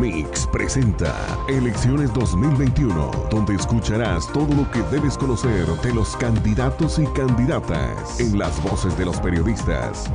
Megamix 0.00 0.46
presenta 0.46 1.14
Elecciones 1.46 2.12
2021, 2.14 3.28
donde 3.30 3.54
escucharás 3.54 4.26
todo 4.32 4.48
lo 4.54 4.70
que 4.70 4.82
debes 4.84 5.18
conocer 5.18 5.66
de 5.66 5.94
los 5.94 6.16
candidatos 6.16 6.98
y 6.98 7.06
candidatas 7.08 8.18
en 8.18 8.38
las 8.38 8.62
voces 8.62 8.96
de 8.96 9.04
los 9.04 9.20
periodistas. 9.20 10.10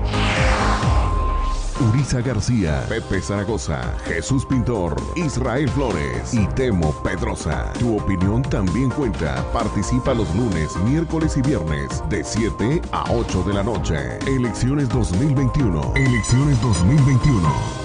Urisa 1.90 2.21
García, 2.21 2.83
Pepe 2.90 3.21
Zaragoza, 3.21 3.96
Jesús 4.06 4.46
Pintor, 4.46 4.96
Israel 5.15 5.69
Flores 5.69 6.33
y 6.33 6.47
Temo 6.56 6.92
Pedrosa. 7.04 7.72
Tu 7.78 7.97
opinión 7.97 8.42
también 8.42 8.90
cuenta. 8.90 9.46
Participa 9.52 10.13
los 10.13 10.33
lunes, 10.36 10.76
miércoles 10.78 11.38
y 11.38 11.42
viernes 11.42 12.02
de 12.10 12.24
7 12.24 12.81
a 12.92 13.12
8 13.12 13.44
de 13.44 13.54
la 13.54 13.63
noche. 13.63 14.17
Elecciones 14.26 14.90
2021. 14.90 15.94
Elecciones 15.96 16.59
2021. 16.62 17.84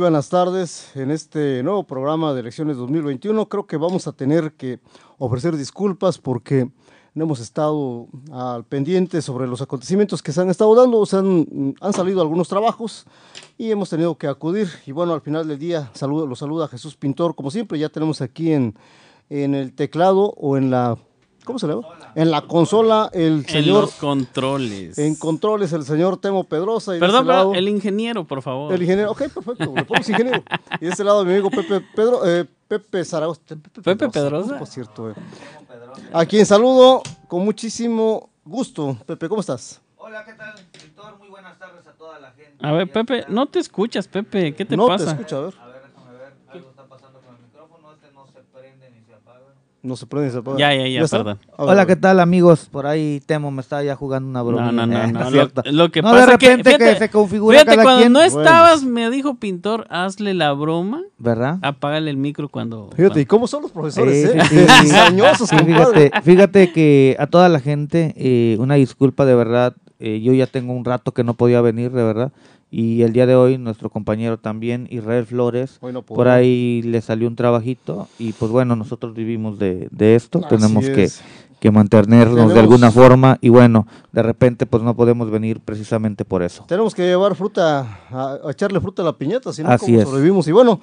Buenas 0.00 0.30
tardes. 0.30 0.96
En 0.96 1.10
este 1.10 1.62
nuevo 1.62 1.84
programa 1.84 2.32
de 2.32 2.40
elecciones 2.40 2.78
2021 2.78 3.50
creo 3.50 3.66
que 3.66 3.76
vamos 3.76 4.06
a 4.06 4.12
tener 4.12 4.54
que 4.54 4.80
ofrecer 5.18 5.58
disculpas 5.58 6.16
porque 6.16 6.70
no 7.12 7.24
hemos 7.24 7.38
estado 7.38 8.08
al 8.32 8.64
pendiente 8.64 9.20
sobre 9.20 9.46
los 9.46 9.60
acontecimientos 9.60 10.22
que 10.22 10.32
se 10.32 10.40
han 10.40 10.48
estado 10.48 10.74
dando, 10.74 11.04
se 11.04 11.18
han, 11.18 11.74
han 11.82 11.92
salido 11.92 12.22
algunos 12.22 12.48
trabajos 12.48 13.04
y 13.58 13.70
hemos 13.70 13.90
tenido 13.90 14.16
que 14.16 14.26
acudir. 14.26 14.68
Y 14.86 14.92
bueno, 14.92 15.12
al 15.12 15.20
final 15.20 15.46
del 15.46 15.58
día 15.58 15.90
saludo, 15.92 16.26
lo 16.26 16.34
saluda 16.34 16.66
Jesús 16.66 16.96
Pintor, 16.96 17.34
como 17.34 17.50
siempre, 17.50 17.78
ya 17.78 17.90
tenemos 17.90 18.22
aquí 18.22 18.52
en, 18.52 18.74
en 19.28 19.54
el 19.54 19.74
teclado 19.74 20.32
o 20.38 20.56
en 20.56 20.70
la 20.70 20.96
¿Cómo 21.44 21.58
se 21.58 21.66
llama? 21.66 21.82
En 22.14 22.30
la 22.30 22.42
consola, 22.42 23.10
el 23.12 23.46
señor. 23.46 23.76
En 23.76 23.80
los 23.82 23.94
controles. 23.94 24.98
En 24.98 25.14
controles, 25.14 25.72
el 25.72 25.84
señor 25.84 26.18
Temo 26.18 26.44
Pedrosa. 26.44 26.96
Y 26.96 27.00
Perdón, 27.00 27.26
lado, 27.26 27.54
el 27.54 27.68
ingeniero, 27.68 28.24
por 28.24 28.42
favor. 28.42 28.72
El 28.72 28.82
ingeniero, 28.82 29.10
ok, 29.12 29.18
perfecto. 29.28 29.72
Le 29.74 29.84
ponemos 29.84 30.08
ingeniero. 30.08 30.42
Y 30.80 30.84
de 30.84 30.90
este 30.90 31.04
lado, 31.04 31.24
mi 31.24 31.32
amigo 31.32 31.50
Pepe 31.50 31.80
Pedro, 31.94 32.26
eh, 32.26 32.46
Pepe 32.68 33.04
Zaragoza. 33.04 33.40
Pepe, 33.46 33.80
Pepe 33.82 34.08
Pedrosa. 34.10 34.58
Por 34.58 34.66
cierto, 34.66 35.10
eh. 35.10 35.14
A 36.12 36.24
quien 36.26 36.44
saludo 36.46 37.02
con 37.26 37.44
muchísimo 37.44 38.30
gusto. 38.44 38.96
Pepe, 39.06 39.28
¿cómo 39.28 39.40
estás? 39.40 39.80
Hola, 39.96 40.24
¿qué 40.24 40.34
tal, 40.34 40.54
Víctor? 40.72 41.18
Muy 41.18 41.28
buenas 41.28 41.58
tardes 41.58 41.86
a 41.86 41.92
toda 41.92 42.18
la 42.20 42.32
gente. 42.32 42.54
A 42.60 42.72
ver, 42.72 42.90
Pepe, 42.90 43.24
no 43.28 43.46
te 43.46 43.58
escuchas, 43.60 44.06
Pepe. 44.08 44.54
¿Qué 44.54 44.64
te 44.64 44.76
no 44.76 44.86
pasa? 44.86 45.04
te 45.06 45.10
escucha, 45.12 45.36
a 45.36 45.40
ver. 45.40 45.54
Algo 46.48 46.70
está 46.70 46.84
pasando 46.84 47.20
con 47.20 47.34
el 47.36 47.42
micrófono. 47.42 47.92
Este 47.92 48.12
no 48.12 48.26
se 48.26 48.40
prende 48.52 48.90
ni 48.90 49.02
se 49.04 49.14
apaga. 49.14 49.54
No 49.82 49.96
se 49.96 50.06
prende, 50.06 50.30
se. 50.30 50.42
Ya, 50.58 50.74
ya, 50.74 50.86
ya, 50.86 51.06
perdón. 51.06 51.38
Hola, 51.56 51.86
¿qué 51.86 51.96
tal 51.96 52.20
amigos? 52.20 52.68
Por 52.70 52.86
ahí 52.86 53.22
Temo 53.24 53.50
me 53.50 53.62
está 53.62 53.82
ya 53.82 53.96
jugando 53.96 54.28
una 54.28 54.42
broma. 54.42 54.70
No, 54.72 54.86
no, 54.86 54.86
no, 54.86 55.04
Eh, 55.04 55.12
no. 55.12 55.30
Lo, 55.30 55.48
lo 55.72 55.90
que 55.90 56.02
No, 56.02 56.10
pasa 56.10 56.32
de 56.32 56.38
que, 56.38 56.48
repente 56.48 56.70
que 56.72 56.76
fíjate, 56.84 56.98
se 56.98 57.08
configura 57.08 57.58
fíjate, 57.60 57.70
cada 57.76 57.82
cuando 57.84 58.00
quien. 58.02 58.12
no 58.12 58.18
Bueno. 58.18 58.40
estabas, 58.42 58.82
me 58.84 59.08
dijo 59.08 59.36
Pintor, 59.36 59.86
hazle 59.88 60.34
la 60.34 60.52
broma, 60.52 61.00
¿Verdad? 61.16 61.58
apágale 61.62 62.10
el 62.10 62.18
micro 62.18 62.50
cuando... 62.50 62.90
Fíjate, 62.94 63.22
¿y 63.22 63.24
cómo 63.24 63.46
son 63.46 63.62
los 63.62 63.70
profesores, 63.70 64.30
Sí, 64.32 64.38
eh? 64.38 64.42
sí, 64.50 65.46
sí. 65.46 65.56
Fíjate, 65.64 66.10
fíjate 66.24 66.72
que 66.72 67.16
a 67.18 67.26
toda 67.26 67.48
la 67.48 67.60
gente, 67.60 68.12
eh, 68.18 68.56
una 68.60 68.74
disculpa 68.74 69.24
de 69.24 69.34
verdad. 69.34 69.74
eh, 69.98 70.20
yo 70.22 70.34
ya 70.34 70.46
tengo 70.46 70.74
un 70.74 70.84
rato 70.84 71.12
que 71.12 71.24
no 71.24 71.32
podía 71.34 71.62
venir, 71.62 71.90
de 71.90 72.02
verdad. 72.04 72.32
Y 72.70 73.02
el 73.02 73.12
día 73.12 73.26
de 73.26 73.34
hoy, 73.34 73.58
nuestro 73.58 73.90
compañero 73.90 74.38
también, 74.38 74.86
Israel 74.90 75.26
Flores, 75.26 75.78
Hoy 75.80 75.92
no 75.92 76.02
puedo. 76.02 76.16
por 76.16 76.28
ahí 76.28 76.82
le 76.82 77.00
salió 77.00 77.26
un 77.26 77.34
trabajito. 77.36 78.06
Y 78.18 78.32
pues 78.32 78.50
bueno, 78.52 78.76
nosotros 78.76 79.12
vivimos 79.14 79.58
de, 79.58 79.88
de 79.90 80.14
esto. 80.14 80.38
Así 80.38 80.48
Tenemos 80.56 80.84
que, 80.84 81.02
es. 81.04 81.20
que 81.58 81.70
mantenernos 81.72 82.36
Tenemos- 82.36 82.54
de 82.54 82.60
alguna 82.60 82.90
forma. 82.92 83.38
Y 83.40 83.48
bueno, 83.48 83.88
de 84.12 84.22
repente 84.22 84.66
pues 84.66 84.82
no 84.84 84.94
podemos 84.94 85.30
venir 85.30 85.58
precisamente 85.60 86.24
por 86.24 86.42
eso. 86.44 86.64
Tenemos 86.68 86.94
que 86.94 87.02
llevar 87.02 87.34
fruta, 87.34 87.98
a, 88.10 88.38
a 88.46 88.50
echarle 88.52 88.80
fruta 88.80 89.02
a 89.02 89.06
la 89.06 89.18
piñata, 89.18 89.52
si 89.52 89.64
no, 89.64 89.70
Así 89.70 89.86
¿cómo 89.86 89.98
es. 89.98 90.04
sobrevivimos? 90.08 90.46
Y 90.46 90.52
bueno, 90.52 90.80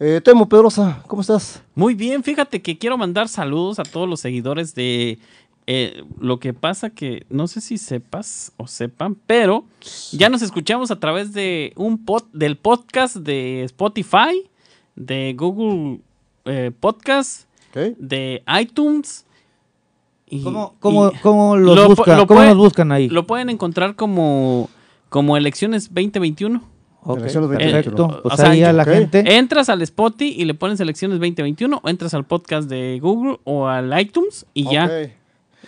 eh, 0.00 0.20
Temo 0.24 0.48
Pedrosa, 0.48 1.02
¿cómo 1.06 1.22
estás? 1.22 1.62
Muy 1.76 1.94
bien, 1.94 2.24
fíjate 2.24 2.60
que 2.62 2.78
quiero 2.78 2.98
mandar 2.98 3.28
saludos 3.28 3.78
a 3.78 3.84
todos 3.84 4.08
los 4.08 4.18
seguidores 4.18 4.74
de... 4.74 5.18
eh, 5.70 6.02
lo 6.18 6.40
que 6.40 6.54
pasa 6.54 6.88
que, 6.88 7.26
no 7.28 7.46
sé 7.46 7.60
si 7.60 7.76
sepas 7.76 8.52
o 8.56 8.66
sepan, 8.66 9.16
pero 9.26 9.64
ya 10.12 10.30
nos 10.30 10.40
escuchamos 10.40 10.90
a 10.90 10.98
través 10.98 11.34
de 11.34 11.74
un 11.76 12.06
pod, 12.06 12.22
del 12.32 12.56
podcast 12.56 13.16
de 13.16 13.64
Spotify, 13.64 14.48
de 14.96 15.34
Google 15.36 16.00
eh, 16.46 16.70
Podcast, 16.80 17.46
de 17.74 18.42
iTunes. 18.60 19.26
y- 20.26 20.42
¿Cómo, 20.42 20.74
cómo, 20.80 21.08
y 21.10 21.16
cómo 21.18 21.56
los 21.56 21.76
lo 21.76 21.94
cómo 21.94 22.26
puede- 22.26 22.48
nos 22.48 22.56
buscan 22.56 22.90
ahí? 22.90 23.08
Lo 23.10 23.26
pueden 23.26 23.50
encontrar 23.50 23.94
como, 23.94 24.68
como 25.10 25.36
Elecciones 25.36 25.88
2021. 25.94 26.62
Ok, 27.02 27.18
Elecciones 27.18 27.50
perfecto. 27.50 27.90
2021. 27.90 28.22
Pues 28.22 28.34
O 28.34 28.36
sea, 28.38 28.50
ahí 28.50 28.62
a 28.64 28.72
la 28.72 28.84
gente. 28.86 29.36
Entras 29.36 29.68
al 29.68 29.82
Spotify 29.82 30.34
y 30.36 30.44
le 30.46 30.54
pones 30.54 30.80
Elecciones 30.80 31.18
2021 31.18 31.80
o 31.82 31.88
entras 31.90 32.14
al 32.14 32.24
podcast 32.24 32.68
de 32.70 32.98
Google 33.00 33.38
o 33.44 33.68
al 33.68 33.98
iTunes 34.00 34.46
y 34.54 34.64
ya. 34.70 34.90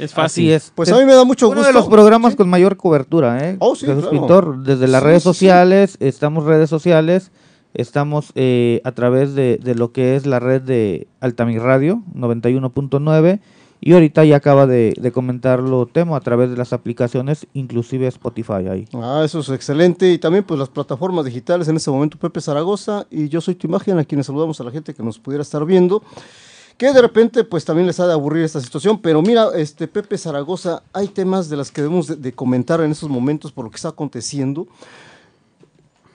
Es 0.00 0.12
fácil. 0.14 0.44
Así 0.46 0.52
es. 0.52 0.72
Pues 0.74 0.90
a 0.90 0.98
mí 0.98 1.04
me 1.04 1.14
da 1.14 1.24
mucho 1.24 1.48
Uno 1.48 1.56
gusto. 1.60 1.68
de 1.68 1.72
los 1.78 1.88
programas 1.88 2.32
Sí. 2.32 2.36
con 2.38 2.48
mayor 2.48 2.76
cobertura, 2.76 3.48
¿eh? 3.48 3.56
Oh, 3.60 3.74
sí, 3.76 3.86
Jesús 3.86 4.02
claro. 4.04 4.10
Pintor, 4.18 4.62
desde 4.64 4.88
las 4.88 5.02
Sí, 5.02 5.06
redes 5.06 5.22
sociales, 5.22 5.96
estamos 6.00 6.44
redes 6.44 6.70
sociales, 6.70 7.30
estamos 7.74 8.32
eh, 8.34 8.80
a 8.84 8.92
través 8.92 9.34
de, 9.34 9.58
de 9.62 9.74
lo 9.74 9.92
que 9.92 10.16
es 10.16 10.26
la 10.26 10.40
red 10.40 10.62
de 10.62 11.06
Altamir 11.20 11.60
Radio 11.62 12.02
91.9 12.14 13.40
y 13.82 13.94
ahorita 13.94 14.24
ya 14.26 14.36
acaba 14.36 14.66
de, 14.66 14.92
de 15.00 15.10
comentarlo 15.12 15.86
Temo 15.86 16.14
a 16.14 16.20
través 16.20 16.50
de 16.50 16.56
las 16.58 16.74
aplicaciones, 16.74 17.46
inclusive 17.54 18.06
Spotify 18.08 18.68
ahí. 18.70 18.84
Ah, 18.92 19.22
eso 19.24 19.40
es 19.40 19.48
excelente. 19.48 20.12
Y 20.12 20.18
también 20.18 20.44
pues 20.44 20.58
las 20.60 20.68
plataformas 20.68 21.24
digitales 21.24 21.66
en 21.68 21.76
este 21.76 21.90
momento, 21.90 22.18
Pepe 22.18 22.42
Zaragoza 22.42 23.06
y 23.10 23.28
yo 23.30 23.40
soy 23.40 23.54
tu 23.54 23.66
imagen, 23.66 23.98
a 23.98 24.04
quienes 24.04 24.26
saludamos 24.26 24.60
a 24.60 24.64
la 24.64 24.70
gente 24.70 24.92
que 24.92 25.02
nos 25.02 25.18
pudiera 25.18 25.40
estar 25.42 25.64
viendo. 25.64 26.02
Que 26.80 26.94
de 26.94 27.02
repente 27.02 27.44
pues 27.44 27.66
también 27.66 27.86
les 27.86 28.00
ha 28.00 28.06
de 28.06 28.14
aburrir 28.14 28.42
esta 28.42 28.58
situación, 28.58 29.02
pero 29.02 29.20
mira, 29.20 29.48
este 29.54 29.86
Pepe 29.86 30.16
Zaragoza, 30.16 30.82
hay 30.94 31.08
temas 31.08 31.50
de 31.50 31.58
las 31.58 31.70
que 31.70 31.82
debemos 31.82 32.06
de, 32.06 32.16
de 32.16 32.32
comentar 32.32 32.80
en 32.80 32.90
estos 32.90 33.10
momentos 33.10 33.52
por 33.52 33.66
lo 33.66 33.70
que 33.70 33.76
está 33.76 33.90
aconteciendo. 33.90 34.66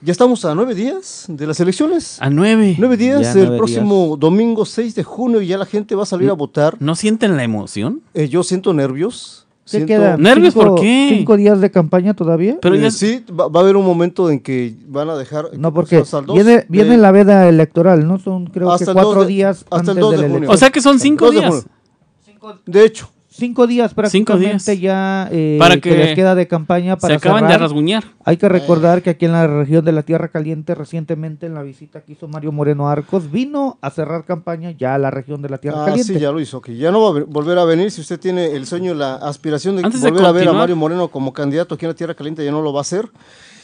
Ya 0.02 0.10
estamos 0.10 0.44
a 0.44 0.56
nueve 0.56 0.74
días 0.74 1.26
de 1.28 1.46
las 1.46 1.60
elecciones. 1.60 2.20
A 2.20 2.30
nueve. 2.30 2.74
Nueve 2.80 2.96
días, 2.96 3.22
Ya 3.22 3.30
el 3.30 3.38
nueve 3.42 3.58
próximo 3.58 4.16
domingo 4.18 4.64
6 4.64 4.96
de 4.96 5.04
junio 5.04 5.40
y 5.40 5.46
ya 5.46 5.56
la 5.56 5.66
gente 5.66 5.94
va 5.94 6.02
a 6.02 6.06
salir 6.06 6.30
a 6.30 6.32
votar. 6.32 6.76
¿No 6.80 6.96
sienten 6.96 7.36
la 7.36 7.44
emoción? 7.44 8.02
Eh, 8.12 8.28
yo 8.28 8.42
siento 8.42 8.74
nervios. 8.74 9.45
¿Qué 9.66 9.70
siento- 9.70 9.86
quedan? 9.88 10.22
¿Nervios 10.22 10.54
¿Cinco- 10.54 10.66
por 10.76 10.80
qué? 10.80 11.06
¿Cinco 11.18 11.36
días 11.36 11.60
de 11.60 11.70
campaña 11.72 12.14
todavía? 12.14 12.56
Pero 12.62 12.76
Eh, 12.76 12.80
ya- 12.82 12.90
sí, 12.92 13.24
va, 13.28 13.48
va 13.48 13.60
a 13.60 13.62
haber 13.64 13.76
un 13.76 13.84
momento 13.84 14.30
en 14.30 14.38
que 14.40 14.74
van 14.86 15.10
a 15.10 15.16
dejar. 15.16 15.46
no, 15.58 15.74
porque 15.74 15.96
hasta 15.96 16.20
el 16.20 16.26
dos 16.26 16.36
viene, 16.36 16.50
de- 16.58 16.66
viene 16.68 16.96
la 16.96 17.10
veda 17.10 17.48
electoral, 17.48 18.06
¿no? 18.06 18.18
Son 18.18 18.46
creo 18.46 18.70
Hasta 18.70 18.84
que 18.86 18.90
el 18.92 18.94
cuatro 18.94 19.20
de- 19.22 19.26
días 19.26 19.64
hasta 19.68 19.76
el 19.76 19.80
antes 19.90 19.96
dos 20.00 20.10
de 20.12 20.16
de 20.18 20.22
la 20.28 20.34
junio. 20.34 20.50
O 20.50 20.56
sea 20.56 20.70
que 20.70 20.80
son 20.80 21.00
cinco 21.00 21.30
de 21.32 21.38
días. 21.40 21.50
junio. 21.50 22.58
De 22.64 22.84
hecho, 22.84 23.08
Cinco 23.36 23.66
días 23.66 23.92
prácticamente 23.92 24.72
días. 24.72 24.80
ya 24.80 25.28
eh, 25.30 25.56
Para 25.58 25.74
que, 25.76 25.90
que 25.90 25.96
les 25.96 26.14
queda 26.14 26.34
de 26.34 26.46
campaña 26.48 26.94
Se 26.94 27.00
para 27.00 27.14
acaban 27.16 27.42
de 27.42 27.48
cerrar. 27.48 27.60
rasguñar. 27.60 28.04
Hay 28.24 28.36
que 28.38 28.48
recordar 28.48 29.02
que 29.02 29.10
aquí 29.10 29.26
en 29.26 29.32
la 29.32 29.46
región 29.46 29.84
de 29.84 29.92
la 29.92 30.02
Tierra 30.02 30.28
Caliente 30.28 30.74
recientemente 30.74 31.44
en 31.46 31.54
la 31.54 31.62
visita 31.62 32.00
que 32.00 32.12
hizo 32.12 32.28
Mario 32.28 32.50
Moreno 32.52 32.88
Arcos 32.88 33.30
vino 33.30 33.78
a 33.82 33.90
cerrar 33.90 34.24
campaña 34.24 34.70
ya 34.70 34.94
a 34.94 34.98
la 34.98 35.10
región 35.10 35.42
de 35.42 35.50
la 35.50 35.58
Tierra 35.58 35.82
ah, 35.82 35.86
Caliente. 35.86 36.14
sí, 36.14 36.18
ya 36.18 36.32
lo 36.32 36.40
hizo. 36.40 36.60
Que 36.62 36.76
ya 36.76 36.90
no 36.90 37.02
va 37.02 37.08
a 37.10 37.12
ve- 37.12 37.24
volver 37.28 37.58
a 37.58 37.64
venir. 37.64 37.90
Si 37.90 38.00
usted 38.00 38.18
tiene 38.18 38.46
el 38.52 38.66
sueño, 38.66 38.94
la 38.94 39.16
aspiración 39.16 39.76
de 39.76 39.84
Antes 39.84 40.00
de 40.00 40.10
volver 40.10 40.26
a 40.26 40.32
ver 40.32 40.48
a. 40.48 40.52
Mario 40.54 40.76
Moreno 40.76 41.08
como 41.08 41.32
candidato 41.32 41.74
aquí 41.74 41.84
en 41.84 41.90
la 41.90 41.94
Tierra 41.96 42.14
Caliente, 42.14 42.44
ya 42.44 42.50
no 42.52 42.62
lo 42.62 42.72
va 42.72 42.80
a 42.80 42.82
hacer. 42.82 43.08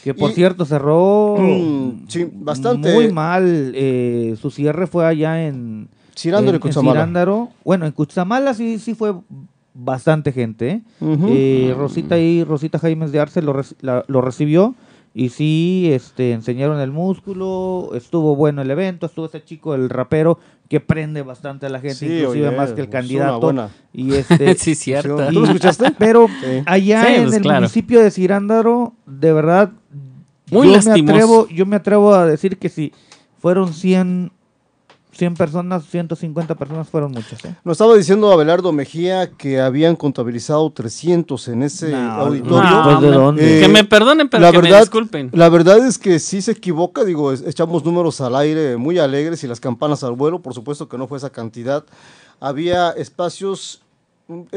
Que 0.03 0.13
por 0.13 0.31
Y- 0.31 0.33
cierto 0.33 0.65
cerró 0.65 1.37
Mm, 1.39 2.05
sí, 2.09 2.27
bastante. 2.31 2.93
muy 2.93 3.11
mal. 3.11 3.71
eh, 3.73 4.35
su 4.39 4.51
cierre 4.51 4.85
fue 4.85 5.05
allá 5.07 5.45
en, 5.47 5.87
Cirándaro 6.15 6.47
y 6.47 6.49
en, 6.49 6.55
en 6.55 6.61
Cutzamala. 6.61 6.91
Cirándaro. 6.99 7.49
Bueno, 7.65 7.85
en 7.87 7.91
Cutzamala 7.91 8.53
sí, 8.53 8.77
sí 8.79 8.93
fue 8.93 9.15
bastante 9.73 10.31
gente. 10.31 10.69
¿eh? 10.69 10.81
Eh, 11.01 11.73
Rosita 11.77 12.17
y 12.17 12.43
Rosita 12.43 12.79
Jaimes 12.79 13.11
de 13.11 13.19
Arce 13.19 13.41
lo, 13.41 13.59
la- 13.81 14.03
lo 14.07 14.21
recibió 14.21 14.75
y 15.15 15.29
sí 15.29 15.89
este, 15.91 16.31
enseñaron 16.31 16.79
el 16.79 16.91
músculo, 16.91 17.91
estuvo 17.93 18.35
bueno 18.35 18.61
el 18.63 18.71
evento, 18.71 19.05
estuvo 19.05 19.27
ese 19.27 19.43
chico, 19.43 19.75
el 19.75 19.89
rapero, 19.89 20.39
que 20.69 20.79
prende 20.79 21.21
bastante 21.21 21.67
a 21.67 21.69
la 21.69 21.79
gente, 21.79 21.95
Sí, 21.97 22.05
inclusive 22.07 22.47
oye, 22.47 22.57
más 22.57 22.71
que 22.73 22.81
el 22.81 22.89
candidato. 22.89 23.53
Y 23.93 24.13
este, 24.15 24.55
sí, 24.55 24.73
cierto. 24.73 25.17
¿Tú 25.31 25.39
lo 25.41 25.45
escuchaste? 25.45 25.91
pero 25.99 26.27
Sí. 26.41 26.63
allá 26.65 27.05
Sí, 27.05 27.13
en 27.15 27.23
pues, 27.25 27.35
el 27.35 27.41
claro. 27.43 27.59
municipio 27.61 27.99
de 28.01 28.09
Cirándaro, 28.09 28.93
de 29.05 29.33
verdad, 29.33 29.71
Muy 30.49 30.67
yo 30.73 30.81
me 30.81 30.91
atrevo, 31.11 31.47
yo 31.49 31.65
me 31.67 31.75
atrevo 31.75 32.13
a 32.15 32.25
decir 32.25 32.57
que 32.57 32.69
si 32.69 32.91
fueron 33.39 33.71
100, 33.73 34.31
100 35.15 35.35
personas, 35.35 35.83
150 35.89 36.55
personas 36.55 36.89
fueron 36.89 37.11
muchas. 37.11 37.43
¿eh? 37.45 37.55
Nos 37.63 37.73
estaba 37.75 37.95
diciendo 37.95 38.31
Abelardo 38.31 38.71
Mejía 38.73 39.29
que 39.31 39.61
habían 39.61 39.95
contabilizado 39.95 40.69
300 40.71 41.47
en 41.49 41.63
ese 41.63 41.91
No, 41.91 42.11
auditorio. 42.13 43.01
No, 43.11 43.31
¿de? 43.33 43.41
Que 43.41 43.65
Eh, 43.65 43.67
me 43.67 43.83
perdonen, 43.83 44.27
pero 44.29 44.41
la 44.41 44.51
que 44.51 44.57
me 44.57 44.63
verdad- 44.63 44.79
disculpen. 44.81 45.29
La 45.33 45.49
verdad 45.49 45.85
es 45.85 45.97
que 45.99 46.17
sí 46.19 46.41
se 46.41 46.51
equivoca, 46.53 47.03
digo, 47.03 47.31
es- 47.31 47.43
echamos 47.45 47.85
números 47.85 48.19
al 48.21 48.35
aire 48.35 48.75
muy 48.77 48.97
alegres 48.97 49.43
y 49.43 49.47
las 49.47 49.59
campanas 49.59 50.03
al 50.03 50.13
vuelo, 50.13 50.41
por 50.41 50.53
supuesto 50.53 50.89
que 50.89 50.97
no 50.97 51.07
fue 51.07 51.19
esa 51.19 51.29
cantidad. 51.29 51.83
Había 52.39 52.89
espacios 52.91 53.79
eh, 53.79 53.82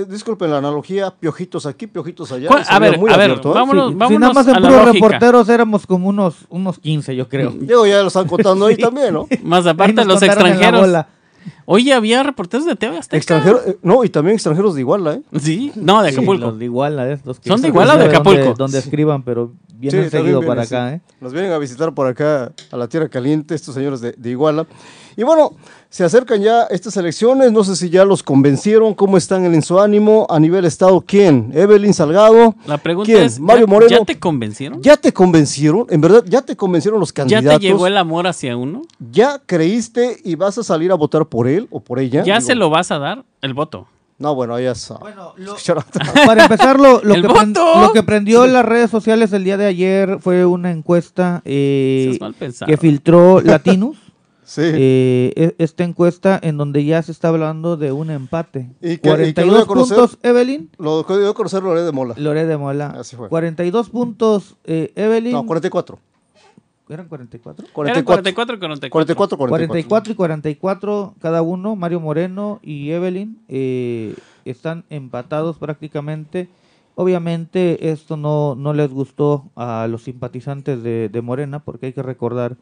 disculpen 0.08 0.50
la 0.50 0.58
analogía, 0.58 1.10
piojitos 1.10 1.66
aquí, 1.66 1.86
piojitos 1.86 2.30
allá. 2.32 2.48
¿Cuál- 2.48 2.64
se 2.64 2.72
a 2.72 2.78
ver, 2.78 2.98
muy 2.98 3.10
a 3.12 3.16
ver, 3.16 3.30
abierto, 3.30 3.50
¿eh? 3.50 3.54
vámonos, 3.54 3.86
Sí, 3.88 3.92
si 3.92 3.98
vámonos 3.98 4.20
nada 4.20 4.32
más 4.32 4.48
en 4.48 4.54
puros 4.62 4.84
reporteros 4.92 5.48
éramos 5.48 5.86
como 5.86 6.08
unos, 6.08 6.46
unos 6.48 6.78
15, 6.78 7.16
yo 7.16 7.28
creo. 7.28 7.50
Digo, 7.60 7.86
ya 7.86 8.00
lo 8.02 8.08
están 8.08 8.26
contando 8.28 8.66
ahí 8.66 8.76
también, 8.76 9.12
¿no? 9.12 9.26
Más 9.42 9.66
aparte 9.66 10.04
los 10.04 10.22
extranjeros. 10.22 11.04
Oye, 11.64 11.92
había 11.92 12.22
reporteros 12.24 12.66
de 12.66 12.74
TV 12.74 12.98
Azteca. 12.98 13.16
Extranjero, 13.16 13.60
eh, 13.64 13.76
no, 13.82 14.02
y 14.02 14.08
también 14.08 14.34
extranjeros 14.34 14.74
de 14.74 14.80
Iguala, 14.80 15.14
¿eh? 15.14 15.22
Sí, 15.40 15.70
no, 15.76 16.02
de 16.02 16.10
Sí, 16.10 16.16
Acapulco. 16.16 16.46
los 16.46 16.58
de 16.58 16.64
Iguala, 16.64 17.08
¿eh? 17.12 17.19
Los 17.24 17.38
que 17.38 17.48
¿Son 17.48 17.60
de 17.62 17.69
Iguala 17.69 17.94
o 17.94 17.98
de 17.98 18.04
Acapulco? 18.06 18.54
Donde, 18.54 18.78
escriban, 18.80 19.22
pero 19.22 19.52
vienen 19.74 20.04
Sí, 20.04 20.10
seguido 20.10 20.40
para 20.40 20.62
vienen, 20.62 20.66
acá, 20.66 20.90
sí. 20.90 20.96
¿eh? 20.96 21.14
Nos 21.20 21.32
vienen 21.32 21.52
a 21.52 21.58
visitar 21.58 21.94
por 21.94 22.08
acá 22.08 22.52
a 22.72 22.76
la 22.76 22.88
Tierra 22.88 23.08
Caliente, 23.08 23.54
estos 23.54 23.74
señores 23.76 24.00
de, 24.00 24.12
de 24.12 24.30
Iguala. 24.30 24.66
Y 25.16 25.22
bueno, 25.22 25.52
se 25.88 26.04
acercan 26.04 26.42
ya 26.42 26.64
estas 26.64 26.96
elecciones, 26.96 27.52
no 27.52 27.64
sé 27.64 27.76
si 27.76 27.88
ya 27.90 28.04
los 28.04 28.22
convencieron, 28.22 28.94
cómo 28.94 29.16
están 29.16 29.44
en 29.46 29.62
su 29.62 29.78
ánimo 29.80 30.26
a 30.28 30.38
nivel 30.40 30.64
estado. 30.64 31.00
¿Quién? 31.00 31.50
Evelyn 31.54 31.94
Salgado. 31.94 32.54
La 32.66 32.78
pregunta 32.78 33.10
¿Quién? 33.12 33.24
es, 33.24 33.40
Mario 33.40 33.66
¿ya, 33.66 33.72
Moreno. 33.72 33.98
¿ya 34.00 34.04
te 34.04 34.18
convencieron? 34.18 34.82
¿Ya 34.82 34.96
te 34.96 35.12
convencieron? 35.12 35.86
En 35.88 36.00
verdad, 36.00 36.24
¿ya 36.26 36.42
te 36.42 36.56
convencieron 36.56 37.00
los 37.00 37.10
¿Ya 37.10 37.14
candidatos? 37.14 37.60
te 37.60 37.66
llegó 37.66 37.86
el 37.86 37.96
amor 37.96 38.26
hacia 38.26 38.56
uno? 38.56 38.82
¿Ya 39.10 39.40
creíste 39.46 40.18
y 40.24 40.34
vas 40.34 40.58
a 40.58 40.62
salir 40.62 40.90
a 40.92 40.94
votar 40.96 41.26
por 41.26 41.48
él 41.48 41.68
o 41.70 41.80
por 41.80 41.98
ella? 41.98 42.24
¿Ya 42.24 42.34
Digo, 42.36 42.46
se 42.46 42.54
lo 42.54 42.68
vas 42.70 42.90
a 42.90 42.98
dar 42.98 43.24
el 43.42 43.54
voto? 43.54 43.86
No, 44.18 44.34
bueno, 44.34 44.58
ya 44.58 44.72
es... 44.72 44.92
Bueno, 45.00 45.34
lo-. 45.36 45.56
Para 46.26 46.44
empezar, 46.44 46.80
lo, 46.80 47.02
lo 47.02 47.14
¡El 47.14 47.22
que 47.22 47.28
prend- 47.28 47.80
lo 47.86 47.92
que 47.92 48.02
prendió 48.02 48.44
en 48.44 48.52
las 48.54 48.64
redes 48.64 48.90
sociales 48.90 49.32
el 49.32 49.44
día 49.44 49.56
de 49.56 49.66
ayer 49.66 50.18
fue 50.20 50.46
una 50.46 50.70
encuesta 50.72 51.42
eh, 51.44 52.18
que 52.66 52.76
filtró 52.76 53.40
Latinus. 53.40 53.98
Sí. 54.46 54.62
Eh, 54.62 55.32
e- 55.34 55.54
esta 55.58 55.82
encuesta 55.82 56.38
en 56.40 56.56
donde 56.56 56.84
ya 56.84 57.02
se 57.02 57.10
está 57.10 57.28
hablando 57.28 57.76
de 57.76 57.90
un 57.90 58.10
empate. 58.10 58.70
Y 58.81 58.81
que- 58.81 58.94
y 58.94 58.98
que 58.98 59.08
lo 59.08 59.14
42 59.56 59.66
conocer- 59.66 59.96
puntos 59.96 60.19
Evelyn, 60.22 60.70
Lo 60.78 61.04
que 61.04 61.19
dio 61.19 61.31
a 61.31 61.34
conocer 61.34 61.62
Loré 61.64 61.82
de 61.82 61.90
Mola. 61.90 62.14
Lore 62.16 62.46
de 62.46 62.56
Mola. 62.56 62.87
Así 62.98 63.16
fue. 63.16 63.28
42 63.28 63.90
puntos 63.90 64.54
eh, 64.64 64.93
Evelyn. 64.94 65.32
No, 65.32 65.44
44. 65.46 65.98
¿Eran 66.88 67.08
44? 67.08 67.66
Eran 67.66 67.72
44. 68.04 68.22
44 68.22 68.54
y 68.54 68.88
44. 68.88 68.90
44, 68.90 69.37
44. 69.37 69.48
44 69.88 70.12
y 70.12 70.14
44 70.14 71.14
cada 71.20 71.43
uno, 71.43 71.75
Mario 71.75 71.98
Moreno 71.98 72.60
y 72.62 72.90
Evelyn 72.93 73.40
eh, 73.48 74.14
están 74.44 74.84
empatados 74.90 75.58
prácticamente. 75.58 76.48
Obviamente 76.94 77.90
esto 77.90 78.16
no, 78.16 78.54
no 78.54 78.72
les 78.72 78.90
gustó 78.90 79.50
a 79.56 79.87
los 79.90 80.04
simpatizantes 80.04 80.82
de, 80.82 81.08
de 81.08 81.20
Morena 81.22 81.58
porque 81.58 81.87
hay 81.87 81.93
que 81.93 82.02
recordar 82.02 82.56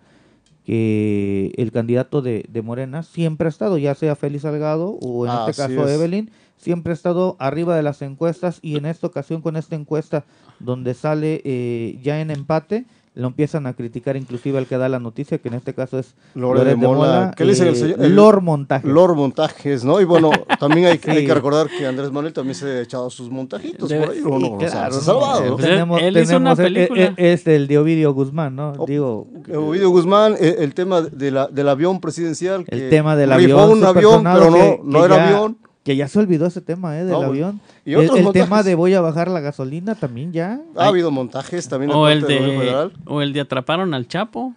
que 0.64 1.52
el 1.56 1.72
candidato 1.72 2.22
de, 2.22 2.44
de 2.48 2.62
Morena 2.62 3.02
siempre 3.02 3.46
ha 3.46 3.50
estado, 3.50 3.76
ya 3.76 3.94
sea 3.94 4.16
Félix 4.16 4.42
Salgado 4.42 4.98
o 5.02 5.26
en 5.26 5.32
este 5.32 5.62
caso 5.62 5.86
es. 5.86 5.94
Evelyn, 5.94 6.30
siempre 6.56 6.92
ha 6.92 6.94
estado 6.94 7.36
arriba 7.38 7.76
de 7.76 7.82
las 7.82 8.00
encuestas 8.00 8.60
y 8.62 8.76
en 8.76 8.86
esta 8.86 9.06
ocasión 9.06 9.42
con 9.42 9.56
esta 9.56 9.76
encuesta 9.76 10.24
donde 10.60 10.94
sale 10.94 11.42
eh, 11.44 12.00
ya 12.02 12.20
en 12.20 12.30
empate, 12.30 12.86
lo 13.16 13.28
empiezan 13.28 13.66
a 13.68 13.74
criticar 13.74 14.16
inclusive 14.16 14.58
al 14.58 14.66
que 14.66 14.76
da 14.76 14.88
la 14.88 14.98
noticia, 14.98 15.38
que 15.38 15.46
en 15.48 15.54
este 15.54 15.72
caso 15.72 15.98
es 16.00 16.14
Lore 16.34 16.58
Loret 16.60 16.78
de 16.78 16.86
Mola. 16.86 17.32
¿Qué 17.36 17.44
le 17.44 17.52
dicen 17.52 17.68
el 17.68 17.74
eh, 17.74 17.76
señor? 17.76 18.02
El- 18.04 18.16
Lor 18.16 18.40
Montaje. 18.40 18.88
Lor 18.88 19.14
Montajes, 19.14 19.84
¿no? 19.84 20.00
Y 20.00 20.04
bueno, 20.04 20.30
también 20.58 20.86
hay, 20.86 20.98
que- 20.98 21.10
hay 21.12 21.18
Sí. 21.20 21.26
que 21.26 21.34
recordar 21.34 21.68
que 21.68 21.86
Andrés 21.86 22.10
Manuel 22.10 22.32
también 22.32 22.56
se 22.56 22.66
ha 22.66 22.80
echado 22.80 23.08
sus 23.10 23.30
montajitos 23.30 23.88
Debe- 23.88 24.04
por 24.06 24.14
ahí. 24.14 24.20
¿o 24.24 24.38
no? 24.40 24.52
O 24.56 24.60
sea, 24.60 24.90
se 24.90 24.98
ha 24.98 25.00
salvado. 25.00 25.44
¿no? 25.44 25.52
Pues 25.54 25.64
él- 25.66 25.70
tenemos, 25.74 26.02
él 26.02 26.16
hizo 26.18 26.36
una 26.38 26.56
tenemos 26.56 26.58
el- 26.58 26.74
película. 26.88 27.14
es 27.16 27.46
el 27.46 27.68
de 27.68 27.78
Ovidio 27.78 28.12
Guzmán, 28.14 28.56
¿no? 28.56 28.72
Oh, 28.78 28.86
Digo, 28.86 29.28
Ovidio 29.54 29.90
Guzmán, 29.90 30.34
eh, 30.40 30.56
el 30.58 30.74
tema 30.74 31.00
de 31.02 31.30
la, 31.30 31.46
del 31.46 31.68
avión 31.68 32.00
presidencial. 32.00 32.64
el 32.66 32.90
tema 32.90 33.14
del 33.14 33.30
avión. 33.32 33.70
un 33.70 33.84
avión, 33.84 34.24
pero 34.24 34.50
no, 34.50 34.56
que- 34.56 34.80
no 34.82 34.98
que 35.00 35.04
era 35.06 35.16
ya- 35.16 35.26
avión. 35.28 35.58
Que 35.84 35.96
ya 35.96 36.08
se 36.08 36.18
olvidó 36.18 36.46
ese 36.46 36.60
tema, 36.62 36.98
¿eh? 36.98 37.04
Del 37.04 37.12
No, 37.12 37.22
avión. 37.22 37.60
Y 37.84 37.92
el 37.92 38.00
otros 38.00 38.18
el 38.18 38.24
montajes. 38.24 38.46
tema 38.48 38.62
de 38.62 38.74
voy 38.74 38.94
a 38.94 39.00
bajar 39.02 39.28
la 39.28 39.40
gasolina 39.40 39.94
también 39.94 40.32
ya. 40.32 40.60
Ha 40.76 40.86
habido 40.88 41.10
montajes 41.10 41.68
también 41.68 41.90
de 41.90 41.96
O 41.96 42.08
el, 42.08 42.22
de, 42.22 42.90
o 43.04 43.20
el 43.20 43.32
de 43.34 43.40
atraparon 43.40 43.92
al 43.94 44.08
Chapo. 44.08 44.54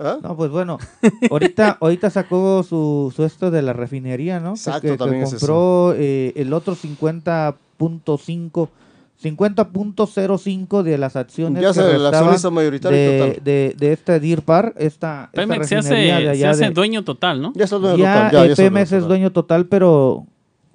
¿Ah? 0.00 0.18
No, 0.22 0.36
pues 0.36 0.52
bueno, 0.52 0.78
ahorita, 1.28 1.76
ahorita 1.80 2.08
sacó 2.10 2.62
su, 2.62 3.12
su 3.16 3.24
esto 3.24 3.50
de 3.50 3.62
la 3.62 3.72
refinería, 3.72 4.38
¿no? 4.38 4.52
Que- 4.54 4.58
Exacto, 4.60 4.80
que, 4.82 4.88
que 4.92 4.96
también 4.98 5.22
es 5.24 5.30
compró 5.30 5.92
eh, 5.96 6.32
el 6.36 6.52
otro 6.52 6.76
50.5, 6.76 8.68
50.05 9.20 10.82
de 10.82 10.98
las 10.98 11.16
acciones 11.16 11.60
Ya 11.62 11.68
que 11.68 11.74
se 11.74 11.80
el 11.80 11.86
restaban 11.92 12.14
accionista 12.14 12.50
mayoritario 12.50 12.96
de, 12.98 13.18
total. 13.18 13.44
de, 13.44 13.74
de 13.76 13.92
este 13.92 14.20
DIRPAR, 14.20 14.74
esta, 14.76 15.24
esta 15.24 15.30
Pemex 15.32 15.66
se 15.68 15.76
hace, 15.76 15.94
de 15.94 16.06
se 16.20 16.28
allá 16.28 16.50
hace 16.50 16.64
de- 16.66 16.70
dueño 16.70 17.02
total, 17.04 17.42
¿no? 17.42 17.52
Ya 17.56 17.64
está 17.64 17.76
el 17.76 17.82
dueño 17.82 17.98
ya, 17.98 18.24
total. 18.30 18.46
Ya, 18.46 18.52
eh, 18.52 18.56
Pemex 18.56 18.82
es 18.84 18.90
total. 18.90 19.08
dueño 19.08 19.32
total, 19.32 19.66
pero 19.66 20.26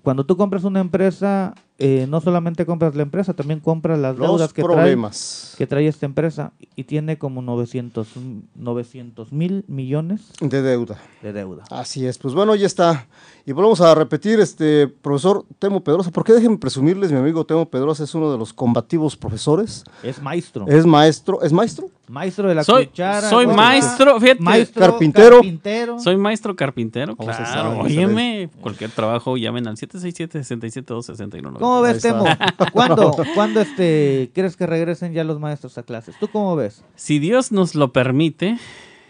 cuando 0.03 0.25
tú 0.25 0.35
compras 0.35 0.65
una 0.65 0.81
empresa, 0.81 1.55
eh, 1.79 2.05
no 2.09 2.19
solamente 2.19 2.65
compras 2.65 2.93
la 2.93 3.03
empresa, 3.03 3.33
también 3.33 3.61
compras 3.61 3.97
las 3.97 4.17
Los 4.17 4.27
deudas 4.27 4.51
que 4.53 4.61
trae, 4.61 4.75
problemas 4.75 5.55
que 5.57 5.65
trae 5.65 5.87
esta 5.87 6.05
empresa 6.05 6.51
y 6.75 6.83
tiene 6.83 7.17
como 7.17 7.41
900 7.41 9.31
mil 9.31 9.63
millones 9.67 10.21
de 10.41 10.61
deuda. 10.61 10.97
de 11.21 11.33
deuda. 11.33 11.63
Así 11.71 12.05
es, 12.05 12.17
pues 12.17 12.33
bueno, 12.33 12.53
ya 12.55 12.65
está. 12.65 13.07
Y 13.45 13.53
volvemos 13.53 13.81
a 13.81 13.95
repetir, 13.95 14.39
este 14.39 14.87
profesor 14.87 15.45
Temo 15.59 15.83
Pedrosa, 15.83 16.11
porque 16.11 16.33
déjenme 16.33 16.57
presumirles, 16.57 17.11
mi 17.11 17.17
amigo 17.17 17.45
Temo 17.45 17.69
Pedrosa 17.69 18.03
es 18.03 18.13
uno 18.13 18.31
de 18.31 18.37
los 18.37 18.53
combativos 18.53 19.15
profesores, 19.15 19.83
Es 20.03 20.21
maestro. 20.21 20.65
es 20.67 20.85
maestro, 20.85 21.41
¿es 21.41 21.53
maestro? 21.53 21.89
Maestro 22.13 22.47
de 22.47 22.55
la 22.55 22.63
Soy- 22.63 22.85
cuchara. 22.87 23.27
soy 23.29 23.47
maestro, 23.47 24.19
fíjate. 24.19 24.41
Maestro 24.41 24.81
Carpintero. 24.81 25.35
carpintero. 25.37 25.99
Soy 25.99 26.15
maestro 26.15 26.55
carpintero, 26.55 27.15
claro. 27.15 27.79
Óyeme, 27.79 28.49
cualquier 28.61 28.91
trabajo 28.91 29.35
llamen 29.35 29.67
al 29.67 29.77
767-67-261. 29.77 31.57
¿Cómo 31.59 31.81
ves. 31.81 32.01
Temo? 32.01 32.23
¿Cuándo, 32.71 33.15
¿Cuándo 33.33 33.61
este, 33.61 34.29
crees 34.33 34.55
que 34.55 34.67
regresen 34.67 35.13
ya 35.13 35.23
los 35.23 35.39
maestros 35.39 35.77
a 35.77 35.83
clases? 35.83 36.15
¿Tú 36.19 36.27
cómo 36.27 36.55
ves? 36.55 36.83
Si 36.95 37.17
Dios 37.19 37.51
nos 37.51 37.73
lo 37.75 37.91
permite, 37.91 38.57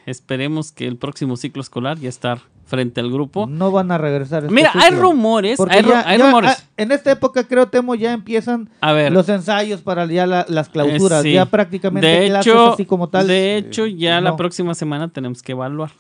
esperemos 0.06 0.72
que 0.72 0.88
el 0.88 0.98
próximo 0.98 1.36
ciclo 1.38 1.62
escolar 1.62 1.98
ya 2.00 2.10
estar 2.10 2.40
frente 2.66 3.02
al 3.02 3.12
grupo. 3.12 3.46
No 3.48 3.72
van 3.72 3.92
a 3.92 3.98
regresar. 3.98 4.44
este 4.44 4.54
Mira, 4.56 4.72
hay 4.74 4.92
rumores, 4.92 5.58
Porque 5.58 5.76
hay, 5.76 5.84
ru- 5.84 5.90
ya- 5.90 6.08
hay 6.10 6.18
ya, 6.18 6.26
rumores. 6.26 6.52
ah, 6.58 6.64
en 6.78 6.92
esta 6.92 7.12
época, 7.12 7.44
creo, 7.46 7.68
Temo, 7.68 7.94
ya 7.96 8.14
empiezan 8.14 8.70
A 8.82 8.94
ver, 8.94 9.12
los 9.12 9.28
ensayos 9.30 9.82
para 9.82 10.06
ya 10.06 10.26
la- 10.26 10.46
las 10.50 10.70
clausuras. 10.70 11.20
Eh, 11.26 11.30
sí. 11.30 11.34
Ya 11.34 11.46
prácticamente 11.46 12.08
de 12.08 12.28
clases 12.28 12.48
hecho, 12.54 12.74
así 12.74 12.86
como 12.86 13.10
tal. 13.10 13.28
de 13.28 13.58
hecho, 13.58 13.86
ya 13.86 14.22
la 14.22 14.32
no. 14.32 14.36
próxima 14.38 14.74
semana 14.76 15.10
tenemos 15.10 15.42
que 15.44 15.52
evaluar. 15.52 15.92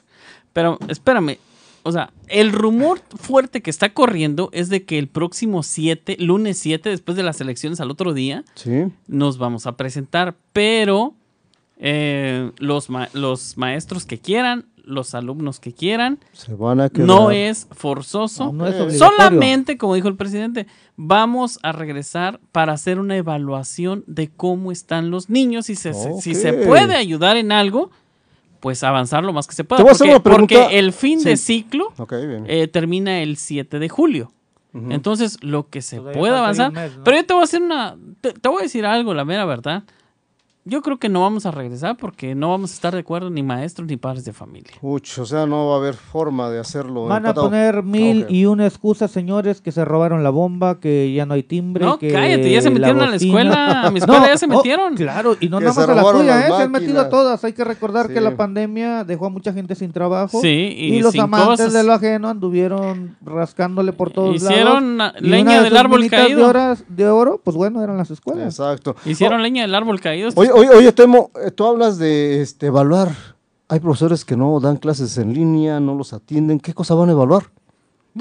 Pero 0.54 0.78
espérame, 0.88 1.38
o 1.84 1.92
sea, 1.92 2.12
el 2.28 2.52
rumor 2.54 3.02
fuerte 3.20 3.62
que 3.62 3.70
está 3.70 3.90
corriendo 3.94 4.50
es 4.54 4.70
de 4.70 4.84
que 4.86 4.98
el 4.98 5.08
próximo 5.10 5.64
7, 5.64 6.16
lunes 6.20 6.58
7, 6.60 6.90
después 6.90 7.18
de 7.18 7.24
las 7.24 7.42
elecciones 7.42 7.82
al 7.82 7.92
otro 7.92 8.14
día, 8.14 8.44
Sí. 8.56 8.86
nos 9.08 9.38
vamos 9.38 9.68
a 9.68 9.76
presentar, 9.76 10.36
pero 10.54 11.14
eh, 11.78 12.52
los, 12.60 12.90
ma- 12.90 13.10
los 13.14 13.58
maestros 13.58 14.06
que 14.06 14.18
quieran, 14.20 14.66
los 14.84 15.16
alumnos 15.16 15.60
que 15.60 15.72
quieran, 15.74 16.20
Se 16.34 16.54
van 16.56 16.82
a 16.82 16.90
quedar. 16.90 17.08
no 17.08 17.32
es 17.32 17.68
forzoso. 17.72 18.52
No 18.54 18.68
es. 18.68 18.98
Solamente, 18.98 19.78
como 19.78 19.96
dijo 19.96 20.08
el 20.10 20.16
presidente, 20.18 20.68
vamos 20.98 21.58
a 21.64 21.72
regresar 21.72 22.40
para 22.52 22.74
hacer 22.74 23.00
una 23.00 23.16
evaluación 23.16 24.04
de 24.08 24.30
cómo 24.30 24.72
están 24.72 25.10
los 25.10 25.30
niños 25.30 25.70
y 25.70 25.76
se- 25.76 25.94
se- 25.94 26.14
si 26.22 26.36
se 26.36 26.54
puede 26.54 26.96
ayudar 26.96 27.38
en 27.38 27.52
algo, 27.52 27.92
pues 28.60 28.84
avanzar 28.84 29.24
lo 29.24 29.34
más 29.34 29.48
que 29.48 29.56
se 29.56 29.64
pueda. 29.64 29.78
Te 29.78 29.84
voy 29.84 29.90
a 29.90 29.94
hacer 29.94 30.08
Porque, 30.08 30.16
una 30.16 30.24
pregunta. 30.24 30.56
porque 30.64 30.80
el 30.80 30.94
fin 30.94 31.22
de 31.24 31.38
ciclo 31.38 31.94
eh, 32.48 32.68
termina 32.68 33.22
el 33.22 33.38
7 33.38 33.80
de 33.80 33.90
julio. 33.90 34.32
Entonces, 34.90 35.38
lo 35.44 35.70
que 35.70 35.82
se 35.84 35.98
ahí 35.98 36.28
avanzar. 36.30 36.70
un 36.70 36.74
mes, 36.76 36.98
¿no? 36.98 37.04
Pero 37.04 37.18
yo 37.18 37.26
te 37.28 37.34
voy 37.34 37.42
a 37.42 37.44
hacer 37.44 37.62
una. 37.62 37.96
Te, 38.22 38.34
te 38.34 38.50
voy 38.50 38.62
a 38.62 38.64
decir 38.64 38.86
algo, 38.88 39.14
la 39.14 39.24
mera 39.24 39.46
verdad. 39.46 39.84
Yo 40.66 40.82
creo 40.82 40.98
que 40.98 41.10
no 41.10 41.22
vamos 41.22 41.46
a 41.46 41.52
regresar 41.52 41.98
porque 41.98 42.36
no 42.36 42.50
vamos 42.52 42.72
a 42.72 42.74
estar 42.76 42.94
de 42.94 43.02
acuerdo 43.02 43.30
ni 43.30 43.44
maestros 43.44 43.86
ni 43.88 43.98
padres 43.98 44.24
de 44.24 44.32
familia. 44.32 44.72
Uch, 44.82 45.20
o 45.20 45.26
sea, 45.26 45.46
no 45.46 45.68
va 45.68 45.76
a 45.76 45.78
haber 45.80 45.94
forma 45.94 46.50
de 46.50 46.60
hacerlo. 46.60 47.06
Van 47.06 47.26
a 47.26 47.34
poner 47.34 47.84
mil 47.84 48.26
y 48.30 48.46
una 48.46 48.66
excusas, 48.66 49.12
señores, 49.12 49.60
que 49.60 49.74
se 49.74 49.84
robaron 49.84 50.24
la 50.24 50.30
bomba, 50.30 50.80
que 50.80 51.12
ya 51.14 51.26
no 51.26 51.34
hay 51.34 51.44
timbre. 51.44 51.84
No, 51.84 52.00
que 52.00 52.14
cállate, 52.14 52.50
ya 52.50 52.62
se 52.62 52.70
metieron 52.70 53.02
a 53.02 53.08
la 53.08 53.16
escuela. 53.18 53.82
A 53.84 53.92
mi 53.92 54.00
escuela 54.00 54.28
ya 54.28 54.38
se 54.38 54.46
oh, 54.46 54.50
metieron. 54.50 54.96
claro, 54.96 55.36
y 55.40 55.50
no 55.50 55.60
Que 55.60 55.66
nada 55.66 55.74
se 55.74 55.80
más 55.82 55.90
a 55.90 55.96
la 55.96 56.12
tuya, 56.12 56.48
¿eh? 56.48 56.52
Se 56.56 56.64
han 56.64 56.72
metido 56.72 57.02
a 57.02 57.10
todas. 57.10 57.44
Hay 57.44 57.52
que 57.52 57.66
recordar 57.66 58.08
Sí. 58.08 58.14
que 58.14 58.22
la 58.22 58.38
pandemia 58.38 59.04
dejó 59.04 59.26
a 59.26 59.30
mucha 59.30 59.52
gente 59.52 59.76
sin 59.76 59.92
trabajo. 59.92 60.40
Sí, 60.42 60.48
y, 60.78 60.96
Y, 60.96 61.02
los 61.02 61.18
amantes 61.20 61.48
cosas. 61.48 61.74
de 61.74 61.84
lo 61.84 61.94
ajeno 61.94 62.30
anduvieron 62.30 63.18
rascándole 63.22 63.92
por 63.92 64.12
todos 64.12 64.36
Hicieron 64.36 64.98
lados. 64.98 65.22
Y 65.22 65.28
leña 65.28 65.44
una 65.44 65.58
de 65.58 65.64
del 65.64 65.78
árbol 65.78 66.10
caído. 66.10 66.40
De, 66.40 66.46
horas, 66.46 66.84
de 66.88 67.08
oro, 67.08 67.42
pues 67.44 67.58
bueno, 67.58 67.84
eran 67.84 67.98
las 67.98 68.12
escuelas. 68.12 68.46
Exacto. 68.46 68.96
Hicieron 69.06 69.42
leña 69.44 69.64
del 69.64 69.76
árbol 69.76 70.00
caído. 70.00 70.30
Oye, 70.36 70.53
oye, 70.54 70.70
oye, 70.70 70.92
Temo, 70.92 71.32
eh, 71.46 71.52
tú 71.52 71.66
hablas 71.66 71.98
de 71.98 72.42
este, 72.42 72.68
evaluar. 72.68 73.10
Hay 73.70 73.80
profesores 73.80 74.24
que 74.26 74.36
no 74.38 74.60
dan 74.60 74.78
clases 74.78 75.18
en 75.18 75.34
línea, 75.34 75.80
no 75.80 75.96
los 75.96 76.14
atienden. 76.14 76.60
¿Qué 76.60 76.74
cosa 76.74 76.94
van 76.96 77.10
a 77.10 77.14
evaluar? 77.14 77.44
Digo, 77.44 77.52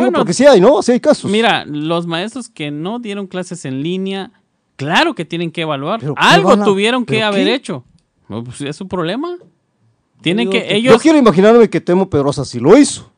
Bueno, 0.07 0.19
porque 0.21 0.33
sí 0.33 0.47
hay, 0.47 0.61
¿no? 0.61 0.81
Sí 0.83 0.93
hay 0.93 1.01
casos. 1.01 1.31
Mira, 1.31 1.65
los 1.67 2.07
maestros 2.07 2.49
que 2.49 2.71
no 2.71 2.99
dieron 2.99 3.27
clases 3.27 3.65
en 3.67 3.83
línea, 3.83 4.31
claro 4.77 5.15
que 5.15 5.25
tienen 5.25 5.51
que 5.51 5.63
evaluar. 5.63 6.01
¿Pero 6.01 6.15
qué 6.15 6.21
Algo 6.25 6.51
a- 6.53 6.65
tuvieron 6.65 7.05
que 7.05 7.23
haber 7.23 7.47
qué? 7.47 7.55
hecho. 7.55 7.85
No, 8.29 8.43
pues 8.43 8.61
es 8.63 8.75
su 8.77 8.89
problema. 8.89 9.37
Tienen 10.23 10.49
que 10.49 10.75
ellos, 10.75 10.95
Yo 10.95 11.01
quiero 11.01 11.19
imaginarme 11.19 11.69
que 11.69 11.81
Temo 11.81 12.09
Pedrosa 12.09 12.45
sí 12.45 12.59
lo 12.61 12.79
hizo. 12.79 13.11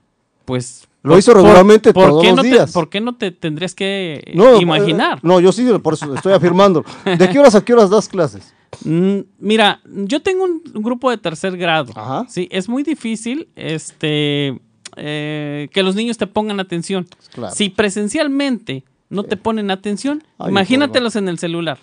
pues 0.47 0.89
Lo 1.03 1.19
hizo 1.19 1.35
regularmente 1.35 1.93
¿Por 1.93 2.09
todos 2.09 2.23
qué 2.23 2.29
los 2.29 2.37
no 2.37 2.43
te- 2.43 2.49
días. 2.49 2.73
¿Por 2.73 2.89
qué 2.89 3.01
no 3.01 3.15
te 3.15 3.31
tendrías 3.31 3.75
que 3.75 4.33
No, 4.35 4.59
imaginar? 4.61 5.19
eh, 5.19 5.21
no, 5.23 5.39
yo 5.39 5.53
sí, 5.53 5.69
por 5.83 5.95
eso 5.95 6.13
estoy 6.15 6.33
afirmando. 6.33 6.83
¿De 7.05 7.29
qué 7.29 7.39
horas 7.39 7.55
a 7.55 7.61
qué 7.63 7.75
horas 7.75 7.91
das 7.91 8.09
clases? 8.09 8.55
Mm, 8.85 9.21
Mira, 9.39 9.81
yo 9.85 10.21
tengo 10.21 10.45
un, 10.45 10.63
grupo 10.75 11.11
de 11.11 11.19
tercer 11.19 11.57
grado. 11.57 11.93
Ajá. 11.95 12.27
Sí, 12.29 12.49
es 12.51 12.69
muy 12.69 12.83
difícil 12.83 13.49
este, 13.57 14.61
eh, 14.97 15.69
que 15.73 15.83
los 15.83 15.95
niños 15.95 16.19
te 16.19 16.27
pongan 16.27 16.61
atención. 16.61 17.07
Claro. 17.33 17.55
Si 17.55 17.69
presencialmente 17.71 18.85
no 19.09 19.25
te 19.25 19.37
ponen 19.37 19.71
atención, 19.71 20.23
imagínatelos 20.47 21.17
en 21.17 21.29
el 21.29 21.39
celular. 21.39 21.79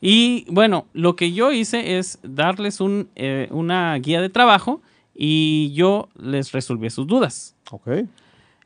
Y 0.00 0.46
bueno, 0.50 0.86
lo 0.92 1.16
que 1.16 1.32
yo 1.32 1.52
hice 1.52 1.98
es 1.98 2.18
darles 2.22 2.80
un, 2.80 3.08
eh, 3.16 3.48
una 3.50 3.94
guía 3.96 4.20
de 4.20 4.28
trabajo 4.28 4.82
y 5.14 5.72
yo 5.72 6.08
les 6.16 6.52
resolví 6.52 6.90
sus 6.90 7.06
dudas. 7.06 7.54
Ok. 7.70 7.88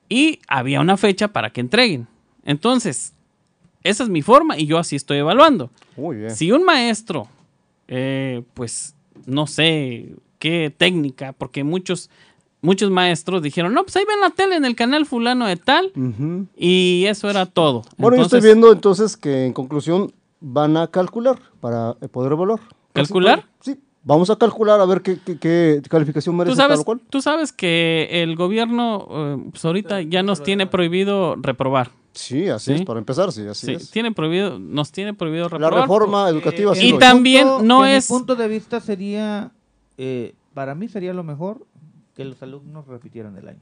Y 0.08 0.40
había 0.48 0.80
una 0.80 0.96
fecha 0.96 1.28
para 1.28 1.50
que 1.50 1.60
entreguen. 1.60 2.08
Entonces, 2.44 3.14
esa 3.84 4.02
es 4.02 4.08
mi 4.08 4.22
forma 4.22 4.58
y 4.58 4.66
yo 4.66 4.78
así 4.78 4.96
estoy 4.96 5.18
evaluando. 5.18 5.70
Muy 5.96 6.16
bien. 6.16 6.34
Si 6.34 6.50
un 6.52 6.64
maestro, 6.64 7.28
eh, 7.90 8.42
pues, 8.54 8.94
no 9.26 9.46
sé 9.46 10.14
qué 10.38 10.72
técnica, 10.74 11.32
porque 11.34 11.64
muchos, 11.64 12.08
muchos 12.62 12.90
maestros 12.90 13.42
dijeron, 13.42 13.74
no, 13.74 13.82
pues 13.82 13.96
ahí 13.96 14.04
ven 14.08 14.20
la 14.20 14.30
tele 14.30 14.56
en 14.56 14.64
el 14.64 14.74
canal 14.74 15.04
fulano 15.04 15.46
de 15.46 15.56
tal, 15.56 15.92
y 16.56 17.04
eso 17.06 17.28
era 17.28 17.44
todo. 17.44 17.82
Bueno, 17.98 18.16
yo 18.16 18.22
estoy 18.22 18.40
viendo 18.40 18.72
entonces 18.72 19.16
que 19.18 19.44
en 19.44 19.52
conclusión 19.52 20.12
van 20.40 20.76
a 20.78 20.86
calcular 20.86 21.38
para 21.60 21.96
eh, 22.00 22.08
poder 22.08 22.32
evaluar. 22.32 22.60
¿Calcular? 22.94 23.44
Sí, 23.60 23.78
vamos 24.02 24.30
a 24.30 24.36
calcular 24.36 24.80
a 24.80 24.86
ver 24.86 25.02
qué, 25.02 25.18
qué- 25.24 25.36
qué 25.38 25.82
calificación 25.90 26.34
Tú 26.34 26.38
merece 26.38 26.56
sabes, 26.56 26.78
tal 26.78 26.84
cual. 26.86 27.00
tú 27.10 27.20
sabes 27.20 27.52
que 27.52 28.08
el 28.22 28.36
gobierno, 28.36 29.06
eh, 29.10 29.36
pues 29.50 29.64
ahorita 29.64 30.00
ya 30.00 30.22
nos 30.22 30.42
tiene 30.42 30.66
prohibido 30.66 31.36
reprobar. 31.36 31.90
Sí, 32.12 32.48
así 32.48 32.72
Sí. 32.74 32.80
es, 32.80 32.84
para 32.86 32.98
empezar, 32.98 33.30
sí, 33.32 33.46
así 33.46 33.66
Sí, 33.66 33.72
es. 33.74 33.90
tiene 33.90 34.10
prohibido, 34.12 34.58
nos 34.58 34.90
tiene 34.90 35.14
prohibido 35.14 35.44
La 35.44 35.58
reprobar. 35.58 35.80
reforma 35.82 36.28
educativa 36.28 36.74
sí 36.74 36.88
Y 36.94 36.98
también 36.98 37.46
punto- 37.46 37.64
no 37.64 37.84
en 37.86 37.92
mi 37.92 37.96
es- 37.98 38.08
punto 38.08 38.34
de 38.36 38.48
vista 38.48 38.80
sería, 38.80 39.52
eh, 39.96 40.34
para 40.54 40.74
mí 40.74 40.88
sería 40.88 41.14
lo 41.14 41.22
mejor 41.22 41.66
que 42.16 42.24
los 42.24 42.42
alumnos 42.42 42.86
repitieran 42.88 43.36
el 43.36 43.48
año. 43.48 43.60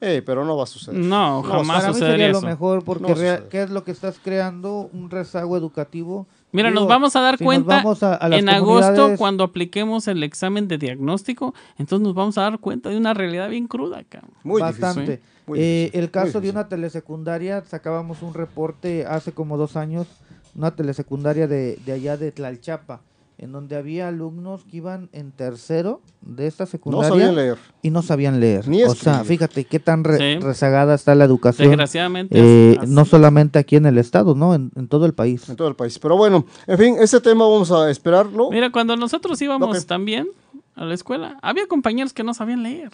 Eh, 0.00 0.22
pero 0.24 0.44
no 0.44 0.56
va 0.56 0.62
a 0.62 0.66
suceder. 0.66 0.98
No, 1.00 1.42
jamás 1.42 1.78
para 1.78 1.88
mí 1.88 1.94
sucedería 1.94 2.26
sería 2.26 2.30
eso. 2.30 2.40
lo 2.40 2.46
mejor 2.46 2.84
porque 2.84 3.12
No. 3.42 3.48
¿qué 3.48 3.62
es 3.62 3.70
lo 3.70 3.82
que 3.82 3.90
estás 3.90 4.20
creando? 4.22 4.88
Un 4.92 5.10
rezago 5.10 5.56
educativo. 5.56 6.28
Mira, 6.52 6.68
Digo, 6.68 6.80
nos 6.82 6.88
vamos 6.88 7.16
a 7.16 7.20
dar 7.20 7.36
si 7.36 7.44
cuenta 7.44 7.76
vamos 7.78 8.02
a- 8.04 8.14
a 8.14 8.28
las 8.28 8.38
en 8.38 8.48
agosto 8.48 9.14
cuando 9.18 9.42
apliquemos 9.42 10.06
el 10.06 10.22
examen 10.22 10.68
de 10.68 10.78
diagnóstico, 10.78 11.52
entonces 11.78 12.04
nos 12.06 12.14
vamos 12.14 12.38
a 12.38 12.42
dar 12.42 12.58
cuenta 12.60 12.90
de 12.90 12.96
una 12.96 13.12
realidad 13.12 13.50
bien 13.50 13.66
cruda, 13.66 14.04
cabrón. 14.08 14.30
Muy 14.44 14.60
bastante. 14.62 15.00
difícil. 15.00 15.24
Eh, 15.56 15.90
el 15.94 16.10
caso 16.10 16.40
de 16.40 16.50
una 16.50 16.68
telesecundaria, 16.68 17.62
sacábamos 17.64 18.22
un 18.22 18.34
reporte 18.34 19.06
hace 19.06 19.32
como 19.32 19.56
dos 19.56 19.76
años, 19.76 20.06
una 20.54 20.74
telesecundaria 20.74 21.46
de, 21.46 21.78
de 21.84 21.92
allá 21.92 22.16
de 22.16 22.32
Tlalchapa, 22.32 23.00
en 23.40 23.52
donde 23.52 23.76
había 23.76 24.08
alumnos 24.08 24.64
que 24.64 24.78
iban 24.78 25.08
en 25.12 25.30
tercero 25.30 26.00
de 26.22 26.48
esta 26.48 26.64
No 26.64 26.70
secundaria 26.70 27.08
sabían 27.08 27.36
leer. 27.36 27.56
y 27.82 27.90
no 27.90 28.02
sabían 28.02 28.40
leer. 28.40 28.66
Ni 28.66 28.82
o 28.82 28.92
sea, 28.96 29.22
fíjate 29.22 29.64
qué 29.64 29.78
tan 29.78 30.02
re- 30.02 30.18
Sí. 30.18 30.40
rezagada 30.44 30.94
está 30.96 31.14
la 31.14 31.24
educación. 31.24 31.68
Desgraciadamente. 31.68 32.34
eh, 32.36 32.76
así- 32.80 32.90
no 32.90 33.04
solamente 33.04 33.60
aquí 33.60 33.76
en 33.76 33.86
el 33.86 33.96
estado, 33.98 34.34
¿no? 34.34 34.54
En, 34.56 34.72
en 34.74 34.88
todo 34.88 35.06
el 35.06 35.14
país. 35.14 35.48
En 35.48 35.54
todo 35.54 35.68
el 35.68 35.76
país. 35.76 36.00
Pero 36.00 36.16
bueno, 36.16 36.46
en 36.66 36.78
fin, 36.78 36.96
ese 36.98 37.20
tema 37.20 37.44
vamos 37.44 37.70
a 37.70 37.88
esperarlo. 37.90 38.50
Mira, 38.50 38.72
cuando 38.72 38.96
nosotros 38.96 39.40
íbamos 39.40 39.86
también 39.86 40.26
a 40.74 40.84
la 40.84 40.94
escuela, 40.94 41.38
había 41.40 41.68
compañeros 41.68 42.12
que 42.12 42.24
no 42.24 42.34
sabían 42.34 42.64
leer. 42.64 42.90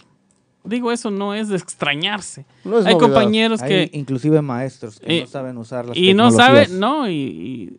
Digo, 0.65 0.91
eso 0.91 1.11
no 1.11 1.33
es 1.33 1.47
de 1.49 1.57
extrañarse. 1.57 2.45
No 2.63 2.79
es 2.79 2.85
Hay 2.85 2.93
novedad. 2.95 3.07
compañeros 3.13 3.61
Hay 3.61 3.69
que... 3.69 3.89
inclusive 3.97 4.41
maestros 4.41 4.99
que 4.99 5.19
Eh, 5.19 5.21
no 5.21 5.27
saben 5.27 5.57
usar 5.57 5.85
las 5.85 5.97
Y 5.97 6.13
no 6.13 6.31
saben, 6.31 6.79
no, 6.79 7.07
y, 7.09 7.13
y 7.13 7.77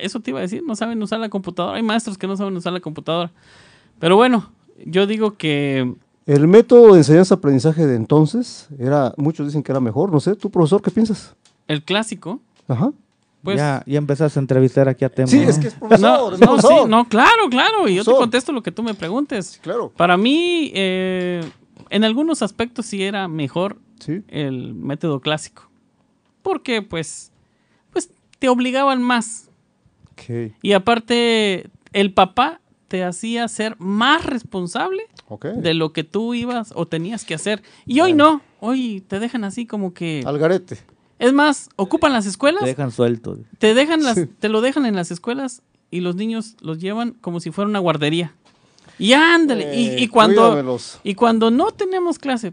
eso 0.00 0.20
te 0.20 0.30
iba 0.30 0.38
a 0.38 0.42
decir, 0.42 0.62
no 0.66 0.76
saben 0.76 1.02
usar 1.02 1.18
la 1.20 1.28
computadora. 1.28 1.76
Hay 1.76 1.82
maestros 1.82 2.16
que 2.16 2.26
no 2.26 2.36
saben 2.36 2.56
usar 2.56 2.72
la 2.72 2.80
computadora. 2.80 3.30
Pero 3.98 4.16
bueno, 4.16 4.50
yo 4.84 5.06
digo 5.06 5.36
que 5.36 5.92
El 6.26 6.46
método 6.46 6.92
de 6.92 6.98
enseñanza-aprendizaje 6.98 7.86
de 7.86 7.96
entonces 7.96 8.68
era, 8.78 9.12
muchos 9.16 9.46
dicen 9.46 9.62
que 9.62 9.72
era 9.72 9.80
mejor, 9.80 10.12
no 10.12 10.20
sé, 10.20 10.36
tú 10.36 10.50
profesor, 10.50 10.80
¿qué 10.82 10.90
piensas? 10.90 11.34
el 11.66 11.82
clásico, 11.82 12.40
Ajá. 12.68 12.92
pues... 13.42 13.56
ya, 13.58 13.82
ya 13.86 13.98
empezaste 13.98 14.38
a 14.38 14.42
entrevistar 14.42 14.88
aquí 14.88 15.04
a 15.04 15.08
Temo. 15.10 15.28
Sí, 15.28 15.40
¿no? 15.40 15.50
es 15.50 15.58
que 15.58 15.68
es 15.68 15.74
profesor, 15.74 16.00
no, 16.00 16.32
es 16.34 16.40
no, 16.40 16.46
profesor. 16.46 16.82
sí, 16.84 16.88
no, 16.88 17.08
claro, 17.08 17.48
claro, 17.50 17.88
y 17.88 17.96
yo 17.96 18.04
te 18.04 18.10
contesto 18.12 18.52
lo 18.52 18.62
que 18.62 18.70
tú 18.72 18.82
me 18.82 18.94
preguntes. 18.94 19.58
Claro. 19.62 19.92
Para 19.96 20.16
mí, 20.16 20.70
eh, 20.74 21.42
en 21.90 22.04
algunos 22.04 22.42
aspectos 22.42 22.86
sí 22.86 23.02
era 23.02 23.28
mejor 23.28 23.78
Sí. 24.00 24.22
el 24.28 24.74
método 24.74 25.20
clásico. 25.20 25.68
Porque, 26.42 26.82
pues, 26.82 27.32
pues 27.92 28.10
te 28.38 28.48
obligaban 28.48 29.02
más. 29.02 29.50
Y 30.62 30.72
aparte, 30.72 31.70
el 31.92 32.12
papá 32.12 32.60
te 32.88 33.04
hacía 33.04 33.46
ser 33.48 33.76
más 33.78 34.24
responsable 34.26 35.02
de 35.56 35.74
lo 35.74 35.92
que 35.92 36.04
tú 36.04 36.34
ibas 36.34 36.72
o 36.74 36.86
tenías 36.86 37.24
que 37.24 37.34
hacer. 37.34 37.62
Y 37.86 38.00
hoy 38.00 38.14
no, 38.14 38.40
hoy 38.60 39.02
te 39.06 39.20
dejan 39.20 39.44
así 39.44 39.66
como 39.66 39.92
que... 39.94 40.22
Al 40.26 40.38
garete. 40.38 40.78
Es 41.18 41.32
más, 41.32 41.68
ocupan 41.76 42.12
las 42.12 42.26
escuelas, 42.26 42.62
Te 42.62 42.68
dejan 42.70 42.90
suelto. 42.92 43.38
te 43.58 43.74
dejan 43.74 44.02
las, 44.02 44.16
Sí. 44.16 44.26
te 44.26 44.48
lo 44.48 44.60
dejan 44.60 44.86
en 44.86 44.96
las 44.96 45.10
escuelas 45.10 45.62
y 45.90 46.00
los 46.00 46.14
niños 46.16 46.56
los 46.60 46.78
llevan 46.78 47.12
como 47.20 47.40
si 47.40 47.50
fuera 47.50 47.68
una 47.68 47.78
guardería. 47.80 48.34
Y 48.98 49.12
ándale, 49.12 49.74
y- 49.76 50.00
y, 50.00 50.04
Eh, 50.04 50.10
cuando 50.10 50.42
cuídamelos. 50.48 50.98
y 51.04 51.14
cuando 51.14 51.50
no 51.50 51.70
tenemos 51.72 52.18
clase 52.18 52.52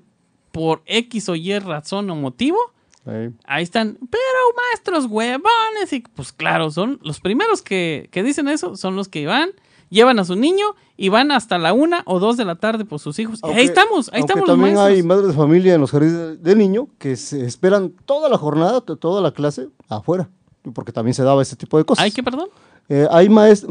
por 0.51 0.81
X 0.85 1.29
o 1.29 1.35
Y 1.35 1.57
razón 1.59 2.09
o 2.09 2.15
motivo, 2.15 2.57
Ahí. 3.05 3.29
ahí 3.45 3.63
están, 3.63 3.97
pero 4.09 4.21
maestros 4.71 5.05
huevones 5.05 5.91
y 5.93 5.99
pues 6.01 6.31
claro, 6.31 6.71
son 6.71 6.99
los 7.03 7.19
primeros 7.19 7.61
que, 7.61 8.09
que 8.11 8.23
dicen 8.23 8.47
eso, 8.47 8.75
son 8.77 8.95
los 8.95 9.07
que 9.09 9.25
van, 9.27 9.49
llevan 9.89 10.17
a 10.19 10.25
su 10.25 10.35
niño 10.35 10.65
y 10.97 11.09
van 11.09 11.31
hasta 11.31 11.57
la 11.57 11.73
una 11.73 12.01
o 12.05 12.19
dos 12.19 12.37
de 12.37 12.45
la 12.45 12.55
tarde 12.55 12.85
por 12.85 12.99
sus 12.99 13.19
hijos. 13.19 13.39
Y 13.39 13.41
Aunque- 13.43 13.59
ahí 13.61 13.65
estamos, 13.67 14.09
ahí 14.13 14.21
estamos 14.21 14.47
los 14.47 14.55
también 14.55 14.75
maestros. 14.75 14.95
hay 14.97 15.03
madres 15.03 15.27
de 15.27 15.33
familia 15.33 15.73
en 15.75 15.81
los 15.81 15.91
jardines 15.91 16.41
de 16.41 16.55
niño 16.55 16.87
que 16.97 17.15
se 17.15 17.45
esperan 17.45 17.91
toda 18.05 18.29
la 18.29 18.37
jornada, 18.37 18.81
to- 18.81 18.95
toda 18.97 19.21
la 19.21 19.31
clase 19.31 19.67
afuera, 19.89 20.29
porque 20.73 20.91
también 20.91 21.13
se 21.13 21.23
daba 21.23 21.41
ese 21.41 21.55
tipo 21.55 21.77
de 21.77 21.85
cosas. 21.85 22.03
¿Hay 22.05 22.11
que 22.11 22.23
perdón? 22.23 22.49
Eh, 22.89 23.07
hay 23.11 23.29
madres 23.29 23.61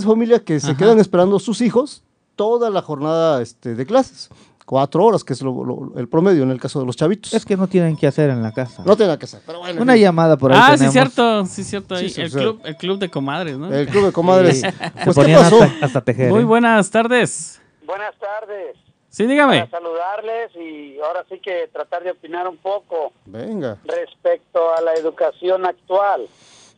de 0.00 0.04
familia 0.06 0.42
que 0.42 0.58
se 0.60 0.70
Ajá. 0.70 0.76
quedan 0.78 0.98
esperando 0.98 1.36
a 1.36 1.40
sus 1.40 1.60
hijos 1.60 2.02
toda 2.36 2.70
la 2.70 2.82
jornada 2.82 3.40
este, 3.42 3.74
de 3.74 3.86
clases, 3.86 4.28
cuatro 4.66 5.04
horas, 5.04 5.22
que 5.24 5.32
es 5.34 5.42
lo- 5.42 5.64
lo- 5.64 5.92
el 5.98 6.08
promedio 6.08 6.42
en 6.42 6.50
el 6.50 6.60
caso 6.60 6.80
de 6.80 6.86
los 6.86 6.96
chavitos. 6.96 7.34
Es 7.34 7.44
que 7.44 7.56
no 7.56 7.66
tienen 7.68 7.96
que 7.96 8.06
hacer 8.06 8.30
en 8.30 8.42
la 8.42 8.52
casa. 8.52 8.82
No 8.86 8.96
tiene 8.96 9.08
nada 9.08 9.18
que 9.18 9.26
hacer, 9.26 9.40
pero 9.46 9.58
bueno. 9.60 9.82
Una 9.82 9.96
llamada 9.96 10.36
por 10.36 10.52
ahí 10.52 10.58
Ah, 10.62 10.76
sí, 10.78 10.88
cierto, 10.88 11.44
sí, 11.46 11.64
cierto. 11.64 11.94
ahí, 11.94 12.08
Sí, 12.08 12.14
sí, 12.16 12.20
el, 12.22 12.30
sí. 12.30 12.38
club, 12.38 12.60
el 12.64 12.76
club 12.76 12.98
de 12.98 13.10
comadres, 13.10 13.58
¿no? 13.58 13.72
El 13.72 13.86
club 13.88 14.06
de 14.06 14.12
comadres. 14.12 14.62
Pues, 15.04 15.04
¿qué 15.04 15.12
ponían 15.22 15.40
pasó? 15.42 15.62
hasta, 15.62 15.84
hasta 15.86 16.00
tejer. 16.00 16.30
Muy 16.30 16.40
¿eh? 16.42 16.44
buenas 16.44 16.90
tardes. 16.90 17.60
Buenas 17.86 18.14
tardes. 18.18 18.76
Sí, 19.10 19.26
dígame. 19.26 19.60
Para 19.66 19.70
saludarles 19.70 20.50
y 20.56 20.98
ahora 20.98 21.24
sí 21.28 21.38
que 21.38 21.68
tratar 21.72 22.02
de 22.02 22.10
opinar 22.12 22.48
un 22.48 22.56
poco 22.56 23.12
Venga. 23.26 23.76
respecto 23.84 24.74
a 24.76 24.80
la 24.80 24.94
educación 24.94 25.64
actual. 25.66 26.26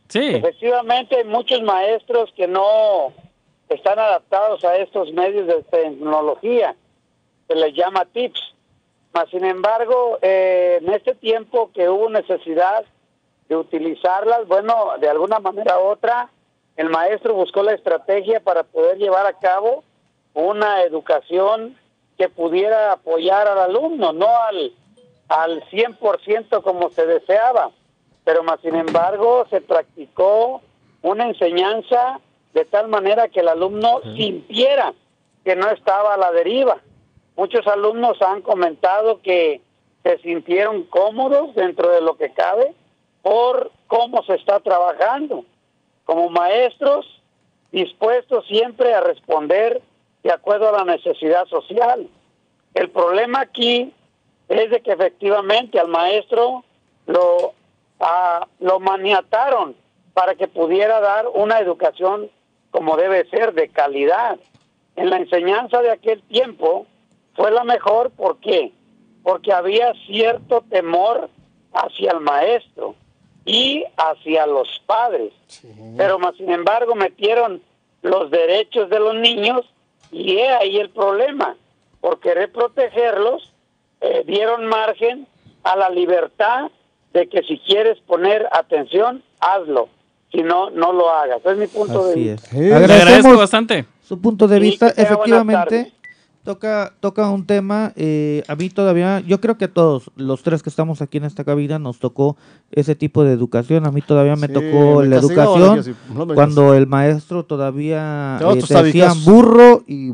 Sí. 0.07 0.19
Efectivamente, 0.35 1.15
hay 1.17 1.23
muchos 1.25 1.63
maestros 1.63 2.29
que 2.35 2.47
no 2.47 3.11
están 3.69 3.99
adaptados 3.99 4.63
a 4.63 4.77
estos 4.77 5.11
medios 5.13 5.47
de 5.47 5.63
tecnología. 5.63 6.75
Se 7.47 7.55
les 7.55 7.73
llama 7.75 8.05
tips. 8.05 8.41
Mas, 9.13 9.29
sin 9.29 9.45
embargo, 9.45 10.19
eh, 10.21 10.79
en 10.81 10.93
este 10.93 11.15
tiempo 11.15 11.71
que 11.73 11.89
hubo 11.89 12.09
necesidad 12.09 12.85
de 13.49 13.55
utilizarlas, 13.55 14.47
bueno, 14.47 14.93
de 14.99 15.09
alguna 15.09 15.39
manera 15.39 15.79
u 15.79 15.83
otra, 15.83 16.29
el 16.75 16.89
maestro 16.89 17.33
buscó 17.33 17.63
la 17.63 17.73
estrategia 17.73 18.39
para 18.39 18.63
poder 18.63 18.97
llevar 18.97 19.25
a 19.25 19.39
cabo 19.39 19.83
una 20.33 20.83
educación 20.83 21.77
que 22.17 22.29
pudiera 22.29 22.91
apoyar 22.91 23.47
al 23.47 23.59
alumno, 23.59 24.11
no 24.13 24.27
al, 24.27 24.73
al 25.29 25.63
100% 25.69 26.61
como 26.61 26.89
se 26.89 27.05
deseaba 27.05 27.71
pero 28.27 28.43
más 28.43 28.59
sin 28.59 28.75
embargo 28.75 29.47
se 29.49 29.61
practicó 29.61 30.61
una 31.01 31.27
enseñanza 31.27 32.19
de 32.57 32.65
tal 32.65 32.87
manera 32.87 33.27
que 33.27 33.41
el 33.41 33.49
alumno 33.49 34.01
sintiera 34.15 34.91
que 35.45 35.55
no 35.55 35.69
estaba 35.69 36.15
a 36.15 36.17
la 36.17 36.31
deriva. 36.31 36.81
Muchos 37.35 37.67
alumnos 37.67 38.19
han 38.19 38.41
comentado 38.41 39.21
que 39.21 39.61
se 40.01 40.17
sintieron 40.23 40.81
cómodos 40.85 41.53
dentro 41.53 41.91
de 41.91 42.01
lo 42.01 42.17
que 42.17 42.33
cabe 42.33 42.73
por 43.21 43.71
cómo 43.85 44.23
se 44.23 44.33
está 44.33 44.59
trabajando. 44.59 45.45
Como 46.03 46.31
maestros, 46.31 47.05
dispuestos 47.71 48.43
siempre 48.47 48.91
a 48.95 49.01
responder 49.01 49.79
de 50.23 50.31
acuerdo 50.31 50.69
a 50.69 50.83
la 50.83 50.95
necesidad 50.95 51.45
social. 51.45 52.09
El 52.73 52.89
problema 52.89 53.41
aquí 53.41 53.93
es 54.49 54.71
de 54.71 54.81
que 54.81 54.93
efectivamente 54.93 55.79
al 55.79 55.89
maestro 55.89 56.63
lo 57.05 57.53
ah, 57.99 58.47
lo 58.59 58.79
maniataron 58.79 59.75
para 60.15 60.33
que 60.33 60.47
pudiera 60.47 60.99
dar 60.99 61.27
una 61.27 61.59
educación 61.59 62.31
como 62.77 62.95
debe 62.95 63.27
ser, 63.29 63.53
de 63.55 63.69
calidad. 63.69 64.37
En 64.95 65.09
la 65.09 65.17
enseñanza 65.17 65.81
de 65.81 65.89
aquel 65.89 66.21
tiempo 66.21 66.85
fue 67.35 67.49
la 67.49 67.63
mejor, 67.63 68.11
¿por 68.11 68.37
qué? 68.37 68.71
porque 69.27 69.51
había 69.51 69.93
cierto 70.05 70.63
temor 70.69 71.29
hacia 71.73 72.11
el 72.13 72.21
maestro 72.21 72.95
y 73.43 73.83
hacia 73.97 74.47
los 74.47 74.81
padres. 74.85 75.33
Pero 75.97 76.17
más 76.17 76.37
sin 76.37 76.49
embargo 76.49 76.95
metieron 76.95 77.61
los 78.03 78.31
derechos 78.31 78.89
de 78.89 79.01
los 79.01 79.15
niños 79.15 79.65
y 80.13 80.37
he 80.37 80.47
ahí 80.47 80.77
el 80.77 80.91
problema. 80.91 81.57
Por 81.99 82.21
querer 82.21 82.53
protegerlos, 82.53 83.51
eh, 83.99 84.23
dieron 84.25 84.65
margen 84.65 85.27
a 85.63 85.75
la 85.75 85.89
libertad 85.89 86.71
de 87.11 87.27
que 87.27 87.43
si 87.43 87.59
quieres 87.59 87.99
poner 88.07 88.47
atención, 88.53 89.23
hazlo. 89.41 89.89
Si 90.37 90.43
no, 90.43 90.69
no 90.69 90.93
lo 90.93 91.09
hagas. 91.09 91.43
Es 91.43 91.57
mi 91.57 91.65
punto 91.65 92.05
de 92.09 92.13
vista. 92.15 92.45
es. 92.51 92.53
Agradezco 92.71 92.93
Agradecemos 92.93 93.37
bastante. 93.39 93.85
su 94.03 94.21
punto 94.21 94.47
de 94.47 94.59
vista. 94.59 94.89
Efectivamente, 94.89 95.93
toca, 96.43 96.93
toca 96.99 97.27
un 97.31 97.47
tema. 97.47 97.91
eh, 97.95 98.43
a 98.47 98.55
mí 98.55 98.69
todavía, 98.69 99.19
yo 99.21 99.41
creo 99.41 99.57
que 99.57 99.65
a 99.65 99.73
todos 99.73 100.11
los 100.15 100.43
tres 100.43 100.61
que 100.61 100.69
estamos 100.69 101.01
aquí 101.01 101.17
en 101.17 101.23
esta 101.23 101.43
cabina 101.43 101.79
nos 101.79 101.97
tocó 101.97 102.37
ese 102.69 102.93
tipo 102.93 103.23
de 103.23 103.33
educación. 103.33 103.87
A 103.87 103.91
mí 103.91 104.03
todavía 104.03 104.35
me 104.35 104.45
Sí, 104.45 104.53
tocó 104.53 104.99
me 105.01 105.07
la 105.07 105.15
educación 105.17 105.95
no 106.13 106.27
cuando 106.27 106.75
el 106.75 106.85
maestro 106.85 107.43
todavía 107.43 108.37
eh, 108.39 108.61
te 108.67 108.83
decían 108.83 109.25
burro 109.25 109.83
y 109.87 110.11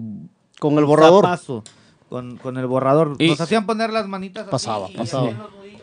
Con 0.57 0.77
el 0.77 0.85
borrador. 0.85 1.25
zapazo, 1.25 1.65
Con, 2.07 2.37
con 2.37 2.55
el 2.57 2.65
borrador. 2.67 3.15
Y- 3.19 3.27
Nos 3.27 3.41
hacían 3.41 3.65
poner 3.65 3.89
las 3.91 4.07
manitas 4.07 4.43
así 4.43 4.51
Pasaba, 4.51 4.89
y 4.89 4.95
pasaba. 4.95 5.23
hacían 5.27 5.41
los 5.43 5.51
nudillos. 5.51 5.81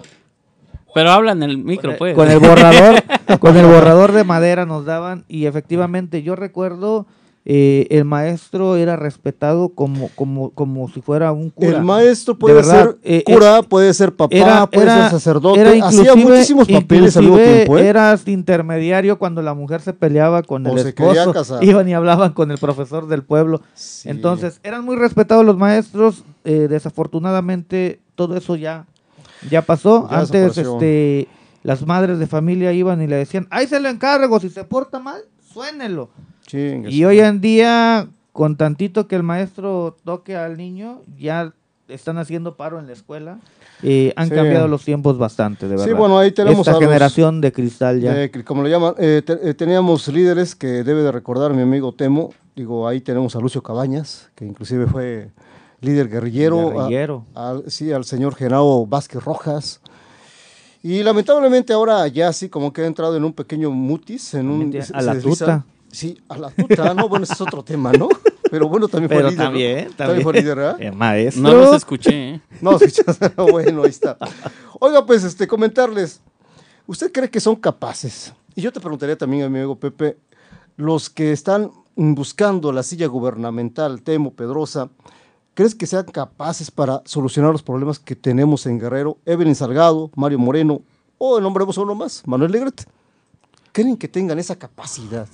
Pero 0.95 1.11
habla 1.11 1.33
en 1.33 1.43
el 1.43 1.59
micro, 1.59 1.97
pues. 1.97 2.15
Con 2.15 2.31
el 2.31 2.39
borrador, 2.39 3.03
con 3.41 3.57
el 3.57 3.67
borrador 3.67 4.13
de 4.13 4.25
madera 4.25 4.67
nos 4.67 4.85
daban 4.85 5.25
y 5.29 5.47
efectivamente 5.47 6.23
yo 6.23 6.37
recuerdo 6.37 7.07
eh, 7.47 7.87
el 7.89 8.05
maestro 8.05 8.77
era 8.77 8.97
respetado 8.97 9.71
como 9.71 10.11
como 10.15 10.51
como 10.51 10.89
si 10.91 11.01
fuera 11.01 11.33
un 11.33 11.49
cura. 11.49 11.79
El 11.79 11.83
maestro 11.85 12.35
De 12.35 12.41
puede 12.41 12.55
verdad, 12.57 12.85
ser 12.85 12.99
eh, 13.03 13.23
cura, 13.25 13.59
eh, 13.59 13.63
puede 13.67 13.95
ser 13.95 14.15
papá, 14.15 14.37
era, 14.37 14.67
puede 14.67 14.85
era- 14.87 15.03
ser 15.05 15.11
sacerdote. 15.13 15.59
era 15.59 15.87
Hacía 15.87 16.15
muchísimos 16.17 16.69
papeles 16.69 17.17
al 17.17 17.23
mismo 17.23 17.39
inclusive 17.39 17.57
tiempo. 17.65 17.79
¿eh? 17.79 17.87
Eras 17.89 18.29
intermediario 18.29 19.19
cuando 19.19 19.41
la 19.41 19.55
mujer 19.55 19.81
se 19.81 19.95
peleaba 19.95 20.43
con 20.43 20.67
O 20.67 20.73
el 20.77 20.81
se 20.83 20.95
quería 20.95 21.13
esposo. 21.13 21.33
casar. 21.33 21.65
Iban 21.65 21.89
y 21.89 21.95
hablaban 21.95 22.33
con 22.35 22.51
el 22.51 22.59
profesor 22.59 23.09
del 23.09 23.23
pueblo. 23.23 23.63
Sí. 23.73 24.11
Entonces, 24.11 24.61
eran 24.63 24.85
muy 24.85 24.97
respetados 24.97 25.45
los 25.45 25.57
maestros. 25.57 26.25
eh, 26.45 26.69
desafortunadamente, 26.69 28.01
todo 28.15 28.37
eso 28.37 28.57
ya, 28.57 28.87
ya 29.49 29.63
pasó. 29.63 30.09
Ya 30.11 30.19
Antes, 30.21 30.59
este, 30.59 31.29
las 31.63 31.87
madres 31.87 32.19
de 32.19 32.27
familia 32.27 32.73
iban 32.73 33.01
y 33.03 33.07
le 33.07 33.17
decían, 33.17 33.47
ahí 33.51 33.67
se 33.67 33.81
lo 33.81 33.89
encargo, 33.89 34.41
si 34.41 34.49
se 34.51 34.65
porta 34.65 34.99
mal, 34.99 35.23
suénelo. 35.53 36.11
Chingue 36.47 36.91
Y 36.91 37.05
hoy 37.05 37.21
en 37.21 37.41
día, 37.41 38.09
con 38.33 38.57
tantito 38.57 39.07
que 39.07 39.17
el 39.17 39.23
maestro 39.23 39.97
toque 40.05 40.37
al 40.37 40.57
niño, 40.57 41.03
ya 41.19 41.53
están 41.89 42.19
haciendo 42.19 42.57
paro 42.57 42.79
en 42.79 42.87
la 42.87 42.93
escuela. 42.93 43.39
Eh, 43.83 44.13
han 44.17 44.29
Sí. 44.29 44.35
cambiado 44.35 44.69
los 44.69 44.85
tiempos 44.85 45.17
bastante, 45.19 45.67
de 45.67 45.71
verdad. 45.73 45.87
Sí, 45.87 45.93
bueno, 45.93 46.19
ahí 46.19 46.33
tenemos 46.33 46.61
Esta 46.61 46.73
a 46.73 46.75
los- 46.75 46.83
generación 46.85 47.41
de 47.41 47.51
cristal 47.53 48.01
ya. 48.01 48.13
de- 48.15 48.45
como 48.45 48.63
le 48.63 48.71
llaman, 48.71 48.95
eh, 48.99 49.23
te- 49.25 49.49
eh, 49.51 49.55
teníamos 49.55 50.07
líderes 50.09 50.55
que 50.55 50.85
debe 50.85 51.03
de 51.03 51.11
recordar 51.11 51.53
mi 51.55 51.63
amigo 51.63 51.93
Temo. 51.93 52.31
Digo, 52.55 52.87
ahí 52.87 53.01
tenemos 53.01 53.35
a 53.37 53.41
Lucio 53.41 53.63
Cabañas, 53.63 54.29
que 54.35 54.45
inclusive 54.45 54.87
fue 54.87 55.31
líder 55.81 56.09
guerrillero. 56.09 57.27
a- 57.35 57.59
sí, 57.69 57.93
al 57.93 58.05
señor 58.05 58.35
Genaro 58.35 58.87
Vázquez 58.87 59.23
Rojas. 59.25 59.81
Y 60.83 61.03
lamentablemente 61.03 61.73
ahora 61.73 62.07
ya 62.09 62.33
sí 62.33 62.49
como 62.49 62.73
que 62.73 62.83
ha 62.83 62.87
entrado 62.87 63.17
en 63.17 63.25
un 63.25 63.33
pequeño 63.33 63.71
mutis, 63.71 64.33
en 64.35 64.49
un... 64.49 64.73
Se- 64.73 64.79
a 64.79 64.83
se 64.85 65.03
la 65.07 65.15
desliza. 65.15 65.45
tuta. 65.45 65.67
Sí, 65.93 66.19
a 66.29 66.39
la 66.39 66.51
tuta, 66.51 66.95
¿no? 66.95 67.09
Bueno, 67.09 67.25
ese 67.25 67.33
es 67.35 67.41
otro 67.41 67.63
tema, 67.65 67.93
¿no? 67.93 68.09
Pero 68.51 68.69
bueno, 68.69 68.87
también 68.89 69.09
fue 69.09 69.17
Pero 69.19 69.31
líder. 69.31 69.39
¿no? 69.39 69.45
también, 69.45 69.93
También 69.97 70.23
fue 70.23 70.33
líder, 70.35 70.57
¿verdad? 70.57 70.77
Eh, 70.81 70.93
maestro. 70.93 71.43
No 71.43 71.53
los 71.53 71.75
escuché. 71.77 72.35
¿eh? 72.35 72.41
No, 72.61 72.77
escuchas, 72.77 73.19
bueno, 73.37 73.83
ahí 73.83 73.91
está. 73.91 74.17
Oiga, 74.79 75.05
pues, 75.05 75.25
este, 75.25 75.47
comentarles, 75.49 76.21
¿usted 76.87 77.11
cree 77.13 77.29
que 77.29 77.41
son 77.41 77.57
capaces? 77.57 78.33
Y 78.55 78.63
yo 78.63 78.73
te 78.73 78.81
preguntaría 78.81 79.19
también 79.19 79.43
a 79.45 79.49
mi 79.49 79.59
amigo 79.59 79.77
Pepe, 79.79 80.17
los 80.77 81.11
que 81.11 81.33
están 81.33 81.71
buscando 81.97 82.73
la 82.73 82.83
silla 82.85 83.07
gubernamental, 83.09 84.03
Temo, 84.03 84.33
Pedrosa, 84.33 84.89
¿crees 85.55 85.75
que 85.75 85.87
sean 85.87 86.05
capaces 86.07 86.71
para 86.71 87.03
solucionar 87.05 87.53
los 87.53 87.63
problemas 87.63 87.99
que 87.99 88.17
tenemos 88.17 88.67
en 88.67 88.79
Guerrero? 88.79 89.19
Evelyn 89.27 89.55
Salgado, 89.55 90.11
Mario 90.17 90.39
Moreno, 90.39 90.81
o 91.19 91.41
nombremos 91.41 91.77
uno 91.79 91.95
más, 91.95 92.23
Manuel 92.27 92.53
Negrete. 92.53 92.85
¿Creen 93.73 93.97
que 93.97 94.09
tengan 94.09 94.39
esa 94.39 94.57
capacidad? 94.57 95.29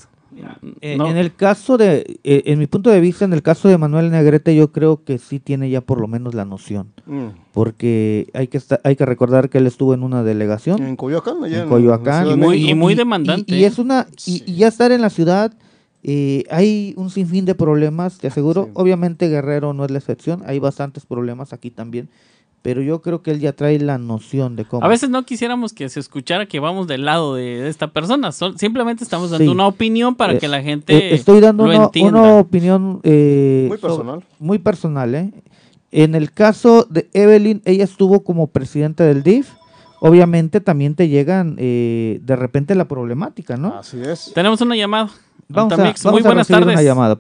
Eh, 0.83 0.97
No. 0.99 1.07
En 1.09 1.17
el 1.17 1.35
caso 1.35 1.79
de, 1.79 2.19
eh, 2.25 2.43
en 2.47 2.59
mi 2.59 2.67
punto 2.67 2.91
de 2.91 3.01
vista, 3.01 3.25
en 3.25 3.33
el 3.33 3.43
caso 3.43 3.69
de 3.69 3.79
Manuel 3.79 4.11
Negrete, 4.11 4.55
yo 4.55 4.73
creo 4.73 5.03
que 5.05 5.19
sí 5.19 5.39
tiene 5.39 5.71
ya 5.71 5.81
por 5.81 6.01
lo 6.01 6.09
menos 6.09 6.35
la 6.35 6.45
noción. 6.45 6.93
Mm. 7.07 7.29
Porque 7.53 8.29
hay 8.35 8.49
que, 8.49 8.59
esta- 8.59 8.81
hay 8.85 8.97
que 8.97 9.07
recordar 9.07 9.49
que 9.49 9.59
él 9.59 9.67
estuvo 9.67 9.95
en 9.95 10.03
una 10.03 10.23
delegación. 10.23 10.83
En 10.83 10.97
Coyoacán, 10.97 11.43
allá 11.45 11.63
en 11.63 11.69
Coyoacán. 11.69 12.27
De 12.27 12.33
Y 12.33 12.37
muy- 12.37 12.49
México. 12.57 12.71
y 12.71 12.75
muy 12.75 12.95
demandante, 12.95 13.55
Y, 13.55 13.59
y 13.61 13.65
¿eh? 13.65 13.67
es 13.69 13.79
una 13.79 14.07
y, 14.13 14.21
Sí. 14.21 14.43
y 14.47 14.57
ya 14.57 14.69
estar 14.69 14.93
en 14.93 15.01
la 15.01 15.09
ciudad 15.11 15.55
eh, 16.09 16.45
hay 16.51 16.95
un 16.97 17.11
sinfín 17.11 17.45
de 17.47 17.55
problemas, 17.57 18.19
te 18.19 18.29
aseguro. 18.29 18.67
Sí. 18.67 18.71
Obviamente 18.75 19.29
Guerrero 19.29 19.73
no 19.73 19.85
es 19.85 19.91
la 19.91 19.99
excepción, 19.99 20.43
hay 20.47 20.61
bastantes 20.61 21.05
problemas 21.05 21.53
aquí 21.53 21.71
también, 21.73 22.09
pero 22.63 22.81
yo 22.81 23.03
creo 23.03 23.23
que 23.23 23.33
él 23.33 23.41
ya 23.41 23.53
trae 23.53 23.79
la 23.81 23.99
noción 23.99 24.55
de 24.55 24.65
cómo. 24.65 24.85
A 24.85 24.89
veces 24.89 25.11
no 25.11 25.25
quisiéramos 25.25 25.73
que 25.73 25.89
se 25.89 25.99
escuchara 26.01 26.47
que 26.47 26.61
vamos 26.61 26.87
del 26.87 27.05
lado 27.05 27.35
de, 27.35 27.61
de 27.63 27.69
esta 27.69 27.89
persona. 27.89 28.31
Sol- 28.33 28.57
simplemente 28.59 29.03
estamos 29.05 29.31
dando 29.31 29.45
Sí. 29.47 29.51
una 29.51 29.67
opinión 29.67 30.15
para 30.15 30.35
Eh, 30.35 30.39
que 30.39 30.47
la 30.49 30.63
gente 30.63 30.95
Eh, 30.97 31.15
estoy 31.15 31.41
dando 31.41 31.65
lo 31.67 31.75
una, 31.75 31.85
entienda. 31.87 32.21
una 32.21 32.35
opinión 32.39 33.01
eh, 33.03 33.67
Muy 33.69 33.79
sobre- 33.79 33.89
personal. 33.97 34.25
muy 34.39 34.59
personal, 34.61 35.15
¿eh? 35.15 35.33
En 35.93 36.15
el 36.15 36.31
caso 36.33 36.87
de 36.91 37.09
Evelyn, 37.15 37.63
ella 37.65 37.85
estuvo 37.85 38.23
como 38.23 38.49
presidenta 38.49 39.05
del 39.05 39.23
DIF. 39.23 39.49
Obviamente 40.01 40.61
también 40.61 40.95
te 40.95 41.09
llegan 41.09 41.57
eh, 41.59 42.19
de 42.23 42.37
repente 42.37 42.75
la 42.75 42.87
problemática, 42.87 43.57
¿no? 43.57 43.79
Así 43.79 44.01
es. 44.03 44.33
Tenemos 44.35 44.61
una 44.61 44.77
llamada. 44.77 45.09
Vamos 45.49 45.73
a, 45.73 45.77
vamos 45.77 46.05
Muy 46.05 46.21
a 46.21 46.25
buenas 46.25 46.49
tardes. 46.49 46.67
una 46.75 46.83
llamada. 46.83 47.19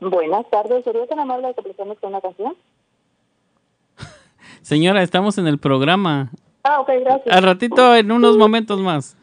Buenas 0.00 0.48
tardes, 0.50 0.84
¿sería 0.84 1.06
tan 1.06 1.18
amable 1.18 1.48
de 1.48 1.54
complacernos 1.54 1.98
con 1.98 2.10
una 2.10 2.20
canción? 2.20 2.54
Señora, 4.60 5.02
estamos 5.02 5.38
en 5.38 5.46
el 5.46 5.58
programa. 5.58 6.30
Ah, 6.62 6.80
ok, 6.80 6.90
gracias. 7.00 7.36
Al 7.36 7.42
ratito, 7.42 7.94
en 7.94 8.10
unos 8.12 8.36
momentos 8.36 8.80
más. 8.80 9.16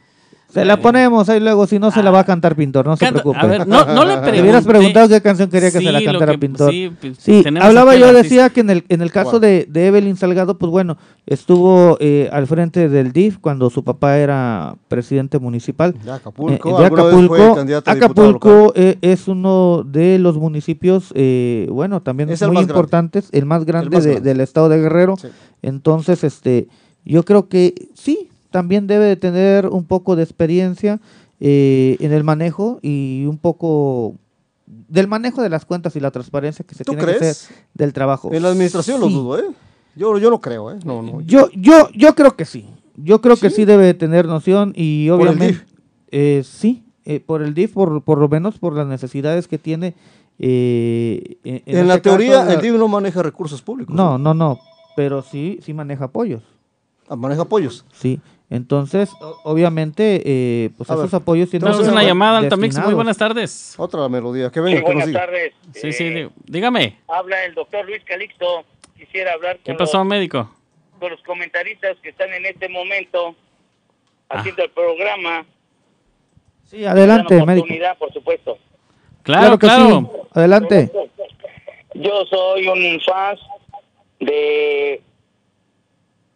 Se 0.54 0.66
la 0.66 0.78
ponemos 0.78 1.30
ahí 1.30 1.40
luego, 1.40 1.66
si 1.68 1.80
no 1.80 1.92
se 1.92 2.04
la 2.04 2.12
va 2.12 2.20
a 2.20 2.24
cantar 2.26 2.56
Pintor, 2.56 2.86
no 2.86 2.98
se 2.98 3.10
preocupe. 3.12 3.38
a 3.40 3.46
ver, 3.46 3.68
no, 3.68 3.86
no 3.86 4.06
le 4.06 4.18
pregunté. 4.18 4.42
Hubieras 4.42 4.66
preguntado 4.66 5.08
qué 5.10 5.22
canción 5.22 5.50
quería 5.50 5.72
que 5.72 5.80
Sí, 5.80 5.86
se 5.86 5.92
la 5.92 6.04
cantara 6.04 6.34
que- 6.34 6.38
Pintor. 6.40 6.72
sí, 6.72 6.92
pues, 7.00 7.18
Sí, 7.20 7.44
hablaba 7.62 7.96
yo, 7.96 8.08
artista. 8.08 8.24
decía 8.24 8.50
que 8.50 8.60
en 8.62 8.70
el, 8.70 8.84
en 8.90 9.02
el 9.02 9.12
caso 9.12 9.40
de, 9.40 9.66
de 9.70 9.88
Evelyn 9.88 10.18
Salgado, 10.18 10.58
pues 10.58 10.70
bueno, 10.72 10.98
estuvo 11.26 11.98
eh, 12.00 12.30
al 12.32 12.48
frente 12.48 12.90
del 12.90 13.12
DIF 13.14 13.38
cuando 13.40 13.70
su 13.70 13.84
papá 13.84 14.18
era 14.18 14.76
presidente 14.88 15.40
municipal. 15.40 15.94
De 16.04 16.12
Acapulco. 16.12 16.78
Eh, 16.78 16.82
de 16.82 16.86
Acapulco. 16.88 17.58
Acapulco 17.86 18.74
eh, 18.76 18.98
es 19.02 19.28
uno 19.28 19.84
de 19.86 20.20
los 20.20 20.38
municipios, 20.38 21.12
eh, 21.16 21.68
bueno, 21.72 22.02
también 22.02 22.30
Es 22.30 22.42
el 22.42 22.50
muy 22.50 22.56
más 22.56 22.66
grande. 22.66 22.72
importantes, 22.80 23.30
el 23.32 23.46
más 23.46 23.66
grande, 23.66 23.96
más 23.96 24.04
de- 24.04 24.12
grande. 24.12 24.30
del 24.30 24.42
estado 24.42 24.70
de 24.70 24.80
Guerrero. 24.80 25.16
Sí. 25.18 25.28
Entonces, 25.62 26.24
este, 26.24 26.68
yo 27.06 27.24
creo 27.24 27.48
que 27.48 27.74
sí, 27.94 28.30
también 28.52 28.86
debe 28.88 29.06
de 29.06 29.16
tener 29.16 29.68
un 29.68 29.86
poco 29.86 30.16
de 30.16 30.24
experiencia 30.24 31.00
eh, 31.40 31.98
en 32.00 32.12
el 32.14 32.24
manejo 32.24 32.80
y 32.82 33.26
un 33.28 33.38
poco 33.38 34.16
del 34.68 35.08
manejo 35.08 35.42
de 35.42 35.50
las 35.50 35.66
cuentas 35.66 35.96
y 35.96 36.00
la 36.00 36.12
transparencia 36.12 36.64
que 36.66 36.76
se 36.76 36.84
¿Tú 36.84 36.92
tiene 36.94 37.06
que 37.18 37.26
hacer 37.30 37.56
del 37.74 37.94
trabajo. 37.94 38.30
En 38.32 38.44
la 38.44 38.50
administración 38.50 39.02
lo 39.02 39.10
dudo, 39.10 39.40
¿eh? 39.40 39.46
Yo, 39.96 40.18
yo 40.18 40.30
no 40.30 40.40
creo, 40.40 40.72
¿eh? 40.72 40.80
No, 40.86 41.02
no. 41.02 41.22
Yo, 41.22 41.50
yo, 41.54 41.90
yo 41.94 42.14
creo 42.16 42.36
que 42.36 42.46
sí. 42.46 42.66
Yo 42.96 43.20
creo 43.22 43.36
que 43.38 43.50
¿Sí? 43.50 43.66
debe 43.66 43.86
de 43.86 43.94
tener 43.94 44.26
noción 44.28 44.74
y 44.76 45.10
¿Por 45.10 45.22
el 45.22 45.28
obviamente 45.30 45.48
DIF? 45.54 45.64
eh, 46.12 46.44
sí, 46.46 46.84
eh, 47.06 47.20
por 47.20 47.42
el 47.42 47.54
DIF, 47.54 47.74
por, 47.74 48.02
por 48.04 48.20
lo 48.20 48.30
menos 48.30 48.60
por 48.60 48.76
las 48.76 48.86
necesidades 48.88 49.48
que 49.48 49.58
tiene. 49.58 49.96
eh, 50.40 51.38
en 51.44 51.62
En, 51.66 51.88
la 51.88 51.96
este 51.96 52.10
caso, 52.10 52.18
teoría, 52.18 52.54
el 52.54 52.62
DIV 52.62 52.78
no 52.78 52.88
maneja 52.88 53.24
recursos 53.24 53.62
públicos. 53.62 53.96
No, 53.96 54.18
no, 54.18 54.34
no, 54.34 54.60
pero 54.96 55.22
sí, 55.22 55.60
sí 55.64 55.74
maneja 55.74 56.06
apoyos. 56.06 56.44
Ah, 57.10 57.16
Maneja 57.16 57.42
apoyos. 57.42 57.86
Sí, 57.92 58.20
entonces, 58.52 59.10
obviamente, 59.44 60.22
eh, 60.26 60.70
pues 60.78 60.90
A 60.92 60.94
esos 60.94 61.12
ver, 61.12 61.22
apoyos 61.22 61.50
tienen 61.50 61.66
Tenemos 61.68 61.84
una 61.88 61.94
bueno, 61.94 62.08
llamada, 62.08 62.38
Altamix. 62.38 62.58
Muy 62.60 62.68
destinados. 62.68 62.94
buenas 62.96 63.18
tardes. 63.18 63.74
Otra 63.78 64.08
melodía. 64.10 64.50
Que 64.52 64.60
Sí, 64.60 64.64
venga, 64.66 64.76
que 64.82 64.82
nos 64.82 64.88
buenas 64.94 65.08
diga. 65.08 65.20
tardes. 65.22 65.54
Sí, 65.74 65.92
sí, 65.94 66.04
Eh, 66.06 66.30
dígame. 66.46 66.98
Habla 67.08 67.46
el 67.46 67.54
doctor 67.56 67.86
Luis 67.86 68.04
Calixto. 68.04 68.64
Quisiera 68.98 69.34
hablar 69.34 69.58
¿Qué 69.64 69.72
con, 69.72 69.78
pasó, 69.78 69.98
los, 70.00 70.08
médico? 70.08 70.54
con 71.00 71.10
los 71.12 71.22
comentaristas 71.24 71.98
que 72.04 72.10
están 72.10 72.32
en 72.34 72.46
este 72.46 72.70
momento 72.70 73.36
Ah. 74.30 74.40
haciendo 74.40 74.64
el 74.64 74.70
programa. 74.70 75.46
Sí, 76.66 76.86
adelante, 76.86 77.36
Dan 77.36 77.46
médico. 77.48 77.64
oportunidad, 77.66 77.98
por 77.98 78.14
supuesto. 78.14 78.58
Claro, 79.24 79.58
que 79.58 79.66
claro. 79.68 80.00
sí, 80.14 80.28
adelante. 80.34 80.92
Yo 81.96 82.26
soy 82.30 82.68
un 82.68 83.00
fan 83.02 83.38
de, 84.20 85.02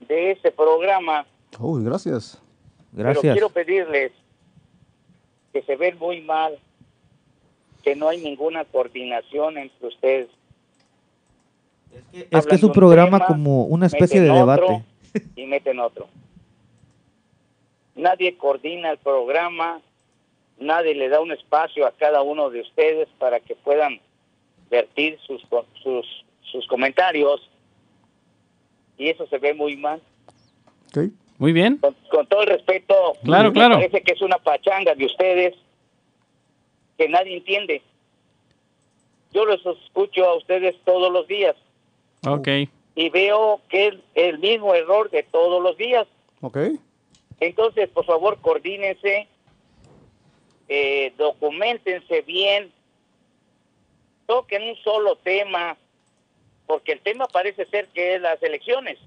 de 0.02 0.32
este 0.32 0.52
programa, 0.52 1.26
Uy, 1.60 1.84
gracias. 1.84 2.42
pero 2.96 3.10
Gracias. 3.10 3.34
quiero 3.34 3.50
pedirles 3.50 4.12
que 5.54 5.62
se 5.64 5.76
ven 5.76 5.98
muy 5.98 6.22
mal, 6.22 6.58
que 7.84 7.96
no 7.96 8.10
hay 8.10 8.18
ninguna 8.22 8.66
coordinación 8.66 9.58
entre 9.58 9.88
ustedes. 9.88 10.28
Es 12.12 12.26
Hablan 12.26 12.44
que 12.50 12.56
es 12.56 12.62
de 12.62 12.66
un 12.66 12.72
un 12.72 12.76
programa 12.76 13.18
tema, 13.20 13.28
como 13.28 13.64
una 13.66 13.86
especie 13.86 14.20
de 14.22 14.30
otro 14.30 14.40
debate. 14.40 14.84
y 15.36 15.46
meten 15.46 15.80
otro. 15.80 16.08
Nadie 17.96 18.36
coordina 18.38 18.92
el 18.92 18.98
programa, 18.98 19.80
nadie 20.60 20.94
le 20.96 21.08
da 21.08 21.22
un 21.22 21.32
espacio 21.32 21.86
a 21.88 21.92
cada 21.94 22.22
uno 22.22 22.50
de 22.50 22.62
ustedes 22.62 23.08
para 23.18 23.40
que 23.40 23.56
puedan 23.56 24.02
vertir 24.70 25.18
sus 25.26 25.42
sus 25.82 26.26
sus 26.52 26.68
comentarios 26.68 27.50
y 28.98 29.10
eso 29.10 29.26
se 29.28 29.38
ve 29.38 29.54
muy 29.54 29.78
mal. 29.78 30.02
Ok. 30.90 31.12
Muy 31.38 31.52
bien. 31.52 31.78
Con, 31.78 31.94
con 32.10 32.28
todo 32.28 32.42
el 32.42 32.48
respeto, 32.48 32.96
Claro, 33.24 33.50
me 33.50 33.54
claro. 33.56 33.76
parece 33.76 34.02
que 34.02 34.14
es 34.14 34.22
una 34.22 34.38
pachanga 34.38 34.96
de 34.96 35.06
ustedes 35.06 35.56
que 36.98 37.10
nadie 37.10 37.38
entiende. 37.38 37.82
Yo 39.34 39.44
los 39.46 39.66
escucho 39.66 40.24
a 40.26 40.36
ustedes 40.38 40.76
todos 40.86 41.12
los 41.12 41.28
días 41.28 41.56
Ok. 42.26 42.48
y 42.96 43.10
veo 43.10 43.60
que 43.68 43.88
es 43.88 43.96
el 44.14 44.40
mismo 44.40 44.74
error 44.74 45.10
de 45.10 45.24
todos 45.24 45.62
los 45.62 45.76
días. 45.78 46.08
Ok. 46.42 46.58
Entonces, 47.42 47.90
por 47.90 48.06
favor, 48.06 48.40
coordínense, 48.40 49.28
eh, 50.70 51.14
documentense 51.18 52.22
bien, 52.22 52.72
toquen 54.26 54.64
un 54.70 54.76
solo 54.78 55.18
tema, 55.18 55.76
porque 56.66 56.94
el 56.94 57.02
tema 57.02 57.28
parece 57.28 57.66
ser 57.66 57.88
que 57.90 58.16
es 58.16 58.22
las 58.22 58.42
elecciones. 58.42 58.98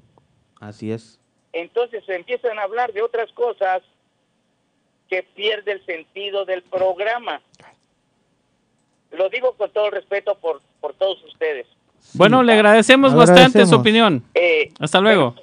Así 0.61 0.93
es. 0.93 1.18
Entonces 1.53 2.05
se 2.05 2.15
empiezan 2.15 2.59
a 2.59 2.63
hablar 2.63 2.93
de 2.93 3.03
otras 3.03 3.31
cosas 3.33 3.83
que 5.09 5.23
pierde 5.35 5.73
el 5.73 5.87
sentido 5.87 6.45
del 6.45 6.63
programa. 6.63 7.41
Lo 9.13 9.29
digo 9.31 9.55
con 9.55 9.71
todo 9.73 9.87
el 9.87 9.93
respeto 9.93 10.37
por, 10.39 10.61
por 10.81 10.93
todos 10.95 11.23
ustedes. 11.25 11.67
Bueno, 12.15 12.43
le 12.43 12.53
agradecemos 12.53 13.15
bastante 13.15 13.43
su 13.67 13.75
Agradecemos. 13.77 13.81
opinión. 13.81 14.25
Eh, 14.35 14.73
Hasta 14.79 15.01
luego. 15.01 15.35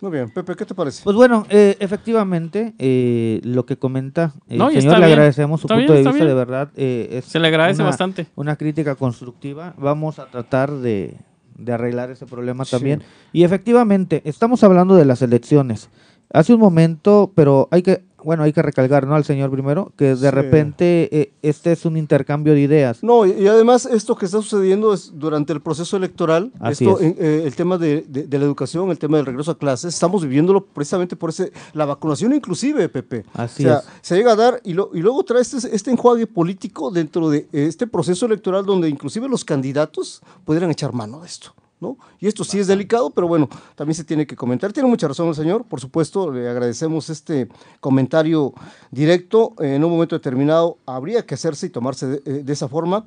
Muy 0.00 0.10
bien, 0.12 0.30
Pepe, 0.32 0.54
¿qué 0.56 0.66
te 0.66 0.74
parece? 0.74 1.02
Pues 1.04 1.16
bueno, 1.16 1.46
eh, 1.48 1.76
efectivamente, 1.80 2.74
eh, 2.78 3.40
lo 3.44 3.64
que 3.64 3.76
comenta 3.78 4.32
el 4.48 4.58
No, 4.58 4.70
y 4.70 4.80
señor, 4.80 4.98
le 4.98 5.06
bien. 5.06 5.12
agradecemos 5.18 5.60
su 5.60 5.66
Está 5.66 5.76
punto 5.76 5.92
bien, 5.92 6.04
de 6.04 6.10
vista, 6.10 6.24
bien. 6.24 6.28
de 6.28 6.34
verdad. 6.34 6.70
eh, 6.76 7.08
es 7.12 7.24
Se 7.26 7.38
le 7.38 7.48
agradece 7.48 7.80
una- 7.80 7.90
bastante. 7.90 8.26
Una 8.34 8.56
crítica 8.56 8.96
constructiva. 8.96 9.72
Vamos 9.78 10.18
a 10.18 10.26
tratar 10.26 10.70
de, 10.72 11.14
de 11.56 11.72
arreglar 11.72 12.10
ese 12.10 12.26
problema 12.26 12.64
Sí. 12.64 12.72
también. 12.72 13.02
Y 13.32 13.44
efectivamente, 13.44 14.22
estamos 14.24 14.62
hablando 14.64 14.94
de 14.96 15.04
las 15.04 15.22
elecciones. 15.22 15.90
Hace 16.32 16.54
un 16.54 16.60
momento, 16.60 17.32
pero 17.34 17.68
hay 17.70 17.82
que, 17.82 18.02
bueno, 18.24 18.42
hay 18.42 18.52
que 18.52 18.62
recalcar, 18.62 19.06
¿no? 19.06 19.14
Al 19.14 19.24
señor 19.24 19.50
primero, 19.50 19.92
que 19.96 20.06
de 20.06 20.16
Sí. 20.16 20.30
repente 20.30 21.08
eh, 21.12 21.32
este 21.42 21.72
es 21.72 21.84
un 21.84 21.96
intercambio 21.96 22.54
de 22.54 22.60
ideas. 22.60 23.02
No, 23.02 23.26
y, 23.26 23.32
y 23.32 23.46
además 23.46 23.86
esto 23.86 24.16
que 24.16 24.24
está 24.26 24.40
sucediendo 24.40 24.92
es 24.92 25.12
durante 25.14 25.52
el 25.52 25.60
proceso 25.60 25.96
electoral, 25.96 26.52
Así 26.60 26.84
esto, 26.84 26.98
es. 27.00 27.12
eh, 27.12 27.16
eh, 27.18 27.42
el 27.46 27.54
tema 27.54 27.78
de, 27.78 28.04
de- 28.08 28.24
de 28.26 28.38
la 28.38 28.44
educación, 28.44 28.90
el 28.90 28.98
tema 28.98 29.18
del 29.18 29.26
regreso 29.26 29.50
a 29.52 29.58
clases, 29.58 29.94
estamos 29.94 30.22
viviéndolo 30.22 30.64
precisamente 30.64 31.16
por 31.16 31.30
ese, 31.30 31.52
la 31.74 31.84
vacunación 31.84 32.32
inclusive, 32.34 32.88
Pepe. 32.88 33.24
Así 33.34 33.64
o 33.64 33.68
sea, 33.68 33.78
es. 33.78 33.84
se 34.02 34.16
llega 34.16 34.32
a 34.32 34.36
dar 34.36 34.60
y, 34.64 34.72
lo- 34.72 34.90
y 34.94 35.00
luego 35.00 35.22
trae 35.24 35.42
este, 35.42 35.58
este 35.74 35.90
enjuague 35.90 36.26
político 36.26 36.90
dentro 36.90 37.28
de 37.28 37.46
este 37.52 37.86
proceso 37.86 38.26
electoral 38.26 38.64
donde 38.64 38.88
inclusive 38.88 39.28
los 39.28 39.44
candidatos 39.44 40.22
pudieran 40.44 40.70
echar 40.70 40.92
mano 40.92 41.20
de 41.20 41.26
esto. 41.26 41.54
¿No? 41.80 41.96
Y 42.20 42.26
esto 42.28 42.44
sí 42.44 42.58
es 42.58 42.66
delicado, 42.66 43.10
pero 43.10 43.28
bueno, 43.28 43.48
también 43.74 43.94
se 43.94 44.04
tiene 44.04 44.26
que 44.26 44.36
comentar. 44.36 44.72
Tiene 44.72 44.88
mucha 44.88 45.06
razón 45.08 45.28
el 45.28 45.34
señor, 45.34 45.64
por 45.64 45.80
supuesto, 45.80 46.30
le 46.30 46.48
agradecemos 46.48 47.10
este 47.10 47.48
comentario 47.80 48.54
directo. 48.90 49.54
En 49.58 49.84
un 49.84 49.90
momento 49.90 50.16
determinado 50.16 50.78
habría 50.86 51.26
que 51.26 51.34
hacerse 51.34 51.66
y 51.66 51.70
tomarse 51.70 52.06
de, 52.06 52.22
eh, 52.24 52.42
de 52.44 52.52
esa 52.52 52.68
forma, 52.68 53.04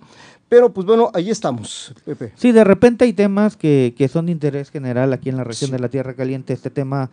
pero 0.50 0.72
pues 0.74 0.86
bueno, 0.86 1.10
ahí 1.14 1.30
estamos, 1.30 1.94
Pepe. 2.06 2.32
Sí, 2.36 2.52
de 2.52 2.64
repente 2.64 3.06
hay 3.06 3.14
temas 3.14 3.58
que, 3.58 3.94
que 3.98 4.08
son 4.08 4.28
de 4.28 4.32
interés 4.32 4.70
general 4.70 5.12
aquí 5.14 5.30
en 5.30 5.38
la 5.38 5.44
región 5.44 5.70
Sí. 5.70 5.72
de 5.74 5.80
la 5.80 5.90
Tierra 5.90 6.14
Caliente, 6.14 6.54
este 6.54 6.70
tema 6.70 7.10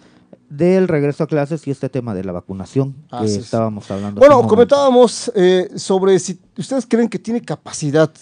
del 0.50 0.86
regreso 0.88 1.24
a 1.24 1.26
clases 1.26 1.66
y 1.66 1.70
este 1.70 1.88
tema 1.88 2.14
de 2.14 2.22
la 2.22 2.30
vacunación 2.32 2.92
que 3.10 3.16
Así 3.16 3.36
es. 3.38 3.44
estábamos 3.44 3.90
hablando. 3.90 4.20
Bueno, 4.20 4.46
comentábamos 4.46 5.32
eh, 5.34 5.70
sobre 5.76 6.18
si 6.18 6.38
ustedes 6.58 6.86
creen 6.86 7.08
que 7.08 7.18
tiene 7.18 7.40
capacidad 7.40 8.12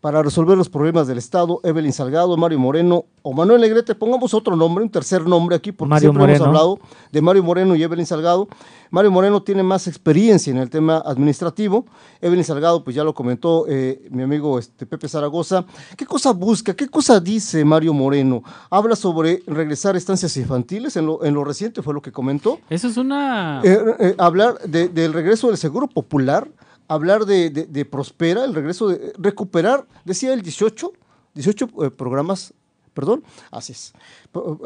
para 0.00 0.22
resolver 0.22 0.56
los 0.56 0.68
problemas 0.68 1.06
del 1.06 1.18
Estado, 1.18 1.60
Evelyn 1.62 1.92
Salgado, 1.92 2.36
Mario 2.36 2.58
Moreno 2.58 3.04
o 3.22 3.34
Manuel 3.34 3.60
Negrete, 3.60 3.94
pongamos 3.94 4.32
otro 4.32 4.56
nombre, 4.56 4.82
un 4.82 4.90
tercer 4.90 5.26
nombre 5.26 5.54
aquí, 5.56 5.72
porque 5.72 5.90
Mario 5.90 6.10
siempre 6.10 6.34
hemos 6.36 6.46
hablado 6.46 6.78
de 7.12 7.20
Mario 7.20 7.42
Moreno 7.44 7.76
y 7.76 7.82
Evelyn 7.82 8.06
Salgado. 8.06 8.48
Mario 8.90 9.10
Moreno 9.10 9.42
tiene 9.42 9.62
más 9.62 9.86
experiencia 9.86 10.50
en 10.50 10.56
el 10.56 10.70
tema 10.70 11.02
administrativo, 11.04 11.84
Evelyn 12.22 12.44
Salgado, 12.44 12.82
pues 12.82 12.96
ya 12.96 13.04
lo 13.04 13.12
comentó 13.14 13.66
eh, 13.68 14.08
mi 14.10 14.22
amigo 14.22 14.58
este, 14.58 14.86
Pepe 14.86 15.06
Zaragoza. 15.06 15.66
¿Qué 15.98 16.06
cosa 16.06 16.32
busca? 16.32 16.74
¿Qué 16.74 16.88
cosa 16.88 17.20
dice 17.20 17.62
Mario 17.64 17.92
Moreno? 17.92 18.42
Habla 18.70 18.96
sobre 18.96 19.42
regresar 19.46 19.94
a 19.96 19.98
estancias 19.98 20.34
infantiles, 20.38 20.96
en 20.96 21.04
lo, 21.06 21.22
en 21.24 21.34
lo 21.34 21.44
reciente 21.44 21.82
fue 21.82 21.92
lo 21.92 22.00
que 22.00 22.10
comentó. 22.10 22.58
Eso 22.70 22.88
es 22.88 22.96
una... 22.96 23.60
Eh, 23.62 23.78
eh, 23.98 24.14
hablar 24.18 24.58
de- 24.62 24.88
del 24.88 25.12
regreso 25.12 25.48
del 25.48 25.58
seguro 25.58 25.86
popular, 25.88 26.48
hablar 26.90 27.24
de, 27.24 27.50
de- 27.50 27.84
Prospera, 27.84 28.44
el 28.44 28.52
regreso 28.54 28.88
de 28.88 29.12
recuperar, 29.16 29.86
decía 30.04 30.32
el 30.34 30.42
18, 30.42 30.92
18 31.34 31.68
eh, 31.84 31.90
programas, 31.90 32.52
perdón, 32.92 33.22
así 33.52 33.72
es, 33.72 33.92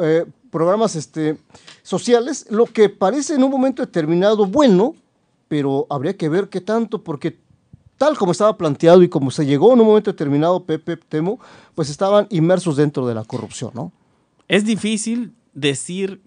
eh, 0.00 0.24
programas 0.50 0.96
este, 0.96 1.36
sociales, 1.82 2.46
lo 2.50 2.64
que 2.64 2.88
parece 2.88 3.34
en 3.34 3.44
un 3.44 3.50
momento 3.50 3.84
determinado 3.84 4.46
bueno, 4.46 4.94
pero 5.48 5.86
habría 5.90 6.16
que 6.16 6.30
ver 6.30 6.48
qué 6.48 6.62
tanto, 6.62 7.04
porque 7.04 7.38
tal 7.98 8.16
como 8.16 8.32
estaba 8.32 8.56
planteado 8.56 9.02
y 9.02 9.08
como 9.10 9.30
se 9.30 9.44
llegó 9.44 9.74
en 9.74 9.80
un 9.80 9.86
momento 9.86 10.10
determinado, 10.10 10.64
Pepe 10.64 10.96
Temo, 10.96 11.38
pues 11.74 11.90
estaban 11.90 12.26
inmersos 12.30 12.76
dentro 12.76 13.06
de 13.06 13.14
la 13.14 13.24
corrupción, 13.24 13.70
¿no? 13.74 13.92
Es 14.48 14.64
difícil 14.64 15.34
decir 15.52 16.22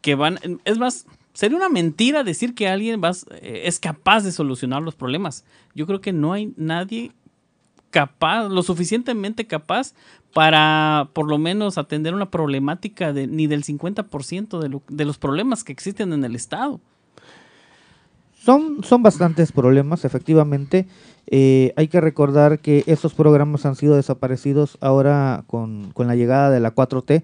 que 0.00 0.14
van... 0.14 0.38
Es 0.64 0.78
más, 0.78 1.06
sería 1.34 1.58
una 1.58 1.68
mentira 1.68 2.24
decir 2.24 2.54
que 2.54 2.68
alguien 2.68 3.02
va, 3.04 3.10
eh, 3.42 3.62
es 3.66 3.78
capaz 3.78 4.22
de 4.24 4.32
solucionar 4.32 4.82
los 4.82 4.94
problemas. 4.94 5.44
Yo 5.74 5.86
creo 5.86 6.00
que 6.00 6.12
no 6.12 6.32
hay 6.32 6.54
nadie 6.56 7.12
capaz, 7.90 8.48
lo 8.48 8.62
suficientemente 8.62 9.46
capaz 9.46 9.92
para 10.32 11.10
por 11.12 11.28
lo 11.28 11.38
menos 11.38 11.78
atender 11.78 12.14
una 12.14 12.30
problemática 12.30 13.12
de, 13.12 13.26
ni 13.26 13.46
del 13.46 13.64
50% 13.64 14.58
de, 14.58 14.80
de 14.88 15.04
los 15.04 15.18
problemas 15.18 15.62
que 15.62 15.72
existen 15.72 16.12
en 16.12 16.24
el 16.24 16.34
Estado. 16.34 16.80
Son, 18.44 18.84
son 18.84 19.02
bastantes 19.02 19.52
problemas, 19.52 20.04
efectivamente. 20.04 20.86
Eh, 21.28 21.72
hay 21.76 21.88
que 21.88 22.00
recordar 22.00 22.58
que 22.58 22.84
estos 22.86 23.14
programas 23.14 23.64
han 23.64 23.74
sido 23.74 23.96
desaparecidos 23.96 24.76
ahora 24.82 25.44
con, 25.46 25.92
con 25.92 26.08
la 26.08 26.14
llegada 26.14 26.50
de 26.50 26.60
la 26.60 26.74
4T. 26.74 27.22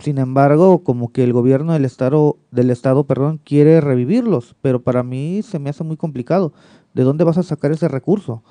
Sin 0.00 0.18
embargo, 0.18 0.84
como 0.84 1.12
que 1.12 1.24
el 1.24 1.32
gobierno 1.32 1.72
del 1.72 1.84
estado, 1.84 2.36
del 2.50 2.70
estado, 2.70 3.04
perdón, 3.04 3.40
quiere 3.44 3.80
revivirlos, 3.80 4.54
pero 4.62 4.80
para 4.80 5.02
mí 5.02 5.40
se 5.42 5.58
me 5.58 5.70
hace 5.70 5.82
muy 5.84 5.96
complicado. 5.96 6.52
¿De 6.94 7.02
dónde 7.04 7.24
vas 7.24 7.38
a 7.38 7.42
sacar 7.42 7.70
ese 7.72 7.88
recurso? 7.88 8.42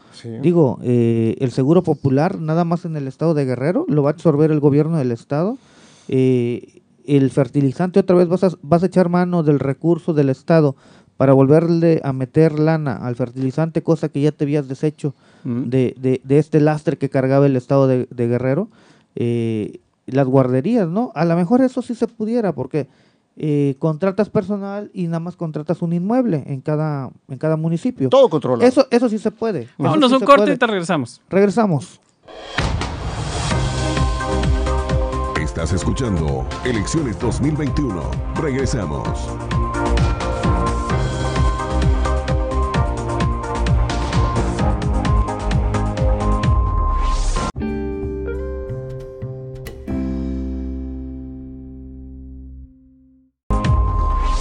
Digo, 0.41 0.79
eh, 0.83 1.35
el 1.39 1.51
seguro 1.51 1.83
popular 1.83 2.39
nada 2.39 2.63
más 2.65 2.85
en 2.85 2.95
el 2.97 3.07
estado 3.07 3.33
de 3.33 3.45
Guerrero 3.45 3.85
lo 3.87 4.03
va 4.03 4.09
a 4.09 4.13
absorber 4.13 4.51
el 4.51 4.59
gobierno 4.59 4.97
del 4.97 5.11
estado. 5.11 5.57
Eh, 6.07 6.81
el 7.05 7.29
fertilizante 7.31 7.99
otra 7.99 8.15
vez 8.17 8.27
vas 8.27 8.43
a, 8.43 8.51
vas 8.61 8.83
a 8.83 8.87
echar 8.87 9.09
mano 9.09 9.41
del 9.43 9.59
recurso 9.59 10.13
del 10.13 10.29
estado 10.29 10.75
para 11.15 11.33
volverle 11.33 11.99
a 12.03 12.13
meter 12.13 12.59
lana 12.59 12.95
al 12.97 13.15
fertilizante, 13.15 13.81
cosa 13.81 14.09
que 14.09 14.21
ya 14.21 14.31
te 14.31 14.43
habías 14.43 14.67
deshecho 14.67 15.15
Mm. 15.43 15.69
de, 15.69 15.95
de- 15.99 16.21
de 16.23 16.39
este 16.39 16.59
lastre 16.59 16.97
que 16.97 17.09
cargaba 17.09 17.45
el 17.45 17.55
estado 17.55 17.87
de, 17.87 18.07
de 18.11 18.27
Guerrero. 18.27 18.67
Eh, 19.15 19.79
las 20.07 20.27
guarderías, 20.27 20.87
¿no? 20.87 21.11
A 21.15 21.25
lo 21.25 21.35
mejor 21.35 21.61
eso 21.61 21.81
sí 21.81 21.95
se 21.95 22.07
pudiera, 22.07 22.53
porque 22.53 22.87
eh, 23.35 23.75
contratas 23.77 24.29
personal 24.29 24.89
y 24.93 25.05
nada 25.05 25.19
más 25.19 25.35
contratas 25.35 25.81
un 25.81 25.93
inmueble 25.93 26.43
en 26.47 26.61
cada, 26.61 27.11
en 27.27 27.37
cada 27.37 27.55
municipio. 27.55 28.09
Todo 28.09 28.29
controlado. 28.29 28.67
Eso, 28.67 28.87
eso 28.89 29.09
sí 29.09 29.19
se 29.19 29.31
puede. 29.31 29.67
Vámonos 29.77 30.09
sí 30.09 30.15
a 30.15 30.17
un 30.17 30.25
corte 30.25 30.41
puede. 30.41 30.55
y 30.55 30.57
te 30.57 30.67
regresamos. 30.67 31.21
Regresamos. 31.29 31.99
Estás 35.39 35.73
escuchando 35.73 36.47
Elecciones 36.65 37.19
2021. 37.19 38.01
Regresamos. 38.35 39.07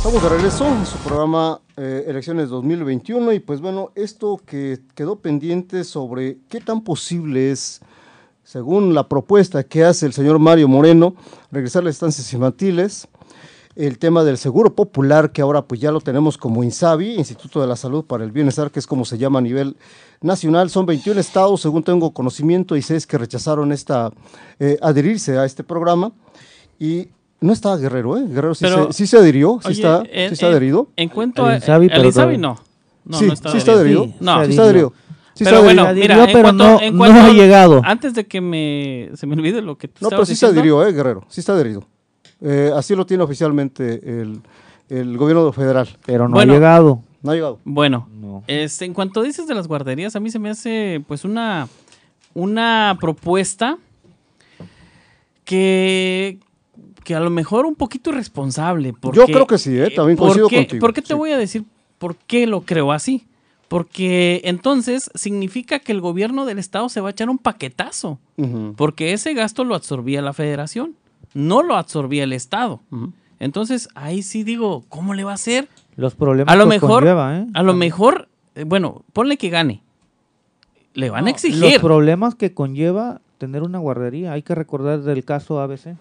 Estamos 0.07 0.23
de 0.23 0.37
regreso 0.37 0.69
en 0.69 0.87
su 0.87 0.99
programa 0.99 1.61
eh, 1.77 2.05
Elecciones 2.07 2.49
2021 2.49 3.33
y 3.33 3.41
pues 3.41 3.61
bueno, 3.61 3.91
esto 3.97 4.41
que 4.47 4.79
quedó 4.95 5.17
pendiente 5.17 5.83
sobre 5.83 6.39
qué 6.49 6.61
tan 6.61 6.83
posible 6.83 7.51
es, 7.51 7.81
según 8.45 8.95
la 8.95 9.09
propuesta 9.09 9.65
que 9.65 9.83
hace 9.83 10.07
el 10.07 10.13
señor 10.13 10.39
Mario 10.39 10.69
Moreno, 10.69 11.17
regresar 11.51 11.83
a 11.83 11.87
las 11.87 11.97
estancias 11.97 12.33
infantiles. 12.33 13.09
el 13.75 13.99
tema 13.99 14.23
del 14.23 14.39
seguro 14.39 14.77
popular, 14.77 15.33
que 15.33 15.43
ahora 15.43 15.67
pues 15.67 15.81
ya 15.81 15.91
lo 15.91 16.01
tenemos 16.01 16.39
como 16.39 16.63
INSABI, 16.63 17.17
Instituto 17.17 17.61
de 17.61 17.67
la 17.67 17.75
Salud 17.75 18.05
para 18.05 18.23
el 18.23 18.31
Bienestar, 18.31 18.71
que 18.71 18.79
es 18.79 18.87
como 18.87 19.05
se 19.05 19.19
llama 19.19 19.41
a 19.41 19.43
nivel 19.43 19.77
nacional. 20.21 20.71
Son 20.71 20.87
21 20.87 21.19
estados, 21.19 21.63
según 21.63 21.83
tengo 21.83 22.13
conocimiento, 22.13 22.77
y 22.77 22.83
seis 22.83 23.09
que 23.09 23.19
rechazaron 23.19 23.73
esta, 23.73 24.13
eh, 24.61 24.79
adherirse 24.81 25.37
a 25.37 25.45
este 25.45 25.65
programa. 25.65 26.13
Y 26.79 27.09
no 27.41 27.53
está 27.53 27.77
Guerrero, 27.77 28.17
¿eh? 28.17 28.25
Guerrero 28.27 28.55
sí, 28.55 28.65
Pero, 28.65 28.87
se, 28.87 28.93
sí 28.93 29.07
se 29.07 29.19
adhirió, 29.19 29.59
sí 29.63 29.69
Oye, 29.69 29.75
está, 29.77 29.99
en- 30.11 30.29
sí 30.29 30.35
está 30.35 30.47
en- 30.47 30.53
adherido. 30.53 30.89
En 30.97 31.09
cuanto 31.09 31.47
a. 31.47 31.57
Insabi, 31.57 31.89
al 31.91 32.03
pero 32.13 32.39
no. 32.39 32.57
No, 33.05 33.19
sí, 33.19 33.27
no 33.27 33.33
está 33.35 33.51
sí 33.53 33.59
está 33.59 33.73
adherido. 33.73 34.09
No. 34.21 34.45
sí 34.45 34.51
está 34.51 34.63
adherido. 34.65 34.93
Sí 35.35 35.45
Pero 35.45 35.63
bueno, 35.63 35.87
mira, 35.95 36.25
en 36.25 36.33
cuanto- 36.43 36.53
no- 36.65 36.81
en 36.81 36.93
no 36.95 36.99
cuanto- 36.99 37.21
ha 37.21 37.33
llegado. 37.33 37.81
Antes 37.85 38.15
de 38.15 38.27
que 38.27 38.41
me, 38.41 39.11
se 39.15 39.27
me 39.27 39.35
olvide 39.35 39.61
lo 39.61 39.77
que 39.77 39.87
tú 39.89 39.99
No, 40.01 40.09
pero 40.09 40.25
sí 40.25 40.35
se 40.35 40.47
adhirió, 40.47 40.87
¿eh, 40.87 40.93
Guerrero? 40.93 41.25
Sí 41.29 41.41
está 41.41 41.53
adherido. 41.53 41.85
Eh, 42.41 42.71
así 42.75 42.95
lo 42.97 43.05
tiene 43.05 43.23
oficialmente 43.23 44.01
el, 44.23 44.41
el 44.89 45.17
gobierno 45.19 45.53
federal. 45.53 45.89
Pero 46.07 46.27
no 46.27 46.35
Bueno. 46.35 46.53
ha 46.53 46.55
llegado. 46.57 47.03
No 47.23 47.31
ha 47.33 47.35
llegado. 47.35 47.59
Bueno, 47.65 48.09
No. 48.19 48.45
este, 48.47 48.87
en 48.87 48.95
cuanto 48.95 49.23
dices 49.23 49.47
de 49.47 49.55
las 49.55 49.69
guarderías, 49.69 50.17
a 50.17 50.21
mí 50.21 50.31
se 50.31 50.39
me 50.39 50.49
hace 50.49 51.03
pues 51.07 51.25
una, 51.25 51.69
una 52.35 52.97
propuesta 53.01 53.77
que, 55.45 56.39
que 57.07 57.15
a 57.15 57.21
lo 57.21 57.31
mejor 57.31 57.67
un 57.67 57.77
poquito 57.77 58.11
irresponsable. 58.11 58.93
Porque, 58.93 59.21
Yo 59.21 59.27
creo 59.27 59.47
que 59.47 59.59
sí, 59.59 59.79
¿eh? 59.79 59.91
También 59.95 60.17
¿por 60.19 60.27
coincido 60.27 60.49
qué- 60.49 60.57
contigo, 60.57 60.81
¿Por 60.81 60.93
qué 60.93 61.03
te 61.03 61.07
sí. 61.09 61.15
voy 61.15 61.31
a 61.31 61.39
decir 61.39 61.63
por 61.99 62.17
qué 62.17 62.49
lo 62.49 62.63
creo 62.63 62.91
así? 62.91 63.25
Porque 63.69 64.41
entonces 64.45 65.09
significa 65.15 65.79
que 65.79 65.93
el 65.93 66.01
gobierno 66.01 66.47
del 66.47 66.59
estado 66.59 66.89
se 66.89 67.01
va 67.01 67.09
a 67.09 67.13
echar 67.13 67.31
un 67.31 67.39
paquetazo. 67.39 68.19
Porque 68.77 69.13
ese 69.13 69.35
gasto 69.35 69.63
lo 69.63 69.77
absorbía 69.77 70.21
la 70.21 70.33
federación, 70.33 70.95
no 71.33 71.63
lo 71.63 71.77
absorbía 71.77 72.25
el 72.25 72.33
estado. 72.33 72.81
Entonces 73.39 73.89
ahí 73.95 74.23
sí 74.23 74.43
digo, 74.43 74.85
¿cómo 74.89 75.15
le 75.15 75.23
va 75.23 75.31
a 75.31 75.35
hacer? 75.35 75.69
Los 75.95 76.15
problemas 76.17 76.53
A 76.53 76.57
lo 76.57 76.65
que 76.65 76.71
mejor, 76.71 77.03
conlleva, 77.05 77.39
¿eh? 77.39 77.47
a 77.55 77.63
lo 77.63 77.73
mejor, 77.75 78.29
eh, 78.57 78.65
bueno, 78.65 79.03
ponle 79.13 79.37
que 79.37 79.49
gane. 79.49 79.81
Le 80.95 81.09
van 81.11 81.29
a 81.29 81.31
Los 81.31 81.45
exigir. 81.45 81.81
problemas 81.81 82.35
que 82.35 82.53
conlleva 82.53 83.21
tener 83.39 83.63
una 83.63 83.79
guardería. 83.79 84.33
Hay 84.33 84.43
que 84.43 84.55
recordar 84.57 85.03
del 85.03 85.25
caso 85.25 85.61
ABC. 85.61 85.95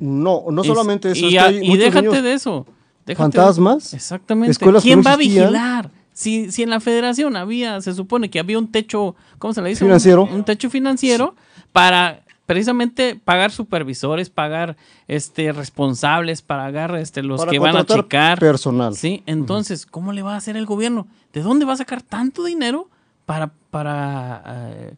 No, 0.00 0.44
no 0.50 0.64
solamente 0.64 1.12
eso. 1.12 1.20
Y, 1.20 1.28
es 1.28 1.30
que 1.34 1.38
a- 1.38 1.44
hay 1.46 1.58
y 1.72 1.76
déjate 1.76 2.08
niños 2.08 2.22
de 2.24 2.32
eso. 2.32 2.66
déjate 3.06 3.06
de- 3.06 3.16
fantasmas, 3.16 3.94
Exactamente. 3.94 4.50
escuelas 4.52 4.82
¿Quién 4.82 5.02
va 5.06 5.12
a 5.12 5.16
vigilar? 5.16 5.90
Si, 6.12 6.50
si 6.50 6.62
en 6.62 6.70
la 6.70 6.80
federación 6.80 7.36
había, 7.36 7.80
se 7.80 7.94
supone 7.94 8.28
que 8.30 8.40
había 8.40 8.58
un 8.58 8.70
techo, 8.72 9.14
¿cómo 9.38 9.54
se 9.54 9.62
le 9.62 9.68
dice? 9.70 9.84
Un- 9.84 9.88
Financiero. 9.90 10.24
Un, 10.24 10.44
techo 10.44 10.68
financiero 10.68 11.34
para 11.72 12.22
precisamente 12.46 13.14
pagar 13.24 13.52
supervisores, 13.52 14.28
pagar 14.28 14.76
este 15.06 15.52
responsables, 15.52 16.42
pagar 16.42 16.96
este 16.96 17.22
los 17.22 17.38
Para 17.40 17.52
que 17.52 17.58
van 17.60 17.76
a 17.76 17.86
checar. 17.86 18.38
personal. 18.40 18.96
Sí, 18.96 19.22
entonces, 19.26 19.86
¿cómo 19.86 20.12
le 20.12 20.22
va 20.22 20.34
a 20.34 20.36
hacer 20.36 20.56
el 20.56 20.66
gobierno? 20.66 21.06
¿De 21.32 21.42
dónde 21.42 21.64
va 21.64 21.74
a 21.74 21.76
sacar 21.76 22.02
tanto 22.02 22.42
dinero 22.44 22.88
para, 23.24 23.52
para 23.70 24.42
eh, 24.46 24.94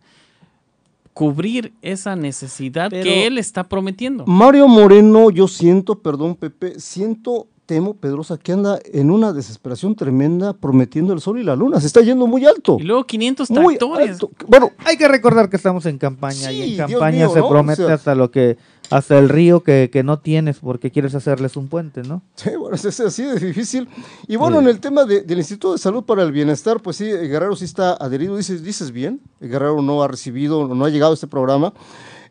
cubrir 1.14 1.72
esa 1.82 2.16
necesidad 2.16 2.90
Pero- 2.90 3.04
que 3.04 3.26
él 3.26 3.38
está 3.38 3.68
prometiendo? 3.68 4.24
Mario 4.26 4.68
Moreno, 4.68 5.30
yo 5.30 5.46
siento, 5.48 6.00
perdón, 6.00 6.34
Pepe, 6.36 6.78
siento, 6.80 7.48
temo, 7.72 7.94
Pedrosa, 7.94 8.36
que 8.36 8.52
anda 8.52 8.78
en 8.92 9.10
una 9.10 9.32
desesperación 9.32 9.94
tremenda 9.94 10.52
prometiendo 10.52 11.14
el 11.14 11.20
sol 11.22 11.38
y 11.38 11.42
la 11.42 11.56
luna. 11.56 11.80
Se 11.80 11.86
está 11.86 12.02
yendo 12.02 12.26
muy 12.26 12.44
alto. 12.44 12.76
Y 12.78 12.82
luego 12.82 13.04
500 13.04 13.50
Muy 13.50 13.76
tractores. 13.78 14.10
alto. 14.10 14.30
Bueno, 14.46 14.72
Hay 14.84 14.98
que 14.98 15.08
recordar 15.08 15.48
que 15.48 15.56
estamos 15.56 15.86
en 15.86 15.96
campaña 15.96 16.50
Sí, 16.50 16.56
y 16.56 16.72
en 16.72 16.76
campaña 16.86 17.16
mío, 17.16 17.30
se 17.32 17.38
¿no? 17.38 17.48
promete 17.48 17.82
O 17.84 17.86
sea- 17.86 17.94
hasta 17.94 18.14
lo 18.14 18.30
que 18.30 18.58
hasta 18.90 19.18
el 19.18 19.30
río 19.30 19.62
que, 19.62 19.88
que 19.90 20.02
no 20.02 20.18
tienes 20.18 20.58
porque 20.58 20.90
quieres 20.90 21.14
hacerles 21.14 21.56
un 21.56 21.68
puente, 21.68 22.02
¿no? 22.02 22.20
Sí, 22.34 22.50
bueno, 22.58 22.76
es, 22.76 22.84
así 23.00 23.22
de 23.22 23.36
difícil. 23.40 23.88
Y 24.28 24.36
bueno, 24.36 24.60
en 24.60 24.68
el 24.68 24.80
tema 24.80 25.04
de- 25.06 25.22
del 25.22 25.38
Instituto 25.38 25.72
de 25.72 25.78
Salud 25.78 26.04
para 26.04 26.22
el 26.22 26.30
Bienestar, 26.30 26.82
pues 26.82 26.96
sí, 26.96 27.06
Guerrero 27.06 27.56
sí 27.56 27.64
está 27.64 27.94
adherido, 27.94 28.36
dices, 28.36 28.62
dices 28.62 28.90
bien, 28.92 29.22
Guerrero 29.40 29.80
no 29.80 30.02
ha 30.02 30.08
recibido, 30.08 30.68
no 30.68 30.84
ha 30.84 30.90
llegado 30.90 31.12
a 31.12 31.14
este 31.14 31.26
programa. 31.26 31.72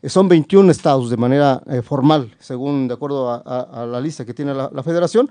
Eh, 0.02 0.10
Son 0.10 0.28
21 0.28 0.72
estados 0.72 1.10
de 1.10 1.18
manera 1.18 1.62
eh, 1.68 1.82
formal, 1.82 2.34
según 2.40 2.88
de 2.88 2.94
acuerdo 2.94 3.30
a, 3.30 3.42
a- 3.46 3.84
a 3.84 3.86
la 3.86 4.00
lista 4.02 4.26
que 4.26 4.34
tiene 4.34 4.54
la, 4.54 4.70
la 4.74 4.84
federación. 4.84 5.30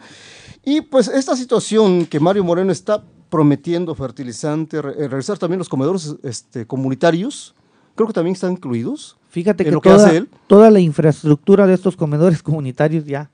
Y 0.65 0.81
pues 0.83 1.09
esta 1.09 1.35
situación 1.37 2.07
que 2.07 2.21
Mario 2.21 2.45
Moreno 2.45 2.71
está 2.73 3.03
prometiendo 3.31 3.95
fertilizante, 3.95 4.83
re- 4.83 4.95
eh, 5.05 5.09
realizar 5.09 5.39
también 5.39 5.59
los 5.59 5.69
comedores 5.69 6.15
este, 6.23 6.67
comunitarios, 6.67 7.55
creo 7.95 8.07
que 8.07 8.13
también 8.13 8.35
están 8.35 8.53
incluidos. 8.53 9.17
Fíjate 9.31 9.65
que, 9.65 9.71
lo 9.71 9.81
que 9.81 9.91
toda, 9.91 10.07
hace 10.07 10.17
él. 10.19 10.29
toda 10.47 10.71
la 10.71 10.81
infraestructura 10.81 11.67
de 11.67 11.75
estos 11.75 11.97
comedores 11.97 12.43
comunitarios 12.43 13.05
ya, 13.05 13.31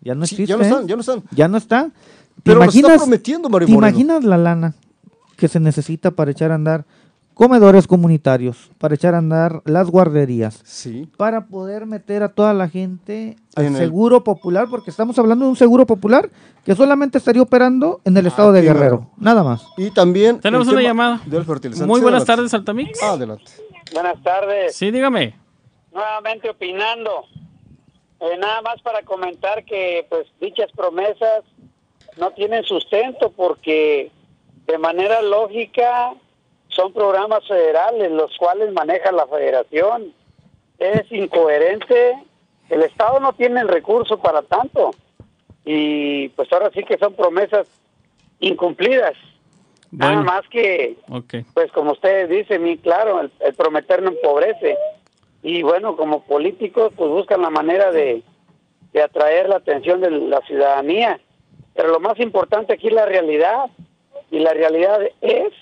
ya 0.00 0.14
no 0.14 0.24
Sí, 0.26 0.36
existe. 0.36 0.52
ya 0.52 0.56
no 0.56 0.62
están, 0.62 0.86
ya 0.88 0.94
no 0.96 1.00
están. 1.00 1.22
Ya 1.32 1.48
no 1.48 1.56
está. 1.58 1.84
¿Te 1.86 1.92
Pero 2.44 2.58
lo 2.60 2.64
está 2.64 2.78
imaginas, 2.78 2.98
prometiendo 3.02 3.48
Mario 3.50 3.66
¿te 3.66 3.72
Moreno. 3.74 3.88
imaginas 3.90 4.24
la 4.24 4.38
lana 4.38 4.74
que 5.36 5.48
se 5.48 5.58
necesita 5.60 6.10
para 6.12 6.30
echar 6.30 6.52
a 6.52 6.54
andar 6.54 6.86
comedores 7.40 7.86
comunitarios, 7.86 8.70
para 8.76 8.94
echar 8.96 9.14
a 9.14 9.18
andar 9.18 9.62
las 9.64 9.88
guarderías, 9.88 10.60
Sí. 10.62 11.08
para 11.16 11.46
poder 11.46 11.86
meter 11.86 12.22
a 12.22 12.28
toda 12.28 12.52
la 12.52 12.68
gente 12.68 13.36
al 13.56 13.64
En 13.64 13.72
el- 13.76 13.78
seguro 13.78 14.22
popular, 14.22 14.66
porque 14.70 14.90
estamos 14.90 15.18
hablando 15.18 15.46
de 15.46 15.50
un 15.52 15.56
seguro 15.56 15.86
popular 15.86 16.28
que 16.66 16.74
solamente 16.74 17.16
estaría 17.16 17.40
operando 17.40 18.02
en 18.04 18.14
el 18.18 18.26
estado 18.26 18.52
de 18.52 18.60
Guerrero, 18.60 19.08
nada 19.16 19.42
más. 19.42 19.64
Y 19.78 19.90
también. 19.90 20.38
Tenemos 20.40 20.68
una 20.68 20.82
llamada. 20.82 21.22
Del 21.24 21.46
fertilizante. 21.46 21.86
Muy 21.90 22.02
buenas 22.02 22.24
adelante. 22.24 22.36
tardes, 22.50 22.52
Altamix. 22.54 23.02
Adelante. 23.02 23.44
Buenas 23.94 24.22
tardes. 24.22 24.76
Sí, 24.76 24.90
dígame. 24.90 25.34
Nuevamente 25.94 26.50
opinando. 26.50 27.24
Eh, 28.20 28.36
nada 28.38 28.60
más 28.60 28.82
para 28.82 29.02
comentar 29.02 29.64
que 29.64 30.04
pues 30.10 30.26
dichas 30.42 30.70
promesas 30.76 31.42
no 32.18 32.32
tienen 32.32 32.64
sustento 32.64 33.32
porque 33.34 34.12
de 34.66 34.76
manera 34.76 35.22
lógica 35.22 36.12
son 36.70 36.92
programas 36.92 37.46
federales 37.46 38.10
los 38.10 38.36
cuales 38.36 38.72
maneja 38.72 39.12
la 39.12 39.26
federación. 39.26 40.12
Es 40.78 41.10
incoherente. 41.12 42.14
El 42.68 42.82
Estado 42.82 43.20
no 43.20 43.32
tiene 43.32 43.60
el 43.60 43.68
recurso 43.68 44.18
para 44.18 44.42
tanto. 44.42 44.92
Y 45.64 46.28
pues 46.30 46.52
ahora 46.52 46.70
sí 46.72 46.84
que 46.84 46.98
son 46.98 47.14
promesas 47.14 47.68
incumplidas. 48.38 49.14
Nada 49.92 50.22
más 50.22 50.42
que 50.48 50.96
pues 51.52 51.72
como 51.72 51.92
ustedes 51.92 52.28
dicen, 52.28 52.76
claro, 52.76 53.20
el, 53.20 53.32
el 53.40 53.54
prometer 53.54 54.02
no 54.02 54.10
empobrece. 54.10 54.78
Y 55.42 55.62
bueno, 55.62 55.96
como 55.96 56.22
políticos, 56.22 56.92
pues 56.96 57.10
buscan 57.10 57.42
la 57.42 57.50
manera 57.50 57.90
de, 57.90 58.22
de 58.92 59.02
atraer 59.02 59.48
la 59.48 59.56
atención 59.56 60.00
de 60.00 60.10
la 60.10 60.40
ciudadanía. 60.42 61.20
Pero 61.74 61.88
lo 61.88 62.00
más 62.00 62.18
importante 62.20 62.74
aquí 62.74 62.88
es 62.88 62.94
la 62.94 63.06
realidad. 63.06 63.66
Y 64.30 64.38
la 64.38 64.54
realidad 64.54 65.00
es 65.20 65.52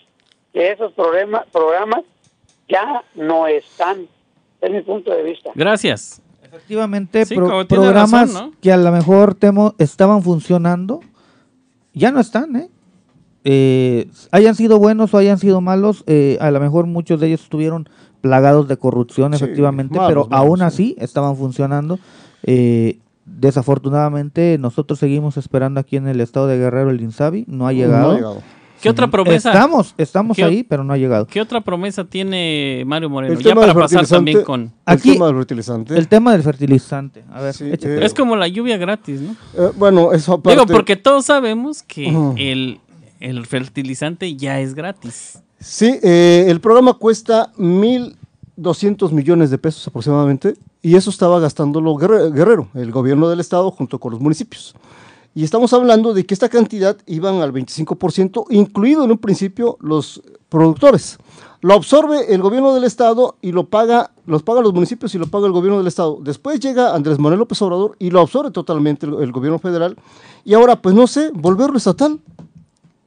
que 0.52 0.72
esos 0.72 0.92
programas, 0.92 1.44
programas 1.52 2.04
ya 2.68 3.02
no 3.14 3.46
están. 3.46 4.06
Es 4.60 4.70
mi 4.70 4.82
punto 4.82 5.10
de 5.12 5.22
vista. 5.22 5.50
Gracias. 5.54 6.20
Efectivamente, 6.42 7.24
Sí, 7.26 7.34
pro- 7.34 7.66
programas 7.68 8.32
razón, 8.34 8.50
¿no? 8.50 8.56
que 8.60 8.72
a 8.72 8.76
lo 8.76 8.90
mejor 8.90 9.34
temo 9.34 9.74
estaban 9.78 10.22
funcionando, 10.22 11.00
ya 11.92 12.10
no 12.10 12.20
están, 12.20 12.56
¿eh? 12.56 12.68
Eh, 13.44 14.08
hayan 14.32 14.54
sido 14.54 14.78
buenos 14.78 15.12
o 15.14 15.18
hayan 15.18 15.38
sido 15.38 15.60
malos, 15.60 16.04
eh, 16.06 16.36
a 16.40 16.50
lo 16.50 16.58
mejor 16.60 16.86
muchos 16.86 17.20
de 17.20 17.28
ellos 17.28 17.42
estuvieron 17.42 17.88
plagados 18.20 18.66
de 18.66 18.76
corrupción, 18.76 19.32
Sí, 19.34 19.44
efectivamente, 19.44 19.96
malos, 19.96 20.08
pero 20.08 20.26
malos, 20.26 20.46
aún 20.46 20.58
sí. 20.58 20.64
así 20.64 20.96
estaban 20.98 21.36
funcionando. 21.36 21.98
Eh, 22.42 22.98
desafortunadamente, 23.26 24.56
nosotros 24.58 24.98
seguimos 24.98 25.36
esperando 25.36 25.80
aquí 25.80 25.96
en 25.96 26.08
el 26.08 26.20
estado 26.20 26.46
de 26.46 26.58
Guerrero 26.58 26.90
el 26.90 27.00
INSABI, 27.00 27.44
no 27.46 27.66
ha 27.66 27.72
llegado. 27.72 28.08
No 28.08 28.10
ha 28.12 28.16
llegado. 28.16 28.42
¿Qué 28.80 28.88
otra 28.90 29.08
promesa? 29.10 29.50
Estamos, 29.52 29.94
estamos 29.98 30.36
¿Qué- 30.36 30.44
ahí, 30.44 30.62
pero 30.62 30.84
no 30.84 30.92
ha 30.92 30.96
llegado. 30.96 31.26
¿Qué 31.26 31.40
otra 31.40 31.60
promesa 31.60 32.04
tiene 32.04 32.84
Mario 32.86 33.10
Moreno? 33.10 33.32
El 33.34 33.38
Ya 33.40 33.50
tema 33.50 33.60
para 33.62 33.72
del 33.72 33.82
pasar 33.82 34.06
también 34.06 34.42
con... 34.42 34.60
El 34.62 34.70
Aquí- 34.86 35.12
tema 35.12 35.26
del 35.26 35.36
fertilizante. 35.36 35.96
El 35.98 36.08
tema 36.08 36.32
del 36.32 36.42
fertilizante, 36.42 37.24
a 37.32 37.40
ver, 37.42 37.54
Sí, 37.54 37.64
eh, 37.64 38.00
Es 38.02 38.14
como 38.14 38.36
la 38.36 38.46
lluvia 38.48 38.76
gratis, 38.76 39.20
¿no? 39.20 39.32
Eh, 39.56 39.70
bueno, 39.76 40.12
eso 40.12 40.34
aparte. 40.34 40.60
Digo, 40.60 40.66
porque 40.72 40.96
todos 40.96 41.24
sabemos 41.26 41.82
que 41.82 42.08
el, 42.36 42.80
el 43.20 43.46
fertilizante 43.46 44.36
ya 44.36 44.60
es 44.60 44.74
gratis. 44.74 45.40
Sí, 45.60 45.98
eh, 46.02 46.44
el 46.48 46.60
programa 46.60 46.94
cuesta 46.94 47.52
1.200 48.56 49.10
millones 49.12 49.50
de 49.50 49.58
pesos 49.58 49.86
aproximadamente 49.88 50.54
y 50.82 50.94
eso 50.96 51.10
estaba 51.10 51.40
gastándolo 51.40 51.94
Guerre- 51.96 52.30
Guerrero, 52.32 52.68
el 52.74 52.90
gobierno 52.92 53.28
del 53.28 53.40
estado 53.40 53.70
junto 53.70 53.98
con 53.98 54.12
los 54.12 54.20
municipios. 54.20 54.74
Y 55.38 55.44
estamos 55.44 55.72
hablando 55.72 56.14
de 56.14 56.26
que 56.26 56.34
esta 56.34 56.48
cantidad 56.48 56.96
iban 57.06 57.42
al 57.42 57.52
25%, 57.52 58.46
incluido 58.50 59.04
en 59.04 59.12
un 59.12 59.18
principio 59.18 59.78
los 59.80 60.20
productores. 60.48 61.16
Lo 61.60 61.74
absorbe 61.74 62.34
el 62.34 62.42
gobierno 62.42 62.74
del 62.74 62.82
estado 62.82 63.36
y 63.40 63.52
lo 63.52 63.68
paga, 63.68 64.10
los 64.26 64.42
pagan 64.42 64.64
los 64.64 64.74
municipios 64.74 65.14
y 65.14 65.18
lo 65.18 65.28
paga 65.28 65.46
el 65.46 65.52
gobierno 65.52 65.78
del 65.78 65.86
estado. 65.86 66.18
Después 66.20 66.58
llega 66.58 66.92
Andrés 66.92 67.20
Manuel 67.20 67.38
López 67.38 67.62
Obrador 67.62 67.94
y 68.00 68.10
lo 68.10 68.18
absorbe 68.20 68.50
totalmente 68.50 69.06
el, 69.06 69.14
el 69.14 69.30
gobierno 69.30 69.60
federal. 69.60 69.96
Y 70.44 70.54
ahora, 70.54 70.82
pues 70.82 70.96
no 70.96 71.06
sé, 71.06 71.30
volverlo 71.32 71.78
estatal. 71.78 72.18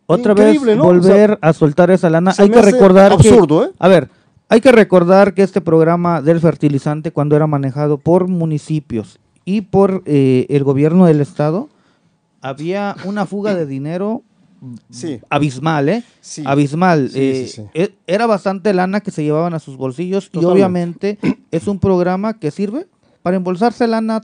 Otra 0.06 0.32
Increíble, 0.32 0.72
vez 0.72 0.78
¿no? 0.78 0.84
O 0.84 0.88
volver 0.88 1.38
a 1.42 1.52
soltar 1.52 1.92
esa 1.92 2.10
lana. 2.10 2.34
Hay 2.38 2.50
que 2.50 2.62
recordar 2.62 3.12
absurdo, 3.12 3.64
que, 3.64 3.68
¿eh? 3.72 3.74
A 3.78 3.90
ver, 3.90 4.10
hay 4.48 4.62
que 4.62 4.72
recordar 4.72 5.34
que 5.34 5.44
este 5.44 5.60
programa 5.60 6.22
del 6.22 6.40
fertilizante, 6.40 7.12
cuando 7.12 7.36
era 7.36 7.46
manejado 7.46 7.98
por 7.98 8.30
municipios 8.30 9.20
y 9.44 9.64
por 9.64 10.02
eh, 10.06 10.46
el 10.48 10.64
gobierno 10.64 11.08
del 11.08 11.20
estado, 11.20 11.68
había 12.42 12.96
una 13.06 13.26
fuga 13.26 13.56
de 13.56 13.66
dinero 13.66 14.24
Sí. 14.92 15.20
abismal, 15.30 15.90
¿eh? 15.90 16.04
Sí. 16.20 16.44
Abismal. 16.46 17.10
Sí, 17.10 17.20
Eh, 17.20 17.70
e- 17.74 17.94
Era 18.06 18.28
bastante 18.28 18.74
lana 18.74 19.00
que 19.02 19.10
se 19.10 19.24
llevaban 19.24 19.54
a 19.56 19.60
sus 19.60 19.76
bolsillos 19.76 20.30
y 20.34 20.46
obviamente 20.46 21.18
es 21.50 21.68
un 21.68 21.80
programa 21.80 22.38
que 22.40 22.52
sirve 22.52 22.88
para 23.24 23.38
embolsarse 23.38 23.88
lana 23.88 24.22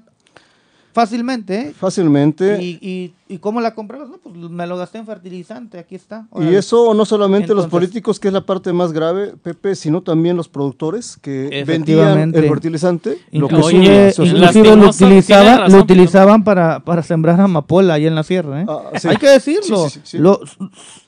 fácilmente, 1.01 1.59
¿eh? 1.59 1.73
Fácilmente. 1.77 2.59
¿Y, 2.59 2.79
y, 2.81 3.13
y 3.31 3.37
cómo 3.37 3.61
la 3.61 3.75
comprabas? 3.75 4.09
No, 4.09 4.17
pues 4.17 4.35
me 4.35 4.65
lo 4.65 4.77
gasté 4.77 4.97
en 4.97 5.05
fertilizante, 5.05 5.77
aquí 5.77 5.93
está. 5.93 6.25
Y 6.39 6.55
eso 6.55 6.93
no 6.95 7.05
solamente 7.05 7.53
los 7.53 7.67
políticos, 7.67 8.19
que 8.19 8.29
es 8.29 8.33
la 8.33 8.41
parte 8.45 8.73
más 8.73 8.91
grave, 8.93 9.35
Pepe, 9.43 9.75
sino 9.75 10.01
también 10.01 10.35
los 10.35 10.49
productores 10.49 11.15
que 11.21 11.63
vendían 11.67 12.33
el 12.33 12.47
fertilizante. 12.49 13.19
lo 13.31 13.47
que 13.47 13.55
inclusive 13.55 14.13
lo, 14.17 14.41
razón, 14.41 15.71
lo 15.71 15.79
utilizaban 15.79 16.43
para, 16.43 16.79
para 16.79 17.03
sembrar 17.03 17.39
amapola 17.39 17.93
ahí 17.93 18.07
en 18.07 18.15
la 18.15 18.23
sierra. 18.23 18.63
¿eh? 18.63 18.65
Ah, 18.67 18.91
sí. 18.99 19.07
Hay 19.07 19.17
que 19.17 19.29
decirlo. 19.29 19.89
Sí, 19.89 19.91
sí, 19.91 19.99
sí, 20.03 20.11
sí. 20.11 20.17
Lo- 20.17 20.39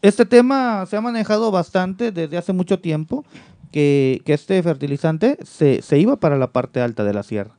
este 0.03 0.25
tema 0.25 0.85
se 0.85 0.97
ha 0.97 1.01
manejado 1.01 1.49
bastante 1.49 2.11
desde 2.11 2.37
hace 2.37 2.53
mucho 2.53 2.77
tiempo, 2.79 3.25
que, 3.71 4.21
que 4.25 4.33
este 4.33 4.61
fertilizante 4.61 5.37
se, 5.43 5.81
se 5.81 5.97
iba 5.99 6.15
para 6.17 6.37
la 6.37 6.47
parte 6.51 6.79
alta 6.81 7.03
de 7.03 7.13
la 7.13 7.23
sierra. 7.23 7.51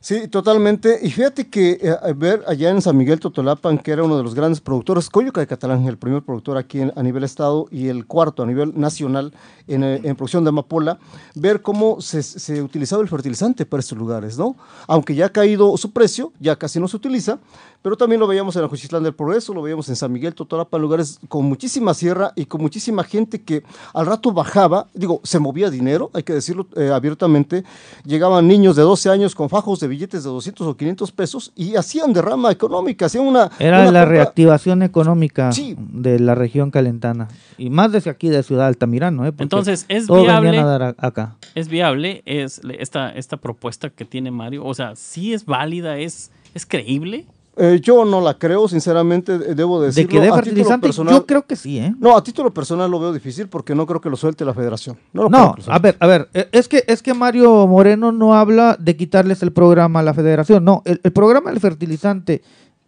Sí, 0.00 0.28
totalmente. 0.28 1.00
Y 1.02 1.10
fíjate 1.10 1.48
que 1.48 1.72
eh, 1.82 1.96
ver 2.14 2.44
allá 2.46 2.70
en 2.70 2.80
San 2.80 2.96
Miguel 2.96 3.18
Totolapan, 3.18 3.78
que 3.78 3.90
era 3.90 4.04
uno 4.04 4.16
de 4.16 4.22
los 4.22 4.32
grandes 4.32 4.60
productores, 4.60 5.10
Coyuca 5.10 5.40
de 5.40 5.48
Catalán, 5.48 5.84
el 5.88 5.98
primer 5.98 6.22
productor 6.22 6.56
aquí 6.56 6.80
en- 6.80 6.92
a 6.94 7.02
nivel 7.02 7.24
estado 7.24 7.66
y 7.72 7.88
el 7.88 8.06
cuarto 8.06 8.44
a 8.44 8.46
nivel 8.46 8.78
nacional 8.78 9.32
en, 9.66 9.82
eh, 9.82 10.00
producción 10.14 10.44
de 10.44 10.50
amapola, 10.50 11.00
ver 11.34 11.62
cómo 11.62 12.00
se 12.00 12.62
utilizaba 12.62 13.02
el 13.02 13.08
fertilizante 13.08 13.66
para 13.66 13.80
estos 13.80 13.98
lugares, 13.98 14.38
¿no? 14.38 14.56
Aunque 14.86 15.16
ya 15.16 15.26
ha 15.26 15.30
caído 15.30 15.76
su 15.76 15.90
precio, 15.90 16.32
ya 16.38 16.54
casi 16.54 16.78
no 16.78 16.86
se 16.86 16.96
utiliza, 16.96 17.40
pero 17.82 17.96
también 17.96 18.20
lo 18.20 18.26
veíamos 18.26 18.56
en 18.56 18.64
Ajuchitlán 18.64 19.02
del 19.02 19.14
Progreso, 19.14 19.54
lo 19.54 19.62
veíamos 19.62 19.88
en 19.88 19.96
San 19.96 20.12
Miguel 20.12 20.34
Totolapan, 20.34 20.80
lugares 20.82 21.18
con 21.28 21.44
muchísima 21.46 21.94
sierra 21.94 22.32
y 22.34 22.44
con 22.46 22.60
muchísima 22.60 23.04
gente 23.04 23.40
que 23.42 23.62
al 23.94 24.06
rato 24.06 24.32
bajaba, 24.32 24.86
digo, 24.94 25.20
se 25.24 25.38
movía 25.38 25.70
dinero, 25.70 26.10
hay 26.12 26.22
que 26.24 26.32
decirlo 26.34 26.66
eh, 26.76 26.90
abiertamente, 26.92 27.64
llegaban 28.04 28.46
niños 28.48 28.76
de 28.76 28.82
12 28.82 29.10
años 29.10 29.34
con 29.34 29.48
fajos 29.48 29.80
de 29.80 29.88
billetes 29.88 30.24
de 30.24 30.30
200 30.30 30.66
o 30.66 30.76
500 30.76 31.12
pesos 31.12 31.52
y 31.54 31.76
hacían 31.76 32.12
derrama 32.12 32.50
económica, 32.50 33.06
hacían 33.06 33.26
una... 33.26 33.50
Era 33.58 33.82
una 33.82 33.90
la 33.92 34.00
compra- 34.02 34.08
reactivación 34.10 34.82
económica 34.82 35.52
Sí. 35.52 35.76
de 35.78 36.18
la 36.20 36.34
región 36.34 36.70
calentana. 36.70 37.28
Y 37.56 37.70
más 37.70 37.92
desde 37.92 38.10
aquí 38.10 38.28
de 38.28 38.42
Ciudad 38.42 38.66
Altamirano. 38.66 39.26
¿eh? 39.26 39.32
Entonces, 39.38 39.84
¿es 39.88 40.06
viable? 40.08 40.50
venían 40.50 40.64
a 40.66 40.68
dar 40.78 40.82
a- 40.82 40.94
acá. 40.98 41.36
es 41.54 41.68
viable, 41.68 42.22
es 42.26 42.60
esta, 42.78 43.10
esta 43.10 43.36
propuesta 43.36 43.90
que 43.90 44.04
tiene 44.04 44.30
Mario, 44.30 44.64
o 44.64 44.74
sea, 44.74 44.94
sí 44.96 45.32
es 45.32 45.44
válida, 45.46 45.98
es, 45.98 46.30
es 46.54 46.66
creíble. 46.66 47.26
Eh, 47.60 47.80
yo 47.82 48.04
no 48.04 48.20
la 48.20 48.38
creo, 48.38 48.68
sinceramente, 48.68 49.36
debo 49.38 49.80
De 49.80 49.88
decirlo. 49.88 50.10
que 50.10 50.20
dé 50.20 50.32
fertilizante, 50.32 50.86
personal- 50.86 51.12
yo 51.14 51.26
creo 51.26 51.42
que 51.46 51.56
sí, 51.56 51.78
¿eh? 51.78 51.92
No, 51.98 52.16
a 52.16 52.22
título 52.22 52.54
personal 52.54 52.90
lo 52.90 53.00
veo 53.00 53.12
difícil 53.12 53.48
porque 53.48 53.74
no 53.74 53.84
creo 53.84 54.00
que 54.00 54.08
lo 54.10 54.16
suelte 54.16 54.44
la 54.44 54.54
federación. 54.54 54.96
No, 55.12 55.28
No, 55.28 55.54
a 55.66 55.78
ver, 55.80 55.96
a 55.98 56.06
ver, 56.06 56.28
eh, 56.34 56.48
es 56.52 56.68
que, 56.68 56.84
es 56.86 57.02
que 57.02 57.14
Mario 57.14 57.66
Moreno 57.66 58.12
no 58.12 58.34
habla 58.34 58.76
de 58.78 58.96
quitarles 58.96 59.42
el 59.42 59.52
programa 59.52 60.00
a 60.00 60.02
la 60.04 60.14
federación. 60.14 60.64
No, 60.64 60.82
el, 60.84 61.00
el 61.02 61.12
programa 61.12 61.50
del 61.50 61.58
fertilizante 61.60 62.42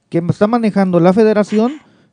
que 0.08 0.18
está 0.28 0.46
manejando 0.46 1.00
la 1.00 1.12
federación 1.12 1.72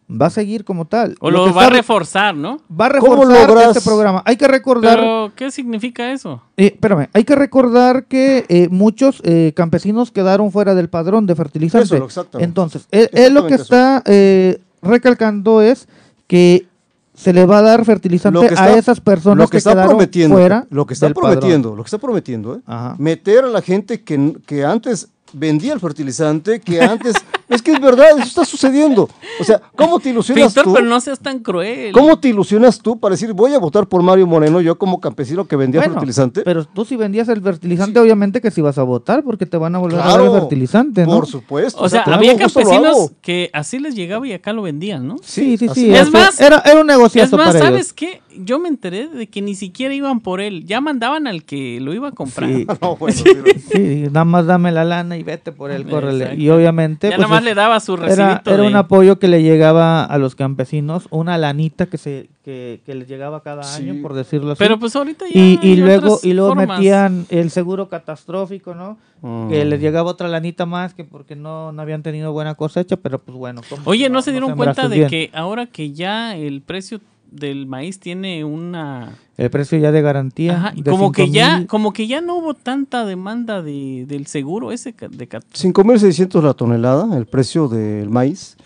va 0.10 0.28
a 0.28 0.30
seguir 0.30 0.64
como 0.64 0.86
tal. 0.86 1.16
O 1.20 1.30
Lo 1.30 1.54
va 1.54 1.64
a 1.64 1.66
está 1.66 1.70
reforzar, 1.76 2.36
¿no? 2.36 2.62
va 2.70 2.86
a 2.86 3.00
¿Cómo 3.00 3.24
reforzar 3.26 3.50
logras- 3.50 3.76
este 3.78 3.82
programa. 3.90 4.24
Hay 4.26 4.38
que 4.38 4.48
recordar, 4.48 5.00
Pero, 5.00 5.32
¿qué 5.36 5.52
significa 5.52 6.12
eso? 6.14 6.42
eh, 6.56 6.68
espérame, 6.74 7.08
hay 7.14 7.24
que 7.26 7.36
recordar 7.36 8.06
que 8.06 8.46
eh, 8.48 8.68
muchos 8.72 9.22
eh, 9.26 9.52
campesinos 9.56 10.12
quedaron 10.12 10.52
fuera 10.52 10.76
del 10.76 10.90
padrón 10.90 11.26
de 11.26 11.36
fertilizante. 11.36 11.86
Eso, 11.86 11.98
lo- 12.00 12.06
exactamente. 12.06 12.46
Entonces, 12.46 12.88
él, 12.92 13.10
él 13.12 13.34
lo 13.34 13.48
que 13.48 13.56
está 13.56 14.02
eh, 14.06 14.60
recalcando 14.82 15.62
es 15.62 15.88
que 16.28 16.68
se 17.14 17.34
le 17.34 17.46
va 17.46 17.58
a 17.58 17.62
dar 17.64 17.84
fertilizante 17.84 18.46
está- 18.46 18.64
a 18.64 18.78
esas 18.78 19.02
personas 19.02 19.40
lo 19.40 19.46
que, 19.48 19.52
que 19.54 19.58
está 19.58 19.72
quedaron 19.72 19.90
prometiendo, 19.90 20.36
fuera 20.36 20.68
lo 20.70 20.86
que 20.86 20.94
está 20.94 21.08
del 21.08 21.16
padrón. 21.16 21.32
prometiendo, 21.40 21.76
lo 21.76 21.84
que 21.84 21.88
está 21.88 21.98
prometiendo, 21.98 22.56
¿eh? 22.56 22.60
Ajá. 22.66 22.96
meter 23.00 23.44
a 23.44 23.48
la 23.48 23.62
gente 23.62 24.04
que, 24.04 24.38
que 24.46 24.64
antes 24.64 25.10
vendía 25.34 25.74
el 25.74 25.80
fertilizante, 25.80 26.60
que 26.62 26.82
antes, 26.82 27.14
es 27.50 27.62
que 27.62 27.72
es 27.72 27.80
verdad, 27.82 28.12
eso 28.18 28.24
está 28.28 28.46
sucediendo. 28.46 29.10
O 29.40 29.44
sea, 29.44 29.62
¿cómo 29.76 30.00
te 30.00 30.10
ilusionas 30.10 30.46
Víctor, 30.54 30.64
tú? 30.64 30.74
pero 30.74 30.86
no 30.86 31.00
seas 31.00 31.20
tan 31.20 31.40
cruel. 31.40 31.92
¿Cómo 31.94 32.20
te 32.20 32.30
ilusionas 32.30 32.80
tú 32.80 33.00
para 33.00 33.14
decir 33.14 33.34
voy 33.34 33.54
a 33.54 33.60
votar 33.60 33.88
por 33.88 34.02
Mario 34.04 34.28
Moreno, 34.28 34.62
yo 34.62 34.78
como 34.78 35.00
campesino 35.00 35.46
que 35.46 35.56
vendía 35.56 35.82
Bueno, 35.82 35.94
fertilizante? 35.96 36.42
Pero 36.42 36.66
tú 36.66 36.86
si 36.86 36.96
vendías 36.96 37.28
el 37.30 37.42
fertilizante, 37.42 38.00
obviamente 38.00 38.42
que 38.42 38.52
si 38.52 38.62
vas 38.62 38.78
a 38.78 38.84
votar, 38.84 39.24
porque 39.24 39.46
te 39.46 39.58
van 39.58 39.76
a 39.76 39.80
volver 39.80 40.00
a 40.00 40.06
dar 40.08 40.22
el 40.22 40.32
fertilizante, 40.32 41.06
¿no? 41.06 41.12
Por 41.16 41.28
supuesto. 41.28 41.82
O 41.82 41.90
sea, 41.90 42.02
había 42.04 42.38
campesinos 42.38 43.12
que 43.22 43.50
así 43.54 43.80
les 43.80 43.96
llegaba 43.96 44.28
y 44.28 44.34
acá 44.34 44.54
lo 44.54 44.62
vendían, 44.62 45.08
¿no? 45.08 45.18
Sí, 45.24 45.58
sí, 45.58 45.68
así 45.68 45.82
sí. 45.82 45.90
es. 45.94 45.98
eso 46.02 46.08
Es 46.08 46.14
más- 46.14 46.42
era, 46.42 46.60
era 46.66 46.76
un 46.82 46.90
Es 46.90 46.96
negociazo 46.98 47.38
más, 47.38 47.48
para 47.48 47.60
¿sabes 47.60 47.80
ellos. 47.88 47.94
qué? 47.94 48.22
Yo 48.44 48.60
me 48.60 48.70
enteré 48.70 49.08
de 49.08 49.28
que 49.28 49.42
ni 49.42 49.56
siquiera 49.56 49.94
iban 49.94 50.20
por 50.22 50.42
él. 50.42 50.66
Ya 50.66 50.82
mandaban 50.82 51.28
al 51.28 51.44
que 51.44 51.80
lo 51.82 51.94
iba 51.94 52.10
a 52.10 52.12
comprar. 52.12 52.50
Sí. 52.50 52.66
No, 52.82 52.96
bueno, 52.96 53.18
pero- 53.24 53.60
Sí, 53.72 54.04
nada 54.12 54.26
más 54.26 54.46
dame 54.46 54.72
la 54.72 54.84
lana 54.86 55.18
y 55.18 55.24
vete 55.24 55.52
por 55.52 55.72
él, 55.72 55.86
córrele. 55.88 56.26
Exacto. 56.26 56.42
Y 56.42 56.50
obviamente. 56.50 57.10
Ya 57.10 57.16
pues, 57.16 57.28
nada 57.28 57.30
más 57.30 57.40
es- 57.40 57.46
le 57.46 57.54
daba 57.56 57.80
su 57.80 57.94
era, 57.96 58.04
recibito 58.06 58.54
era 58.54 58.64
de- 58.64 58.68
un 58.70 58.76
apoyo 58.76 59.20
que 59.20 59.28
le 59.28 59.44
llegaba 59.44 60.04
a 60.06 60.18
los 60.18 60.36
campesinos, 60.36 61.08
una 61.10 61.38
lanita 61.38 61.86
que 61.88 61.98
se 61.98 62.30
que, 62.44 62.80
que 62.86 62.96
les 62.96 63.10
llegaba 63.10 63.44
cada 63.44 63.62
Sí. 63.64 63.84
año, 63.90 64.02
por 64.02 64.14
decirlo 64.14 64.54
así. 64.54 64.60
Pero 64.60 64.80
pues 64.80 64.96
ahorita 64.96 65.26
ya 65.26 65.32
y, 65.38 65.60
y 65.62 65.76
luego 65.76 66.06
otras 66.14 66.24
y 66.24 66.32
luego 66.32 66.56
formas. 66.56 66.78
metían 66.80 67.26
el 67.28 67.50
seguro 67.52 67.90
catastrófico, 67.90 68.74
¿no? 68.74 68.98
Mm. 69.22 69.50
Que 69.50 69.66
les 69.66 69.82
llegaba 69.82 70.10
otra 70.10 70.30
lanita 70.30 70.66
más 70.66 70.94
que 70.94 71.04
porque 71.04 71.36
no, 71.36 71.74
no 71.74 71.82
habían 71.82 72.04
tenido 72.04 72.32
buena 72.32 72.56
cosecha, 72.56 72.96
pero 72.96 73.20
pues 73.20 73.38
bueno. 73.38 73.60
¿cómo 73.70 73.82
Oye, 73.86 74.10
¿no, 74.10 74.22
se 74.22 74.32
dieron 74.32 74.56
cuenta 74.56 74.88
de 74.88 74.96
bien? 74.96 75.10
que 75.10 75.30
ahora 75.34 75.66
que 75.66 75.92
ya 75.92 76.38
el 76.38 76.62
precio 76.62 77.02
del 77.32 77.68
maíz 77.68 78.00
tiene 78.00 78.44
una 78.46 79.16
el 79.38 79.50
precio 79.52 79.78
ya 79.78 79.92
de 79.92 80.02
garantía 80.02 80.56
Ajá, 80.58 80.74
y 80.76 80.82
de 80.82 80.90
como 80.90 81.12
que 81.12 81.30
ya 81.30 81.48
5,000, 81.58 81.68
como 81.68 81.94
que 81.94 82.08
ya 82.08 82.22
no 82.22 82.38
hubo 82.38 82.54
tanta 82.56 83.06
demanda 83.06 83.62
de, 83.62 84.06
del 84.08 84.26
seguro 84.28 84.72
ese 84.72 84.94
de 85.12 85.28
cat- 85.28 85.44
5.600 85.54 86.42
la 86.42 86.54
tonelada, 86.54 87.16
el 87.18 87.26
precio 87.28 87.68
del 87.68 88.10
maíz. 88.10 88.58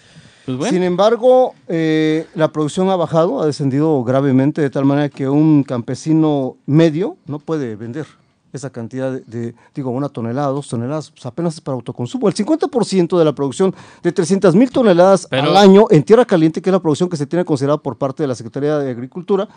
pues 0.45 0.57
bueno, 0.57 0.71
Sin 0.73 0.83
embargo, 0.83 1.53
eh, 1.67 2.25
la 2.35 2.51
producción 2.51 2.89
ha 2.89 2.95
bajado, 2.95 3.41
ha 3.41 3.45
descendido 3.45 4.03
gravemente, 4.03 4.61
de 4.61 4.69
tal 4.69 4.85
manera 4.85 5.09
que 5.09 5.27
un 5.27 5.63
campesino 5.63 6.55
medio 6.65 7.17
no 7.25 7.39
puede 7.39 7.75
vender 7.75 8.05
esa 8.53 8.69
cantidad 8.69 9.11
de, 9.11 9.21
de, 9.21 9.55
digo, 9.73 9.91
una 9.91 10.09
tonelada, 10.09 10.47
dos 10.47 10.67
toneladas, 10.67 11.11
pues 11.11 11.25
apenas 11.25 11.53
es 11.55 11.61
para 11.61 11.75
autoconsumo. 11.75 12.27
El 12.27 12.33
50% 12.35 13.17
de 13.17 13.25
la 13.25 13.33
producción 13.33 13.73
de 14.03 14.11
300 14.11 14.55
mil 14.55 14.69
toneladas 14.71 15.27
Pero- 15.29 15.49
al 15.49 15.57
año 15.57 15.85
en 15.89 16.03
Tierra 16.03 16.25
Caliente, 16.25 16.61
que 16.61 16.69
es 16.69 16.73
la 16.73 16.81
producción 16.81 17.09
que 17.09 17.17
se 17.17 17.25
tiene 17.25 17.45
considerada 17.45 17.77
por 17.77 17.97
parte 17.97 18.23
de 18.23 18.27
la 18.27 18.35
Secretaría 18.35 18.77
de 18.79 18.91
Agricultura, 18.91 19.47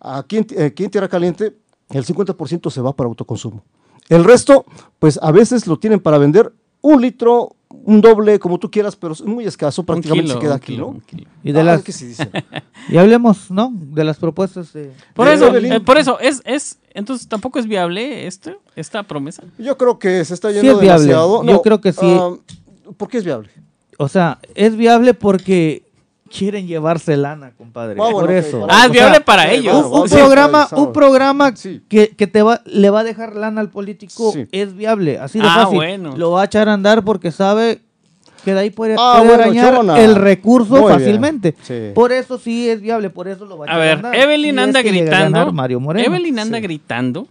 aquí 0.00 0.38
en, 0.38 0.46
aquí 0.64 0.84
en 0.84 0.90
Tierra 0.90 1.08
Caliente 1.08 1.56
el 1.90 2.04
50% 2.04 2.70
se 2.70 2.80
va 2.80 2.94
para 2.94 3.08
autoconsumo. 3.08 3.62
El 4.08 4.24
resto, 4.24 4.64
pues 4.98 5.18
a 5.22 5.30
veces 5.32 5.66
lo 5.66 5.78
tienen 5.78 6.00
para 6.00 6.18
vender 6.18 6.52
un 6.82 7.00
litro, 7.00 7.54
un 7.68 8.00
doble, 8.00 8.38
como 8.40 8.58
tú 8.58 8.70
quieras, 8.70 8.96
pero 8.96 9.12
es 9.12 9.20
muy 9.22 9.44
escaso, 9.44 9.84
prácticamente 9.84 10.24
kilo, 10.30 10.34
se 10.34 10.40
queda 10.40 10.54
aquí, 10.56 10.72
kilo, 10.72 10.94
¿no? 10.94 11.26
y 11.44 11.52
de 11.52 11.60
Ah, 11.60 11.64
las 11.64 11.82
que 11.82 11.92
sí 11.92 12.06
dice. 12.06 12.28
y 12.88 12.96
hablemos, 12.96 13.50
¿no? 13.50 13.70
De 13.72 14.02
las 14.02 14.16
propuestas 14.18 14.72
de 14.72 14.92
Por 15.14 15.28
de 15.28 15.34
eso, 15.34 15.54
eh, 15.56 15.80
por 15.80 15.98
eso 15.98 16.18
es 16.18 16.42
es 16.44 16.78
entonces 16.94 17.28
tampoco 17.28 17.58
es 17.58 17.66
viable 17.66 18.26
este 18.26 18.56
esta 18.76 19.02
promesa. 19.02 19.42
Yo 19.58 19.76
creo 19.78 19.98
que 19.98 20.24
se 20.24 20.34
está 20.34 20.48
Sí 20.50 20.56
yendo 20.56 20.72
es 20.72 20.80
viable. 20.80 21.04
demasiado. 21.06 21.44
Yo 21.44 21.62
creo 21.62 21.80
que 21.80 21.92
sí. 21.92 21.98
ah, 22.02 22.34
¿Por 22.96 23.08
qué 23.08 23.18
es 23.18 23.24
viable? 23.24 23.50
O 23.98 24.08
sea, 24.08 24.38
es 24.54 24.76
viable 24.76 25.14
porque 25.14 25.82
quieren 26.30 26.66
llevarse 26.66 27.16
lana, 27.16 27.52
compadre. 27.56 27.96
Bueno, 27.96 28.12
por 28.20 28.30
eso. 28.30 28.66
Ah, 28.70 28.82
es 28.84 28.90
O 28.90 28.92
viable 28.92 29.16
sea, 29.16 29.24
para 29.24 29.50
ellos. 29.52 29.74
un, 29.84 29.90
vamos 29.90 30.10
programa, 30.10 30.66
sabes. 30.68 30.84
un 30.86 30.92
programa 30.92 31.56
Sí. 31.56 31.82
que, 31.88 32.10
que 32.10 32.26
te 32.26 32.42
va, 32.42 32.62
le 32.66 32.88
va 32.90 33.00
a 33.00 33.04
dejar 33.04 33.34
lana 33.36 33.60
al 33.60 33.68
político 33.70 34.32
Sí. 34.32 34.46
es 34.52 34.74
viable, 34.76 35.18
así 35.18 35.38
de 35.40 35.44
Ah, 35.46 35.62
fácil. 35.64 35.76
bueno. 35.76 36.16
Lo 36.16 36.30
va 36.30 36.42
a 36.42 36.44
echar 36.44 36.68
a 36.68 36.72
andar 36.74 37.04
porque 37.04 37.32
sabe 37.32 37.80
que 38.44 38.54
de 38.54 38.60
ahí 38.60 38.70
puede, 38.70 38.96
Ah, 38.98 39.14
puede 39.18 39.28
bueno, 39.28 39.42
arañar 39.44 39.74
Chona. 39.76 40.00
el 40.00 40.14
recurso 40.16 40.76
Muy 40.76 40.92
fácilmente. 40.92 41.54
Sí. 41.62 41.90
Por 41.94 42.12
eso 42.12 42.38
sí 42.38 42.68
es 42.68 42.80
viable, 42.80 43.10
por 43.10 43.28
eso 43.28 43.44
lo 43.46 43.58
va 43.58 43.66
a 43.66 43.74
A 43.74 43.78
ver. 43.78 44.02
Evelyn 44.12 44.54
Si 44.56 44.60
anda 44.60 44.82
gritando. 44.82 45.52
Mario 45.52 45.80
Moreno. 45.80 46.06
Evelyn 46.06 46.38
anda 46.38 46.58
Sí. 46.58 46.62
gritando 46.62 47.26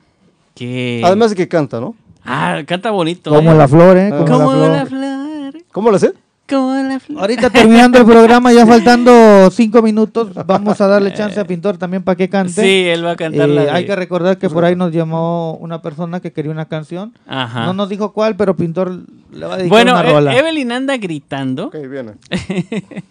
que 0.56 1.02
Además 1.04 1.30
de 1.32 1.36
que 1.36 1.48
canta, 1.48 1.80
¿no? 1.80 1.96
Ah, 2.24 2.62
canta 2.68 2.92
bonito. 2.92 3.30
Como 3.34 3.52
¿eh? 3.52 3.56
la 3.56 3.68
flor, 3.68 3.98
¿eh? 3.98 4.10
Ah. 4.14 4.18
Como, 4.26 4.46
Como 4.46 4.52
la 4.56 4.68
la 4.70 4.86
flor. 4.86 5.52
flor. 5.52 5.64
¿Cómo 5.72 5.92
lo 5.92 6.00
sé? 6.00 6.14
Como 6.50 6.74
la 6.74 7.00
flor. 7.00 7.22
Ahorita 7.22 7.50
terminando 7.50 7.98
el 8.00 8.06
programa, 8.06 8.52
ya 8.52 8.66
faltando 8.68 9.50
cinco 9.52 9.82
minutos, 9.82 10.34
vamos 10.46 10.82
a 10.82 10.88
darle 10.88 11.14
chance 11.14 11.40
a 11.40 11.46
Pintor 11.46 11.78
también 11.78 12.04
para 12.04 12.16
que 12.16 12.28
cante. 12.30 12.62
Sí, 12.62 12.88
él 12.90 13.06
va 13.06 13.12
a 13.12 13.16
cantar 13.16 13.50
Eh, 13.50 13.54
la 13.54 13.62
de- 13.66 13.72
Hay 13.72 13.86
que 13.86 13.96
recordar 13.96 14.38
que 14.38 14.50
por 14.50 14.66
ahí 14.66 14.76
nos 14.76 14.92
llamó 14.92 15.54
una 15.62 15.82
persona 15.82 16.20
que 16.20 16.32
quería 16.34 16.52
una 16.52 16.66
canción. 16.66 17.14
Ajá. 17.28 17.66
No 17.66 17.74
nos 17.74 17.90
dijo 17.90 18.12
cuál, 18.14 18.36
pero 18.36 18.56
Pintor 18.56 19.00
le 19.32 19.46
va 19.46 19.54
a 19.54 19.58
dedicar 19.58 19.70
bueno, 19.70 19.94
una 19.94 20.04
rola. 20.04 20.36
Evelyn 20.38 20.72
anda 20.72 20.98
gritando 20.98 21.68
Ok, 21.68 21.76
viene. 21.90 22.14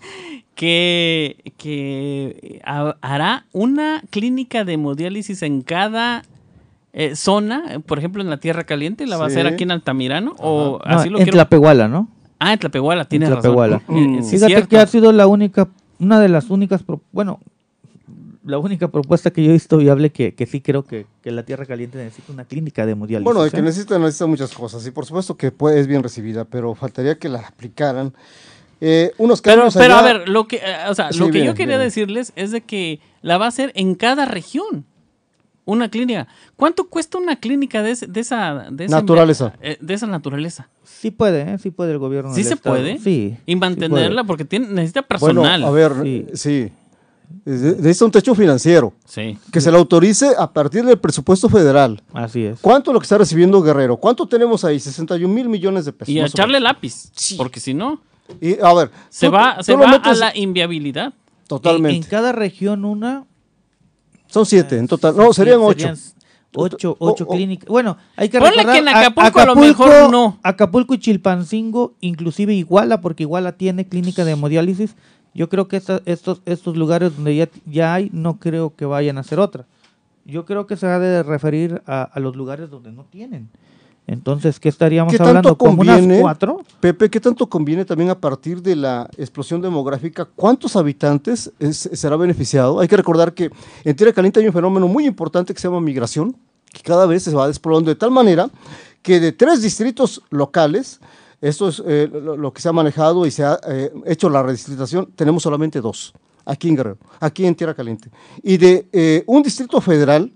que, 0.54 1.36
que 1.56 2.60
ha- 2.64 2.96
hará 3.00 3.44
una 3.52 4.02
clínica 4.10 4.64
de 4.64 4.72
hemodiálisis 4.74 5.42
en 5.42 5.62
cada 5.62 6.24
eh, 6.92 7.14
zona, 7.16 7.80
por 7.86 7.98
ejemplo 7.98 8.22
en 8.22 8.30
la 8.30 8.38
Tierra 8.38 8.64
Caliente, 8.64 9.06
la 9.06 9.16
va 9.16 9.24
a 9.24 9.26
hacer 9.28 9.46
aquí 9.46 9.62
en 9.62 9.70
Altamirano, 9.70 10.34
o 10.38 10.80
No, 10.84 10.96
así 10.96 11.08
lo 11.10 11.18
en 11.18 11.24
quiero. 11.24 11.36
Tlapehuala, 11.36 11.86
¿no? 11.86 12.08
Ah, 12.38 12.52
en 12.52 12.58
Tlapehuala, 12.58 13.04
tienes 13.06 13.28
Tlapehuala. 13.30 13.78
razón. 13.80 13.96
Eh, 13.96 14.18
eh, 14.18 14.22
sí, 14.22 14.30
Fíjate 14.36 14.46
cierto. 14.52 14.68
que 14.68 14.78
ha 14.78 14.86
sido 14.86 15.12
la 15.12 15.26
única, 15.26 15.68
una 15.98 16.20
de 16.20 16.28
las 16.28 16.50
únicas, 16.50 16.82
bueno, 17.12 17.40
la 18.44 18.58
única 18.58 18.88
propuesta 18.88 19.30
que 19.30 19.42
yo 19.42 19.50
he 19.50 19.52
visto 19.54 19.76
viable 19.76 20.10
que, 20.10 20.34
que 20.34 20.46
sí 20.46 20.60
creo 20.60 20.82
que, 20.84 21.06
que 21.22 21.30
la 21.30 21.42
Tierra 21.42 21.66
Caliente 21.66 21.98
necesita 21.98 22.32
una 22.32 22.44
clínica 22.44 22.86
de 22.86 22.92
hemodiálisis. 22.92 23.24
Bueno, 23.24 23.42
de 23.42 23.50
que 23.50 23.60
necesita, 23.60 23.98
necesita 23.98 24.26
muchas 24.26 24.52
cosas 24.54 24.86
y 24.86 24.90
por 24.90 25.04
supuesto 25.04 25.36
que 25.36 25.50
puede, 25.50 25.80
es 25.80 25.86
bien 25.86 26.02
recibida, 26.02 26.44
pero 26.44 26.74
faltaría 26.74 27.18
que 27.18 27.28
la 27.28 27.40
aplicaran. 27.40 28.14
Eh, 28.80 29.10
unos 29.18 29.40
Pero, 29.42 29.56
cambios 29.56 29.74
pero 29.74 29.94
a 29.94 29.98
allá- 29.98 30.18
ver, 30.18 30.28
lo 30.28 30.46
que, 30.46 30.56
eh, 30.56 30.88
o 30.88 30.94
sea, 30.94 31.12
Sí, 31.12 31.18
lo 31.18 31.30
que 31.30 31.44
yo 31.44 31.54
quería 31.54 31.78
decirles 31.78 32.32
es 32.36 32.52
de 32.52 32.60
que 32.60 33.00
la 33.22 33.36
va 33.36 33.46
a 33.46 33.48
hacer 33.48 33.72
en 33.74 33.96
cada 33.96 34.24
región. 34.24 34.84
Una 35.70 35.90
clínica. 35.90 36.26
¿Cuánto 36.56 36.88
cuesta 36.88 37.18
una 37.18 37.36
clínica 37.36 37.82
de, 37.82 37.94
de 37.94 38.20
esa, 38.20 38.68
de 38.70 38.86
esa 38.86 38.96
Naturaleza. 39.00 39.52
eh, 39.60 39.76
de 39.80 39.92
esa 39.94 40.06
naturaleza? 40.06 40.70
Sí 40.82 41.10
puede, 41.10 41.42
¿eh? 41.42 41.58
sí 41.58 41.70
puede 41.70 41.92
el 41.92 41.98
gobierno. 41.98 42.30
¿Sí 42.30 42.36
del 42.36 42.48
se 42.48 42.54
estado. 42.54 42.76
puede? 42.76 42.98
Sí. 42.98 43.36
Y 43.44 43.52
sí 43.52 43.56
mantenerla 43.56 44.22
puede. 44.22 44.26
porque 44.26 44.44
tiene, 44.46 44.68
necesita 44.68 45.02
Bueno, 45.20 45.42
personal. 45.42 45.64
a 45.64 45.70
ver, 45.70 45.92
Sí. 46.02 46.26
sí. 46.32 46.72
Es- 47.44 47.60
Necesita 47.60 48.06
un 48.06 48.10
techo 48.12 48.34
financiero 48.34 48.94
Sí. 49.04 49.36
que 49.52 49.60
se 49.60 49.70
le 49.70 49.76
autorice 49.76 50.30
a 50.38 50.50
partir 50.50 50.86
del 50.86 50.98
presupuesto 50.98 51.50
federal. 51.50 52.02
Así 52.14 52.44
es. 52.46 52.58
¿Cuánto 52.60 52.90
es 52.90 52.94
lo 52.94 53.00
que 53.00 53.04
está 53.04 53.18
recibiendo 53.18 53.60
Guerrero? 53.60 53.98
¿Cuánto 53.98 54.26
tenemos 54.26 54.64
ahí? 54.64 54.80
61 54.80 55.34
mil 55.34 55.50
millones 55.50 55.84
de 55.84 55.92
pesos. 55.92 56.08
Y 56.14 56.18
a 56.20 56.24
echarle 56.24 56.60
lápiz. 56.60 57.10
Porque 57.36 57.60
si 57.60 57.74
no, 57.74 58.00
Y, 58.40 58.58
a 58.60 58.72
ver, 58.72 58.90
se 59.10 59.26
tú- 59.26 59.32
va, 59.34 59.56
tú 59.58 59.64
se 59.64 59.76
va 59.76 59.90
a 59.90 60.14
la 60.14 60.34
inviabilidad. 60.34 61.06
En, 61.12 61.46
Totalmente. 61.46 61.96
en 61.96 62.02
cada 62.10 62.32
región 62.32 62.86
una. 62.86 63.24
Son 64.28 64.46
siete 64.46 64.78
en 64.78 64.86
total. 64.86 65.16
No, 65.16 65.32
serían 65.32 65.60
ocho. 65.60 65.78
serían 65.80 65.96
Ocho, 66.54 66.96
ocho 66.98 67.26
clínicas. 67.26 67.68
Bueno, 67.68 67.98
hay 68.16 68.30
que 68.30 68.38
Ponle 68.38 68.56
recordar, 68.56 68.74
que 68.74 68.78
en 68.80 68.88
a- 68.88 69.00
Acapulco 69.00 69.40
a 69.40 69.44
lo 69.46 69.54
mejor 69.56 70.10
no. 70.10 70.38
Acapulco 70.42 70.94
y 70.94 70.98
Chilpancingo, 70.98 71.92
inclusive 72.00 72.54
Iguala, 72.54 73.00
porque 73.02 73.24
Iguala 73.24 73.52
tiene 73.52 73.86
clínica 73.86 74.24
de 74.24 74.32
hemodiálisis. 74.32 74.96
Yo 75.34 75.50
creo 75.50 75.68
que 75.68 75.76
esta- 75.76 76.00
estos, 76.06 76.40
estos 76.46 76.76
lugares 76.76 77.14
donde 77.14 77.36
ya, 77.36 77.48
ya 77.66 77.92
hay, 77.94 78.08
no 78.14 78.38
creo 78.38 78.74
que 78.74 78.86
vayan 78.86 79.18
a 79.18 79.20
hacer 79.20 79.38
otra. 79.38 79.66
Yo 80.24 80.46
creo 80.46 80.66
que 80.66 80.76
se 80.78 80.86
ha 80.86 80.98
de 80.98 81.22
referir 81.22 81.82
a, 81.86 82.02
a 82.02 82.18
los 82.18 82.34
lugares 82.34 82.70
donde 82.70 82.92
no 82.92 83.04
tienen. 83.04 83.50
Entonces, 84.08 84.58
¿qué 84.58 84.70
estaríamos 84.70 85.12
¿Qué 85.14 85.22
hablando? 85.22 85.50
tanto 85.50 85.58
¿Como 85.58 85.82
unas 85.82 85.98
conviene? 85.98 86.22
cuatro? 86.22 86.62
Pepe, 86.80 87.10
¿qué 87.10 87.20
tanto 87.20 87.46
conviene 87.46 87.84
también 87.84 88.08
a 88.08 88.18
partir 88.18 88.62
de 88.62 88.74
la 88.74 89.06
explosión 89.18 89.60
demográfica? 89.60 90.24
¿Cuántos 90.24 90.76
habitantes 90.76 91.52
es- 91.58 91.90
será 91.92 92.16
beneficiado? 92.16 92.80
Hay 92.80 92.88
que 92.88 92.96
recordar 92.96 93.34
que 93.34 93.50
en 93.84 93.94
Tierra 93.94 94.14
Caliente 94.14 94.40
hay 94.40 94.46
un 94.46 94.54
fenómeno 94.54 94.88
muy 94.88 95.06
importante 95.06 95.52
que 95.52 95.60
se 95.60 95.68
llama 95.68 95.82
migración, 95.82 96.34
que 96.72 96.80
cada 96.82 97.04
vez 97.04 97.22
se 97.22 97.34
va 97.34 97.46
despoblando 97.48 97.90
de 97.90 97.96
tal 97.96 98.10
manera 98.10 98.48
que 99.02 99.20
de 99.20 99.32
tres 99.32 99.60
distritos 99.60 100.22
locales, 100.30 101.00
esto 101.42 101.68
es 101.68 101.82
eh, 101.86 102.08
lo, 102.10 102.34
lo 102.36 102.52
que 102.52 102.62
se 102.62 102.68
ha 102.70 102.72
manejado 102.72 103.26
y 103.26 103.30
se 103.30 103.44
ha 103.44 103.60
eh, 103.68 103.92
hecho 104.06 104.30
la 104.30 104.42
redistritación, 104.42 105.12
tenemos 105.16 105.42
solamente 105.42 105.82
dos, 105.82 106.14
aquí 106.46 106.70
en 106.70 106.76
Guerrero, 106.76 106.96
aquí 107.20 107.44
en 107.44 107.54
Tierra 107.54 107.74
Caliente. 107.74 108.10
Y 108.42 108.56
de 108.56 108.88
eh, 108.90 109.22
un 109.26 109.42
distrito 109.42 109.78
federal, 109.82 110.32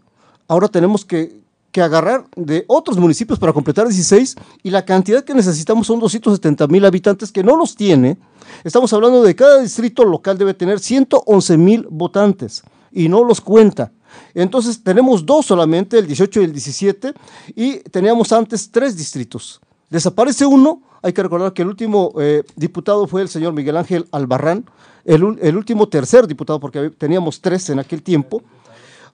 ahora 0.47 0.69
tenemos 0.69 1.05
que, 1.07 1.41
que 1.73 1.81
agarrar 1.81 2.27
de 2.37 2.65
otros 2.69 2.99
municipios 2.99 3.39
para 3.39 3.53
completar 3.53 3.89
16 3.89 4.37
y 4.63 4.71
la 4.71 4.85
cantidad 4.85 5.25
que 5.25 5.35
necesitamos 5.35 5.87
son 5.87 5.99
270 5.99 6.67
mil 6.69 6.85
habitantes 6.85 7.33
que 7.33 7.43
no 7.43 7.57
los 7.57 7.75
tiene. 7.75 8.19
Estamos 8.63 8.93
hablando 8.93 9.23
de 9.23 9.35
cada 9.35 9.61
distrito 9.61 10.05
local 10.05 10.37
debe 10.37 10.55
tener 10.55 10.79
111 10.79 11.57
mil 11.57 11.87
votantes 11.91 12.63
y 12.93 13.09
no 13.09 13.25
los 13.25 13.41
cuenta. 13.41 13.91
Entonces 14.35 14.83
tenemos 14.85 15.25
dos 15.25 15.47
solamente, 15.47 15.99
el 15.99 16.07
18 16.07 16.43
y 16.43 16.45
el 16.45 16.53
17, 16.53 17.15
y 17.57 17.79
teníamos 17.79 18.33
antes 18.33 18.71
tres 18.71 18.95
distritos. 18.95 19.61
Desaparece 19.89 20.45
uno, 20.45 20.83
hay 21.03 21.15
que 21.15 21.23
recordar 21.23 21.55
que 21.55 21.63
el 21.63 21.69
último 21.69 22.13
eh, 22.21 22.45
diputado 22.55 23.07
fue 23.07 23.23
el 23.23 23.29
señor 23.29 23.55
Miguel 23.55 23.79
Ángel 23.79 24.07
Albarrán, 24.13 24.67
el, 25.05 25.39
el 25.41 25.57
último 25.57 25.89
tercer 25.89 26.27
diputado, 26.27 26.61
porque 26.61 26.91
teníamos 26.91 27.41
tres 27.41 27.71
en 27.71 27.79
aquel 27.79 28.03
tiempo. 28.03 28.43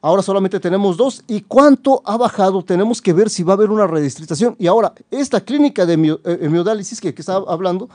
Ahora 0.01 0.23
solamente 0.23 0.61
tenemos 0.61 0.97
dos. 0.97 1.25
¿Y 1.27 1.41
cuánto 1.41 2.03
ha 2.05 2.17
bajado? 2.17 2.63
Tenemos 2.63 3.03
que 3.03 3.13
ver 3.13 3.29
si 3.31 3.43
va 3.43 3.55
a 3.55 3.57
haber 3.57 3.71
una 3.71 3.87
redistritación. 3.87 4.55
Y 4.59 4.67
ahora, 4.69 4.93
esta 5.11 5.41
clínica 5.41 5.85
de 5.87 5.99
hemio- 5.99 6.21
eh, 6.25 6.39
hemodiálisis 6.43 7.01
que, 7.01 7.13
que 7.13 7.21
estaba 7.23 7.53
hablando, 7.53 7.89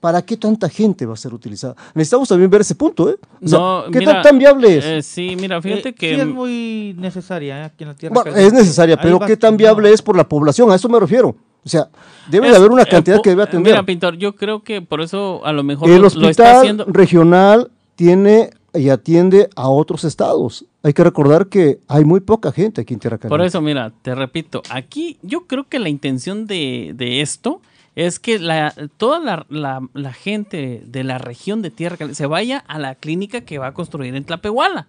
¿para 0.00 0.22
qué 0.22 0.36
tanta 0.38 0.68
gente 0.70 1.04
va 1.04 1.14
a 1.14 1.16
ser 1.18 1.34
utilizada? 1.34 1.74
Necesitamos 1.94 2.28
también 2.28 2.48
ver 2.50 2.62
ese 2.62 2.74
punto, 2.74 3.10
¿eh? 3.10 3.16
O 3.42 3.48
sea, 3.48 3.58
No, 3.58 3.84
¿Qué 3.92 3.98
mira, 3.98 4.12
tan, 4.14 4.22
tan 4.22 4.38
viable 4.38 4.78
es? 4.78 4.84
eh, 4.86 5.02
sí, 5.02 5.36
mira, 5.38 5.60
fíjate 5.60 5.90
Eh, 5.90 5.94
que... 5.94 6.14
sí 6.14 6.20
es 6.20 6.26
muy 6.26 6.94
necesaria 6.98 7.60
¿eh? 7.60 7.64
aquí 7.64 7.84
en 7.84 7.88
la 7.88 7.94
Tierra 7.94 8.14
Bueno, 8.14 8.34
es 8.36 8.52
necesaria, 8.52 8.96
pero 8.96 9.18
¿qué 9.20 9.36
tan 9.36 9.56
viable 9.58 9.88
no. 9.90 9.94
es 9.94 10.00
por 10.02 10.16
la 10.16 10.26
población? 10.28 10.70
A 10.70 10.76
eso 10.76 10.88
me 10.88 10.98
refiero. 10.98 11.34
O 11.64 11.68
sea, 11.68 11.88
debe 12.30 12.50
de 12.50 12.56
haber 12.56 12.70
una 12.70 12.82
eh, 12.82 12.88
cantidad 12.90 13.20
que 13.22 13.30
debe 13.30 13.42
atender. 13.42 13.72
Mira, 13.72 13.82
Pintor, 13.84 14.16
yo 14.16 14.34
creo 14.34 14.62
que 14.62 14.82
por 14.82 15.00
eso 15.02 15.44
a 15.44 15.52
lo 15.52 15.62
mejor 15.62 15.88
el 15.88 15.96
lo, 15.96 16.02
lo 16.02 16.06
está 16.08 16.20
hospital 16.28 16.56
haciendo... 16.56 16.84
regional 16.88 17.70
tiene 17.94 18.50
y 18.74 18.88
atiende 18.90 19.48
a 19.56 19.68
otros 19.68 20.04
estados. 20.04 20.64
Hay 20.82 20.92
que 20.92 21.04
recordar 21.04 21.46
que 21.46 21.78
hay 21.88 22.04
muy 22.04 22.20
poca 22.20 22.52
gente 22.52 22.80
aquí 22.80 22.94
en 22.94 23.00
Tierra 23.00 23.16
Caliente. 23.18 23.28
Por 23.38 23.40
eso, 23.46 23.60
mira, 23.60 23.92
te 24.02 24.14
repito, 24.14 24.62
aquí 24.70 25.16
yo 25.22 25.46
creo 25.46 25.64
que 25.68 25.78
la 25.78 25.88
intención 25.88 26.46
de, 26.46 26.92
de 26.94 27.20
esto 27.20 27.60
es 27.96 28.18
que 28.18 28.38
la, 28.40 28.74
toda 28.96 29.20
la, 29.20 29.46
la- 29.48 29.88
la 29.94 30.12
gente 30.12 30.82
de 30.86 31.04
la 31.04 31.18
región 31.18 31.62
de 31.62 31.70
Tierra 31.70 31.96
Caliente 31.96 32.16
se 32.16 32.26
vaya 32.26 32.58
a 32.66 32.78
la 32.80 32.96
clínica 32.96 33.42
que 33.42 33.58
va 33.58 33.68
a 33.68 33.72
construir 33.74 34.14
en 34.16 34.24
Tlapehuala. 34.24 34.88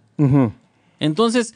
Entonces, 1.00 1.54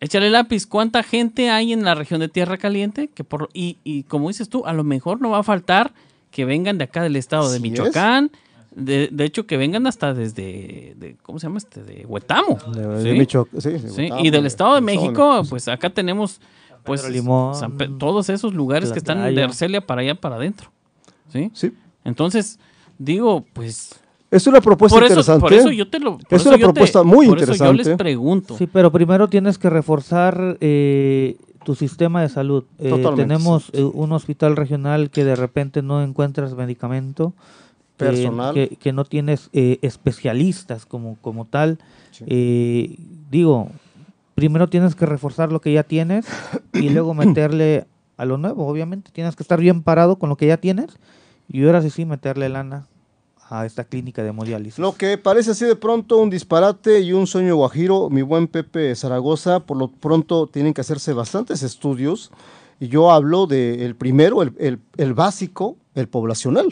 échale 0.00 0.30
lápiz, 0.30 0.66
¿cuánta 0.66 1.02
gente 1.02 1.50
hay 1.50 1.72
en 1.72 1.84
la 1.84 1.94
región 1.94 2.20
de 2.20 2.28
Tierra 2.28 2.58
Caliente? 2.58 3.08
Que 3.08 3.24
por, 3.24 3.48
y, 3.52 3.78
y 3.84 4.04
como 4.04 4.28
dices 4.28 4.48
tú, 4.48 4.64
a 4.66 4.72
lo 4.72 4.84
mejor 4.84 5.20
no 5.20 5.30
va 5.30 5.38
a 5.38 5.42
faltar 5.42 5.92
que 6.30 6.44
vengan 6.44 6.78
de 6.78 6.84
acá 6.84 7.02
del 7.02 7.16
estado 7.16 7.50
de 7.50 7.58
es. 7.58 7.92
Michoacán. 8.78 8.84
De, 8.84 9.08
de 9.12 9.24
hecho, 9.24 9.46
que 9.46 9.56
vengan 9.56 9.86
hasta 9.86 10.14
desde, 10.14 10.94
de- 10.96 11.16
¿cómo 11.22 11.38
se 11.38 11.46
llama 11.46 11.58
este? 11.58 11.82
De 11.82 12.06
Huetamo. 12.06 12.58
De- 12.74 12.86
de 12.86 13.02
¿sí? 13.02 13.18
Michoac- 13.18 13.48
sí, 13.60 13.70
de 13.70 13.78
Sí, 13.90 14.02
Huetamo, 14.02 14.24
y 14.24 14.30
del 14.30 14.42
de- 14.42 14.48
Estado 14.48 14.74
de 14.74 14.80
de 14.80 14.86
México, 14.86 15.42
pues 15.48 15.68
acá 15.68 15.90
tenemos 15.90 16.40
pues 16.84 17.02
Pedro 17.02 17.12
Limón, 17.14 17.54
San 17.54 17.76
Pe- 17.76 17.88
todos 17.98 18.28
esos 18.30 18.54
lugares 18.54 18.92
que 18.92 18.98
están 18.98 19.18
de 19.18 19.24
Tlatlaya. 19.24 19.46
Arcelia 19.46 19.86
para 19.86 20.00
allá 20.02 20.14
para 20.14 20.36
adentro. 20.36 20.70
¿Sí? 21.32 21.50
Sí. 21.52 21.72
Entonces, 22.04 22.58
digo, 22.98 23.44
pues 23.52 24.00
Es 24.30 24.46
una 24.46 24.60
propuesta 24.60 24.94
por 24.96 25.04
eso, 25.04 25.12
interesante. 25.14 25.40
por 25.40 25.52
eso 25.52 25.70
yo 25.70 25.88
te 25.88 25.98
lo 25.98 26.18
por 26.18 26.26
Es 26.34 26.40
eso 26.40 26.48
una 26.50 26.58
yo 26.58 26.66
te- 26.68 26.72
propuesta 26.72 27.02
muy 27.02 27.26
por 27.28 27.38
eso 27.42 27.52
yo 27.52 27.64
les 27.72 27.86
interesante. 27.86 27.96
pregunto. 28.04 28.56
Sí, 28.56 28.66
pero 28.66 28.90
primero 28.92 29.28
tienes 29.28 29.58
que 29.58 29.68
reforzar 29.68 30.56
eh, 30.60 31.36
tu 31.64 31.74
sistema 31.74 32.22
de 32.22 32.28
salud. 32.30 32.64
Eh, 32.78 32.88
Totalmente, 32.90 33.22
tenemos 33.22 33.64
sí. 33.64 33.72
eh, 33.74 33.82
un 33.84 34.12
hospital 34.12 34.56
regional 34.56 35.10
que 35.10 35.24
de 35.24 35.36
repente 35.36 35.82
no 35.82 36.02
encuentras 36.02 36.54
medicamento, 36.54 37.34
Personal. 38.06 38.54
que, 38.54 38.76
que 38.76 38.92
no 38.92 39.04
tienes 39.04 39.50
eh, 39.52 39.78
especialistas 39.82 40.86
como, 40.86 41.16
como 41.20 41.44
tal. 41.44 41.78
Sí. 42.12 42.24
Eh, 42.26 42.96
digo, 43.30 43.68
primero 44.34 44.68
tienes 44.68 44.94
que 44.94 45.06
reforzar 45.06 45.52
lo 45.52 45.60
que 45.60 45.72
ya 45.72 45.82
tienes 45.82 46.26
y 46.74 46.88
luego 46.90 47.14
meterle 47.14 47.86
a 48.16 48.24
lo 48.24 48.38
nuevo. 48.38 48.66
Obviamente 48.66 49.10
tienes 49.12 49.36
que 49.36 49.42
estar 49.42 49.60
bien 49.60 49.82
parado 49.82 50.16
con 50.16 50.28
lo 50.28 50.36
que 50.36 50.46
ya 50.46 50.56
tienes 50.56 50.98
y 51.48 51.64
ahora 51.64 51.82
sí 51.82 51.90
sí 51.90 52.04
meterle 52.04 52.48
lana 52.48 52.86
a 53.50 53.64
esta 53.64 53.84
clínica 53.84 54.22
de 54.22 54.28
hemodiálisis. 54.28 54.78
Lo 54.78 54.94
que 54.94 55.16
parece 55.16 55.52
así 55.52 55.64
de 55.64 55.74
pronto 55.76 56.18
un 56.18 56.28
disparate 56.28 57.00
y 57.00 57.14
un 57.14 57.26
sueño 57.26 57.56
guajiro, 57.56 58.10
mi 58.10 58.20
buen 58.20 58.46
Pepe 58.46 58.94
Zaragoza, 58.94 59.60
por 59.60 59.78
lo 59.78 59.88
pronto 59.90 60.46
tienen 60.48 60.74
que 60.74 60.82
hacerse 60.82 61.14
bastantes 61.14 61.62
estudios. 61.62 62.30
Y 62.78 62.88
yo 62.88 63.10
hablo 63.10 63.46
del 63.46 63.96
primero, 63.96 64.42
el, 64.42 64.52
el- 64.58 64.78
el 64.98 65.14
básico, 65.14 65.76
el 65.94 66.08
poblacional. 66.08 66.66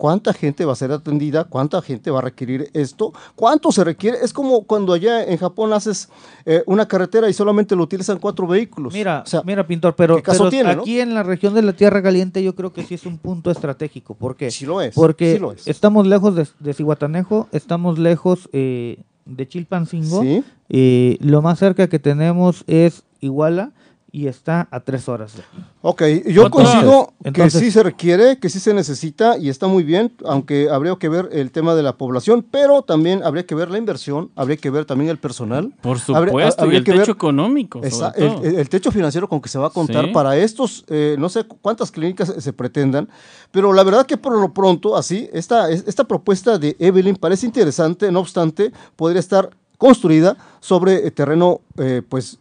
¿Cuánta 0.00 0.32
gente 0.32 0.64
va 0.64 0.72
a 0.72 0.76
ser 0.76 0.92
atendida? 0.92 1.44
¿Cuánta 1.44 1.82
gente 1.82 2.10
va 2.10 2.20
a 2.20 2.22
requerir 2.22 2.70
esto? 2.72 3.12
¿Cuánto 3.36 3.70
se 3.70 3.84
requiere? 3.84 4.16
Es 4.22 4.32
como 4.32 4.62
cuando 4.62 4.94
allá 4.94 5.22
en 5.24 5.36
Japón 5.36 5.74
haces 5.74 6.08
eh, 6.46 6.62
una 6.64 6.88
carretera 6.88 7.28
y 7.28 7.34
solamente 7.34 7.76
lo 7.76 7.82
utilizan 7.82 8.18
cuatro 8.18 8.46
vehículos. 8.46 8.94
Mira, 8.94 9.22
O 9.26 9.28
sea, 9.28 9.42
mira, 9.44 9.66
pintor, 9.66 9.94
pero, 9.94 10.16
¿qué 10.16 10.22
caso 10.22 10.44
pero 10.44 10.50
tiene, 10.50 10.74
no? 10.74 10.80
aquí 10.80 11.00
en 11.00 11.12
la 11.12 11.22
región 11.22 11.52
de 11.52 11.60
la 11.60 11.74
Tierra 11.74 12.02
Caliente 12.02 12.42
yo 12.42 12.54
creo 12.54 12.72
que 12.72 12.82
sí 12.82 12.94
es 12.94 13.04
un 13.04 13.18
punto 13.18 13.50
estratégico. 13.50 14.14
¿Por 14.14 14.36
qué? 14.36 14.50
sí 14.50 14.64
lo 14.64 14.80
es. 14.80 14.94
Porque 14.94 15.34
sí 15.34 15.38
lo 15.38 15.52
es. 15.52 15.68
estamos 15.68 16.06
lejos 16.06 16.34
de, 16.34 16.48
de 16.60 16.72
Cihuatanejo, 16.72 17.48
estamos 17.52 17.98
lejos 17.98 18.48
eh, 18.54 19.02
de 19.26 19.48
Chilpancingo. 19.48 20.22
Sí. 20.22 20.42
eh, 20.70 21.18
lo 21.20 21.42
más 21.42 21.58
cerca 21.58 21.88
que 21.88 21.98
tenemos 21.98 22.64
es 22.66 23.02
Iguala 23.20 23.72
y 24.12 24.26
está 24.26 24.66
a 24.70 24.80
tres 24.80 25.08
horas. 25.08 25.34
Ok, 25.82 26.02
yo 26.26 26.46
Entonces- 26.46 27.12
que 27.32 27.50
sí 27.50 27.70
se 27.70 27.82
requiere, 27.82 28.38
que 28.38 28.48
sí 28.48 28.58
se 28.60 28.74
necesita 28.74 29.38
y 29.38 29.48
está 29.48 29.66
muy 29.66 29.82
bien, 29.84 30.12
aunque 30.24 30.68
habría 30.70 30.96
que 30.96 31.08
ver 31.08 31.28
el 31.32 31.50
tema 31.50 31.74
de 31.74 31.82
la 31.82 31.96
población, 31.96 32.44
pero 32.50 32.82
también 32.82 33.22
habría 33.22 33.46
que 33.46 33.54
ver 33.54 33.70
la 33.70 33.78
inversión, 33.78 34.30
habría 34.36 34.56
que 34.56 34.68
ver 34.70 34.84
también 34.84 35.10
el 35.10 35.18
personal. 35.18 35.72
Por 35.80 35.98
Habría- 36.14 36.26
supuesto, 36.30 36.62
habría 36.62 36.76
y 36.76 36.78
el 36.78 36.84
que 36.84 36.92
techo 36.92 37.00
ver 37.02 37.10
económico. 37.10 37.80
esa- 37.82 38.10
el, 38.16 38.32
el- 38.44 38.54
el 38.56 38.68
techo 38.68 38.90
financiero 38.90 39.28
con 39.28 39.40
que 39.40 39.48
se 39.48 39.58
va 39.58 39.68
a 39.68 39.70
contar 39.70 40.06
Sí. 40.06 40.10
para 40.12 40.36
estos, 40.36 40.84
eh, 40.88 41.16
no 41.18 41.28
sé 41.28 41.44
cuántas 41.44 41.90
clínicas 41.90 42.34
se 42.36 42.52
pretendan, 42.52 43.08
pero 43.52 43.72
la 43.72 43.82
verdad 43.84 44.06
que 44.06 44.16
por 44.16 44.36
lo 44.38 44.52
pronto, 44.52 44.96
así, 44.96 45.28
esta, 45.32 45.70
es- 45.70 45.84
esta 45.86 46.04
propuesta 46.04 46.58
de 46.58 46.76
Evelyn 46.78 47.16
parece 47.16 47.46
interesante, 47.46 48.10
no 48.10 48.20
obstante, 48.20 48.72
podría 48.96 49.20
estar 49.20 49.50
construida 49.80 50.36
sobre 50.60 51.06
eh, 51.06 51.10
terreno, 51.10 51.62
eh, 51.78 52.02
pues, 52.06 52.38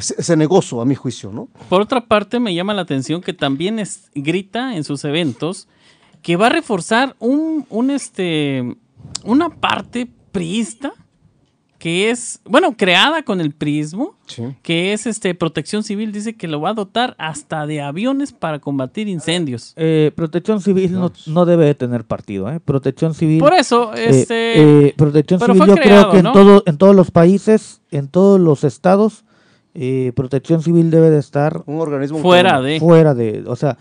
ce- 0.00 0.22
cenegoso, 0.22 0.82
a 0.82 0.84
mi 0.84 0.94
juicio, 0.94 1.32
¿no? 1.32 1.48
Por 1.70 1.80
otra 1.80 2.02
parte, 2.04 2.38
me 2.38 2.54
llama 2.54 2.74
la 2.74 2.82
atención 2.82 3.22
que 3.22 3.32
también 3.32 3.78
es, 3.78 4.10
grita 4.14 4.76
en 4.76 4.84
sus 4.84 5.02
eventos 5.06 5.66
que 6.20 6.36
va 6.36 6.46
a 6.48 6.50
reforzar 6.50 7.16
un, 7.20 7.64
un 7.70 7.90
este, 7.90 8.76
una 9.24 9.48
parte 9.48 10.06
priista 10.30 10.92
que 11.84 12.08
es, 12.08 12.40
bueno, 12.46 12.78
creada 12.78 13.24
con 13.24 13.42
el 13.42 13.52
prismo, 13.52 14.14
Sí. 14.24 14.42
que 14.62 14.94
es 14.94 15.06
este 15.06 15.34
Protección 15.34 15.82
Civil, 15.82 16.12
dice 16.12 16.34
que 16.34 16.48
lo 16.48 16.58
va 16.58 16.70
a 16.70 16.72
dotar 16.72 17.14
hasta 17.18 17.66
de 17.66 17.82
aviones 17.82 18.32
para 18.32 18.58
combatir 18.58 19.06
incendios. 19.06 19.74
Eh, 19.76 20.10
Protección 20.16 20.62
Civil 20.62 20.94
no, 20.94 21.12
no 21.26 21.44
debe 21.44 21.66
de 21.66 21.74
tener 21.74 22.04
partido, 22.04 22.50
¿eh? 22.50 22.58
Protección 22.58 23.12
Civil. 23.12 23.38
Por 23.38 23.52
eso, 23.52 23.92
eh, 23.94 24.06
este, 24.08 24.86
eh, 24.86 24.94
Protección 24.96 25.38
pero 25.38 25.52
Civil, 25.52 25.66
fue 25.66 25.76
yo 25.76 25.82
creado, 25.82 26.08
creo 26.08 26.16
que 26.16 26.22
¿no? 26.22 26.28
en, 26.30 26.32
todo, 26.32 26.62
en 26.64 26.78
todos 26.78 26.96
los 26.96 27.10
países, 27.10 27.82
en 27.90 28.08
todos 28.08 28.40
los 28.40 28.64
estados, 28.64 29.26
eh, 29.74 30.12
Protección 30.16 30.62
Civil 30.62 30.90
debe 30.90 31.10
de 31.10 31.18
estar 31.18 31.64
Un 31.66 31.80
organismo 31.80 32.20
fuera 32.20 32.62
de... 32.62 32.80
fuera 32.80 33.12
de, 33.12 33.44
o 33.46 33.56
sea, 33.56 33.76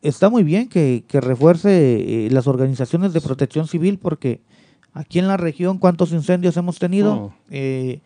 está 0.00 0.30
muy 0.30 0.42
bien 0.42 0.70
que, 0.70 1.04
que 1.06 1.20
refuerce 1.20 2.26
eh, 2.26 2.30
las 2.30 2.46
organizaciones 2.46 3.12
de 3.12 3.20
protección 3.20 3.66
civil 3.66 3.98
porque 3.98 4.40
aquí 4.94 5.18
en 5.18 5.28
la 5.28 5.36
región 5.36 5.78
cuántos 5.78 6.12
incendios 6.12 6.56
hemos 6.56 6.78
tenido, 6.78 7.12
Oh. 7.14 7.32
Eh, 7.50 8.00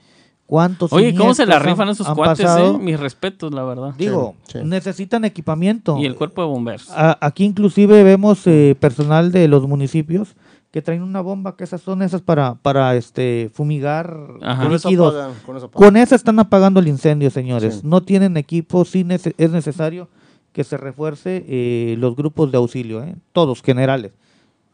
cuántos 0.47 0.93
Oye, 0.93 1.15
¿cómo 1.15 1.35
se 1.35 1.47
la 1.47 1.59
rifan 1.59 1.89
han- 1.89 1.93
esos 1.95 2.07
han 2.07 2.15
cuates, 2.15 2.47
eh? 2.59 2.73
Mis 2.81 3.01
respetos, 3.01 3.53
la 3.55 3.65
verdad. 3.65 3.95
Digo, 3.97 4.35
Sí, 4.47 4.59
sí. 4.59 4.65
necesitan 4.65 5.25
equipamiento. 5.25 5.97
Y 5.99 6.05
el 6.07 6.15
cuerpo 6.17 6.43
de 6.43 6.49
bomberos. 6.49 6.91
A- 6.91 7.17
aquí 7.21 7.45
inclusive 7.45 8.03
vemos 8.03 8.47
eh, 8.47 8.77
personal 8.79 9.33
de 9.33 9.49
los 9.49 9.67
municipios 9.67 10.35
que 10.71 10.83
traen 10.83 11.03
una 11.03 11.21
bomba, 11.21 11.57
que 11.57 11.63
esas 11.65 11.81
son 11.83 12.03
esas 12.03 12.21
para, 12.21 12.57
para 12.57 12.97
este 12.97 13.49
fumigar 13.55 14.19
Ajá. 14.43 14.65
Con 14.65 14.73
eso 14.75 14.89
líquidos. 14.89 15.15
apagan, 15.15 15.33
con 15.47 15.57
eso. 15.57 15.71
Con 15.71 15.97
esa 15.97 16.17
están 16.17 16.39
apagando 16.41 16.81
el 16.81 16.89
incendio, 16.89 17.31
señores. 17.31 17.77
Sí. 17.77 17.81
No 17.85 18.03
tienen 18.03 18.37
equipo, 18.37 18.85
sí 18.85 19.05
nece- 19.05 19.35
es 19.39 19.51
necesario 19.51 20.09
que 20.53 20.65
se 20.65 20.77
refuerce 20.77 21.45
eh, 21.49 21.95
los 21.99 22.17
grupos 22.17 22.51
de 22.51 22.59
auxilio, 22.59 23.03
¿eh? 23.05 23.15
todos, 23.33 23.63
generales. 23.63 24.13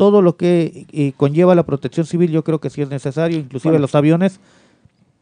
Todo 0.01 0.23
lo 0.23 0.37
que 0.37 0.87
eh, 0.93 1.13
conlleva 1.17 1.55
la 1.55 1.65
protección 1.65 2.07
civil 2.07 2.31
yo 2.31 2.43
creo 2.43 2.59
que 2.59 2.71
sí 2.71 2.81
es 2.81 2.89
necesario, 2.89 3.37
inclusive 3.39 3.73
Bueno. 3.73 3.83
los 3.83 3.95
aviones, 3.95 4.41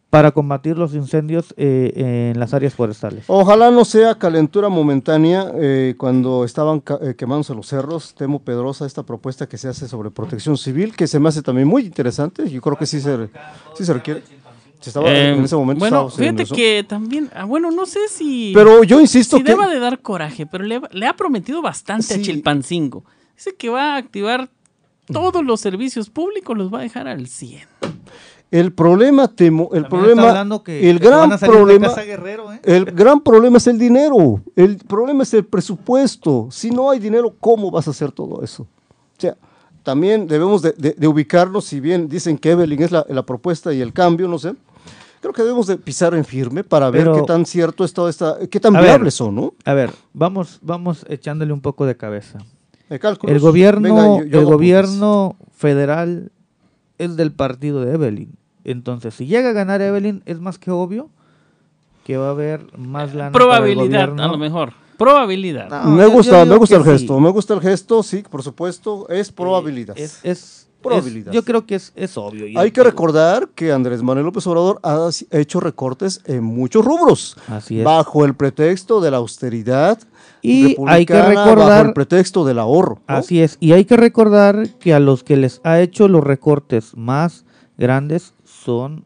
para 0.09 0.31
combatir 0.31 0.79
los 0.79 0.95
incendios 0.95 1.53
eh, 1.57 2.31
en 2.33 2.39
las 2.39 2.55
áreas 2.55 2.75
forestales. 2.75 3.25
Ojalá 3.27 3.71
no 3.71 3.85
sea 3.85 4.15
calentura 4.15 4.69
momentánea 4.69 5.51
eh, 5.57 5.95
cuando 5.99 6.45
estaban 6.45 6.83
eh, 7.03 7.15
quemándose 7.19 7.55
los 7.55 7.67
cerros. 7.67 8.15
Temo 8.15 8.39
Pedrosa 8.39 8.87
esta 8.87 9.03
propuesta 9.03 9.47
que 9.49 9.59
se 9.59 9.67
hace 9.69 9.89
sobre 9.89 10.11
protección 10.11 10.57
civil, 10.57 10.95
que 10.97 11.07
se 11.07 11.19
me 11.19 11.29
hace 11.29 11.43
también 11.43 11.67
muy 11.69 11.83
interesante. 11.85 12.49
Yo 12.49 12.61
creo 12.63 12.77
que 12.77 12.87
sí 12.87 13.01
se, 13.01 13.29
sí 13.77 13.85
se 13.85 13.93
requiere. 13.93 14.23
Se 14.81 14.91
estaba, 14.91 15.11
Eh, 15.11 15.35
en 15.35 15.43
ese 15.45 15.57
momento 15.57 15.81
bueno, 15.81 16.09
fíjate 16.09 16.45
eso. 16.45 16.55
que 16.55 16.85
también, 16.89 17.29
ah, 17.35 17.45
bueno, 17.45 17.71
no 17.73 17.85
sé 17.85 18.07
si, 18.09 18.53
Pero 18.55 18.85
yo 18.85 19.01
insisto 19.01 19.37
si 19.37 19.43
que 19.43 19.51
deba 19.51 19.67
de 19.69 19.81
dar 19.81 19.99
coraje, 20.01 20.47
pero 20.47 20.63
le, 20.65 20.81
le 20.93 21.07
ha 21.07 21.15
prometido 21.15 21.61
bastante 21.63 22.05
a. 22.15 22.23
Chilpancingo. 22.23 23.05
Dice 23.37 23.57
que 23.57 23.69
va 23.69 23.95
a 23.95 23.97
activar 23.99 24.49
todos 25.13 25.45
los 25.45 25.61
servicios 25.61 26.11
públicos, 26.11 26.57
los 26.57 26.73
va 26.73 26.79
a 26.79 26.83
dejar 26.83 27.09
al 27.09 27.27
100. 27.27 27.63
el 28.51 28.73
problema, 28.73 29.29
temo, 29.29 29.65
el 29.75 29.83
También 29.83 29.89
problema, 30.17 30.63
que- 30.65 30.89
el 30.91 30.99
gran 30.99 31.39
problema, 31.39 31.89
Guerrero, 31.95 32.53
¿eh? 32.53 32.61
el 32.65 32.87
gran 32.87 33.21
problema 33.21 33.59
es 33.59 33.67
el 33.67 33.79
dinero. 33.79 34.41
El 34.57 34.79
problema 34.79 35.23
es 35.23 35.35
el 35.35 35.45
presupuesto. 35.45 36.49
Si 36.51 36.71
no 36.71 36.91
hay 36.91 36.99
dinero, 36.99 37.35
¿cómo 37.41 37.71
vas 37.71 37.87
a 37.89 37.91
hacer 37.91 38.11
todo 38.11 38.43
eso? 38.43 38.63
O 38.63 39.21
sea, 39.21 39.37
también 39.83 40.27
debemos 40.27 40.63
de, 40.63 40.73
de- 40.73 40.93
de 40.93 41.09
ubicarnos, 41.09 41.65
si 41.67 41.79
bien 41.81 42.09
dicen 42.09 42.39
que 42.39 42.51
Evelyn 42.53 42.83
es 42.83 42.91
la, 42.91 43.05
la 43.09 43.23
propuesta 43.25 43.73
y 43.73 43.81
el 43.83 43.93
cambio, 43.93 44.29
no 44.29 44.39
sé. 44.39 44.55
Creo 45.21 45.33
que 45.35 45.43
debemos 45.43 45.67
de 45.67 45.77
pisar 45.77 46.15
en 46.15 46.25
firme 46.25 46.63
para 46.65 46.91
ver 46.91 47.11
qué 47.13 47.23
tan 47.23 47.45
cierto 47.45 47.85
es 47.85 47.93
toda 47.93 48.09
esta, 48.09 48.39
qué 48.49 48.61
tan 48.61 48.73
ver. 48.73 48.85
viables 48.85 49.15
son, 49.15 49.35
¿no? 49.35 49.53
A 49.65 49.75
ver, 49.75 49.91
vamos, 50.15 50.59
vamos 50.63 51.05
echándole 51.09 51.53
un 51.53 51.61
poco 51.61 51.85
de 51.87 51.97
cabeza. 51.97 52.39
De 52.89 52.99
cálculos. 52.99 53.35
El 53.35 53.41
gobierno, 53.41 53.83
Venga, 53.95 54.03
yo- 54.19 54.25
yo 54.25 54.41
el 54.41 54.45
gobierno 54.47 55.37
federal 55.57 56.31
es 56.99 57.17
del 57.17 57.33
partido 57.33 57.81
de 57.85 57.95
Evelyn. 57.95 58.33
Entonces, 58.65 59.15
si 59.15 59.27
llega 59.27 59.51
a 59.51 59.53
ganar 59.53 59.81
Evelyn, 59.83 60.23
es 60.27 60.41
más 60.41 60.59
que 60.59 60.71
obvio 60.71 61.11
que 62.05 62.17
va 62.17 62.29
a 62.29 62.31
haber 62.31 62.67
más 62.79 63.15
lana. 63.15 63.31
para 63.33 63.45
el 63.45 63.49
Probabilidad, 63.75 64.21
a 64.21 64.27
lo 64.29 64.39
mejor. 64.39 64.73
Probabilidad. 64.97 65.69
No, 65.85 65.91
me 65.91 66.03
yo- 66.03 66.09
yo 66.09 66.15
gusta, 66.15 66.45
me 66.45 66.57
gusta 66.57 66.77
el 66.77 66.85
gesto, 66.85 67.15
sí. 67.17 67.21
me 67.23 67.31
gusta 67.31 67.55
el 67.55 67.61
gesto, 67.61 68.03
sí, 68.03 68.25
por 68.29 68.43
supuesto, 68.43 69.09
es 69.09 69.31
probabilidad. 69.31 69.97
Es, 69.99 70.19
es- 70.25 70.69
Probabilidad. 70.83 71.29
es- 71.29 71.35
yo 71.35 71.45
creo 71.45 71.67
que 71.67 71.75
es, 71.77 71.93
es 71.95 72.17
obvio. 72.17 72.47
y 72.49 72.57
Hay 72.57 72.69
es- 72.69 72.73
que 72.73 72.83
recordar 72.83 73.49
que 73.55 73.71
Andrés 73.73 74.03
Manuel 74.03 74.27
López 74.27 74.47
Obrador 74.47 74.81
ha 74.83 75.09
hecho 75.31 75.61
recortes 75.61 76.21
en 76.25 76.43
muchos 76.43 76.85
rubros, 76.85 77.37
Así 77.49 77.79
es. 77.79 77.85
bajo 77.85 78.25
el 78.25 78.35
pretexto 78.35 79.01
de 79.01 79.11
la 79.11 79.19
austeridad 79.19 79.99
Y 80.43 80.77
hay 80.87 81.05
que 81.07 81.15
republicana, 81.15 81.35
bajo 81.35 81.51
recordar- 81.57 81.87
el 81.87 81.93
pretexto 81.93 82.45
del 82.45 82.59
ahorro. 82.59 83.01
¿no? 83.09 83.17
Así 83.17 83.41
es. 83.43 83.57
Y 83.61 83.73
hay 83.73 83.85
que 83.85 83.97
recordar 83.97 84.69
que 84.79 84.95
a 84.95 85.01
los 85.01 85.25
que 85.25 85.37
les 85.37 85.61
ha 85.65 85.81
hecho 85.81 86.09
los 86.09 86.23
recortes 86.25 86.97
más 86.97 87.45
grandes 87.77 88.35
son 88.45 89.05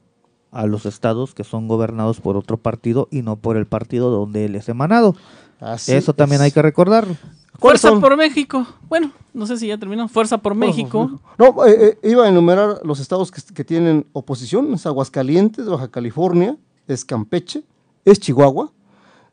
a 0.50 0.66
los 0.66 0.84
estados 0.86 1.34
que 1.34 1.44
son 1.44 1.66
gobernados 1.68 2.20
por 2.20 2.36
otro 2.36 2.56
partido 2.58 3.08
y 3.10 3.22
no 3.22 3.36
por 3.36 3.56
el 3.56 3.66
partido 3.66 4.10
donde 4.10 4.44
él 4.44 4.54
es 4.54 4.68
emanado. 4.68 5.16
Así 5.60 5.92
Eso 5.92 6.12
también 6.12 6.40
es. 6.40 6.46
hay 6.46 6.50
que 6.50 6.60
recordarlo. 6.60 7.14
¿Cuáles 7.58 7.80
Fuerza 7.80 7.88
son? 7.90 8.00
por 8.00 8.16
México. 8.16 8.66
Bueno, 8.88 9.12
no 9.32 9.46
sé 9.46 9.56
si 9.56 9.68
ya 9.68 9.78
terminó. 9.78 10.08
Fuerza 10.08 10.38
por 10.38 10.54
México. 10.54 11.20
No, 11.38 11.64
eh, 11.64 11.98
eh, 12.02 12.08
iba 12.10 12.24
a 12.24 12.28
enumerar 12.28 12.80
los 12.82 12.98
estados 12.98 13.30
que, 13.30 13.40
que 13.54 13.64
tienen 13.64 14.06
oposición, 14.12 14.72
es 14.74 14.84
Aguascalientes, 14.86 15.66
Baja 15.66 15.88
California, 15.88 16.56
es 16.88 17.04
Campeche, 17.04 17.62
es 18.04 18.18
Chihuahua, 18.18 18.72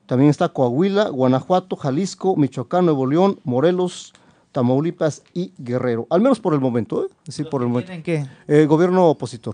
también 0.10 0.32
está 0.32 0.50
Coahuila, 0.50 1.10
Guanajuato, 1.10 1.76
Jalisco, 1.76 2.36
Michoacán, 2.36 2.86
Nuevo 2.86 3.06
León, 3.06 3.40
Morelos, 3.44 4.12
Tamaulipas 4.52 5.22
y 5.36 5.54
Guerrero. 5.60 6.08
Al 6.10 6.20
menos 6.20 6.40
por 6.40 6.56
el 6.56 6.60
momento, 6.60 7.06
¿eh? 7.06 7.10
Sí, 7.28 7.44
por 7.44 7.62
el 7.62 7.68
momento. 7.68 7.92
¿Tienen 7.92 8.04
qué? 8.04 8.26
Eh, 8.48 8.66
gobierno 8.66 9.08
opositor. 9.08 9.54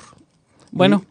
Bueno, 0.72 1.04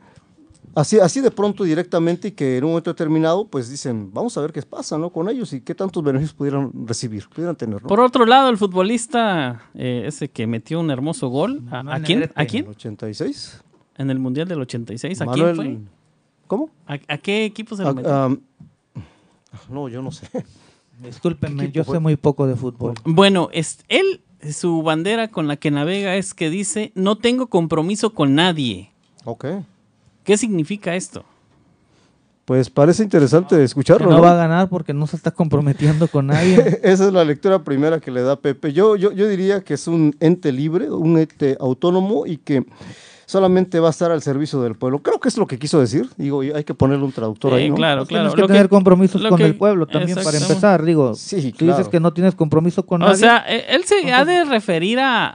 Así, 0.74 0.98
así 0.98 1.20
de 1.20 1.30
pronto 1.30 1.62
directamente 1.62 2.28
y 2.28 2.30
que 2.32 2.56
en 2.58 2.64
un 2.64 2.70
momento 2.70 2.90
determinado, 2.90 3.46
pues 3.46 3.70
dicen, 3.70 4.10
vamos 4.12 4.36
a 4.36 4.40
ver 4.40 4.50
qué 4.52 4.60
pasa, 4.62 4.98
¿no? 4.98 5.10
Con 5.10 5.28
ellos 5.28 5.52
y 5.52 5.60
qué 5.60 5.72
tantos 5.72 6.02
beneficios 6.02 6.34
pudieran 6.34 6.72
recibir, 6.86 7.28
pudieran 7.28 7.54
tener, 7.54 7.80
¿no? 7.80 7.86
por 7.86 8.00
otro 8.00 8.26
lado, 8.26 8.48
el 8.50 8.56
futbolista 8.56 9.62
eh, 9.74 10.02
ese 10.06 10.30
que 10.30 10.48
metió 10.48 10.80
un 10.80 10.90
hermoso 10.90 11.28
gol. 11.28 11.62
¿A, 11.70 12.00
quién? 12.00 12.28
¿A 12.34 12.44
quién? 12.46 12.66
86. 12.66 13.62
En 13.98 14.10
el 14.10 14.18
Mundial 14.18 14.48
del 14.48 14.62
86. 14.62 15.20
¿A 15.20 15.26
Manuel- 15.26 15.54
quién 15.54 15.56
fue? 15.84 15.92
¿Cómo? 16.48 16.70
¿A, 16.88 16.94
a 17.06 17.18
qué 17.18 17.44
equipo 17.44 17.76
se 17.76 17.84
lo 17.84 17.94
metió? 17.94 18.40
No, 19.68 19.88
yo 19.88 20.02
no 20.02 20.10
sé. 20.10 20.26
Discúlpenme, 21.02 21.66
¿Qué 21.66 21.72
yo 21.72 21.84
sé 21.84 21.98
muy 21.98 22.16
poco 22.16 22.46
de 22.46 22.56
fútbol. 22.56 22.94
Bueno, 23.04 23.48
es, 23.52 23.84
él, 23.88 24.22
su 24.52 24.82
bandera 24.82 25.28
con 25.28 25.48
la 25.48 25.56
que 25.56 25.70
navega 25.70 26.16
es 26.16 26.34
que 26.34 26.50
dice, 26.50 26.92
no 26.94 27.18
tengo 27.18 27.48
compromiso 27.48 28.14
con 28.14 28.34
nadie. 28.34 28.92
Ok. 29.24 29.46
¿Qué 30.22 30.36
significa 30.36 30.94
esto? 30.94 31.24
Pues 32.44 32.68
parece 32.68 33.02
interesante 33.02 33.56
Que 33.56 33.64
escucharlo, 33.64 34.10
no 34.10 34.16
¿no? 34.16 34.22
va 34.22 34.32
a 34.32 34.36
ganar 34.36 34.68
porque 34.68 34.92
no 34.92 35.06
se 35.06 35.16
está 35.16 35.30
comprometiendo 35.30 36.08
con 36.08 36.26
nadie. 36.26 36.56
Esa 36.82 37.06
es 37.06 37.12
la 37.12 37.24
lectura 37.24 37.64
primera 37.64 38.00
que 38.00 38.10
le 38.10 38.22
da 38.22 38.36
Pepe. 38.36 38.72
Yo, 38.72 38.96
yo, 38.96 39.12
yo 39.12 39.26
diría 39.28 39.62
que 39.62 39.74
es 39.74 39.86
un 39.88 40.14
ente 40.20 40.52
libre, 40.52 40.90
un 40.90 41.18
ente 41.18 41.56
autónomo 41.58 42.26
y 42.26 42.36
que 42.36 42.66
solamente 43.26 43.80
va 43.80 43.88
a 43.88 43.90
estar 43.90 44.10
al 44.10 44.22
servicio 44.22 44.60
del 44.62 44.74
pueblo. 44.74 45.00
Creo 45.00 45.18
que 45.20 45.28
es 45.28 45.36
lo 45.38 45.46
que 45.46 45.58
quiso 45.58 45.80
decir. 45.80 46.08
Digo, 46.16 46.40
hay 46.40 46.64
que 46.64 46.74
ponerle 46.74 47.04
un 47.04 47.12
traductor 47.12 47.52
Sí, 47.52 47.56
ahí, 47.58 47.70
¿no? 47.70 47.76
claro, 47.76 48.06
claro. 48.06 48.24
Tienes 48.30 48.34
que 48.34 48.40
Lo 48.42 48.46
tener 48.46 48.68
compromisos 48.68 49.20
lo 49.22 49.28
con 49.30 49.38
que- 49.38 49.44
el 49.44 49.56
pueblo 49.56 49.86
también 49.86 50.16
para 50.22 50.36
empezar. 50.38 50.84
Digo, 50.84 51.14
Sí, 51.14 51.52
tú 51.52 51.66
dices 51.66 51.88
que 51.88 52.00
no 52.00 52.12
tienes 52.12 52.34
compromiso 52.34 52.84
con 52.84 53.02
O 53.02 53.06
nadie. 53.06 53.18
sea, 53.18 53.44
eh, 53.48 53.64
él 53.70 53.84
se 53.84 54.12
ha 54.12 54.24
de 54.24 54.44
referir 54.44 54.98
a, 55.00 55.30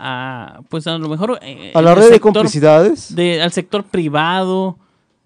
a, 0.57 0.61
pues 0.69 0.85
a 0.87 0.97
lo 0.97 1.09
mejor... 1.09 1.39
eh, 1.41 1.71
A 1.75 1.81
la 1.81 1.95
red 1.95 2.09
de 2.11 2.19
complicidades, 2.19 3.15
de- 3.15 3.41
al 3.41 3.51
sector 3.51 3.83
privado. 3.83 4.77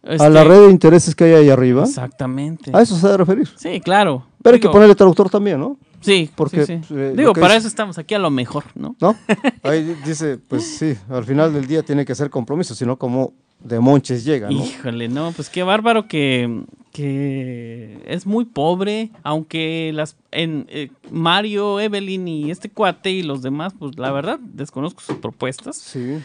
a 0.05 0.14
este, 0.16 0.30
la 0.30 0.43
red 0.43 0.66
de 0.66 0.72
intereses 0.72 1.16
que 1.16 1.24
hay 1.26 1.34
ahí 1.34 1.49
arriba. 1.49 1.84
Exactamente. 1.84 2.72
A 2.74 2.82
eso 2.82 2.95
se 2.95 3.05
debe 3.07 3.18
referir. 3.18 3.47
Sí, 3.55 3.80
claro. 3.80 4.26
Pero 4.41 4.55
hay 4.55 4.59
que 4.59 4.68
ponerle 4.70 4.95
traductor 4.95 5.30
también, 5.30 5.59
¿no? 5.59 5.78
Sí, 6.03 6.29
porque, 6.35 6.65
sí, 6.65 6.79
sí. 6.87 6.93
eh, 6.95 7.13
Digo, 7.15 7.33
para 7.33 7.53
es- 7.55 7.59
eso 7.59 7.67
estamos 7.67 7.97
aquí 7.97 8.13
a 8.13 8.19
lo 8.19 8.29
mejor, 8.29 8.65
¿no? 8.75 8.95
¿No? 8.99 9.15
Ahí 9.63 9.95
dice, 10.05 10.37
pues 10.37 10.77
sí, 10.77 10.95
al 11.09 11.25
final 11.25 11.53
del 11.53 11.65
día 11.67 11.83
tiene 11.83 12.05
que 12.05 12.13
ser 12.15 12.29
compromiso, 12.29 12.75
sino 12.75 12.97
como 12.97 13.33
de 13.59 13.79
monches 13.79 14.25
llega, 14.25 14.49
¿no? 14.49 14.63
Híjole, 14.63 15.07
no, 15.07 15.31
pues 15.31 15.49
qué 15.49 15.63
bárbaro 15.63 16.07
que, 16.07 16.63
que 16.91 17.97
es 18.05 18.25
muy 18.25 18.43
pobre, 18.45 19.09
aunque 19.23 19.91
las 19.93 20.17
en 20.31 20.65
eh, 20.69 20.89
Mario, 21.09 21.79
Evelyn 21.79 22.27
y 22.27 22.51
este 22.51 22.69
cuate 22.69 23.11
y 23.11 23.23
los 23.23 23.41
demás, 23.41 23.73
pues 23.77 23.97
la 23.97 24.11
verdad 24.11 24.37
desconozco 24.41 24.99
sus 25.01 25.15
propuestas. 25.17 25.77
Sí. 25.77 26.17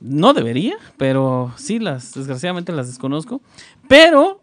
No 0.00 0.32
debería, 0.32 0.76
pero 0.96 1.52
sí 1.58 1.78
las 1.78 2.14
desgraciadamente 2.14 2.72
las 2.72 2.86
desconozco. 2.86 3.42
Pero 3.86 4.40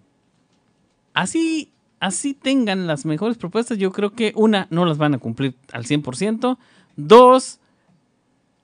así 1.15 1.71
así 2.00 2.34
tengan 2.34 2.88
las 2.88 3.06
mejores 3.06 3.38
propuestas, 3.38 3.78
yo 3.78 3.91
creo 3.91 4.12
que 4.14 4.34
una 4.36 4.68
no 4.70 4.86
las 4.86 4.98
van 4.98 5.14
a 5.14 5.18
cumplir 5.18 5.56
al 5.72 5.86
100%, 5.86 6.58
dos 6.95 7.60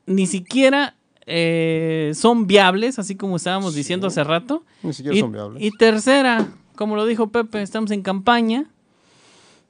ni 0.05 0.27
siquiera 0.27 0.95
eh, 1.25 2.11
son 2.15 2.47
viables, 2.47 2.99
así 2.99 3.15
como 3.15 3.37
estábamos 3.37 3.73
diciendo 3.75 4.07
hace 4.07 4.23
rato. 4.23 4.63
Ni 4.81 4.93
siquiera 4.93 5.17
Y, 5.17 5.21
son 5.21 5.31
viables. 5.31 5.63
y 5.63 5.71
tercera, 5.71 6.47
como 6.75 6.95
lo 6.95 7.05
dijo 7.05 7.27
Pepe, 7.27 7.61
estamos 7.61 7.91
en 7.91 8.01
campaña 8.01 8.65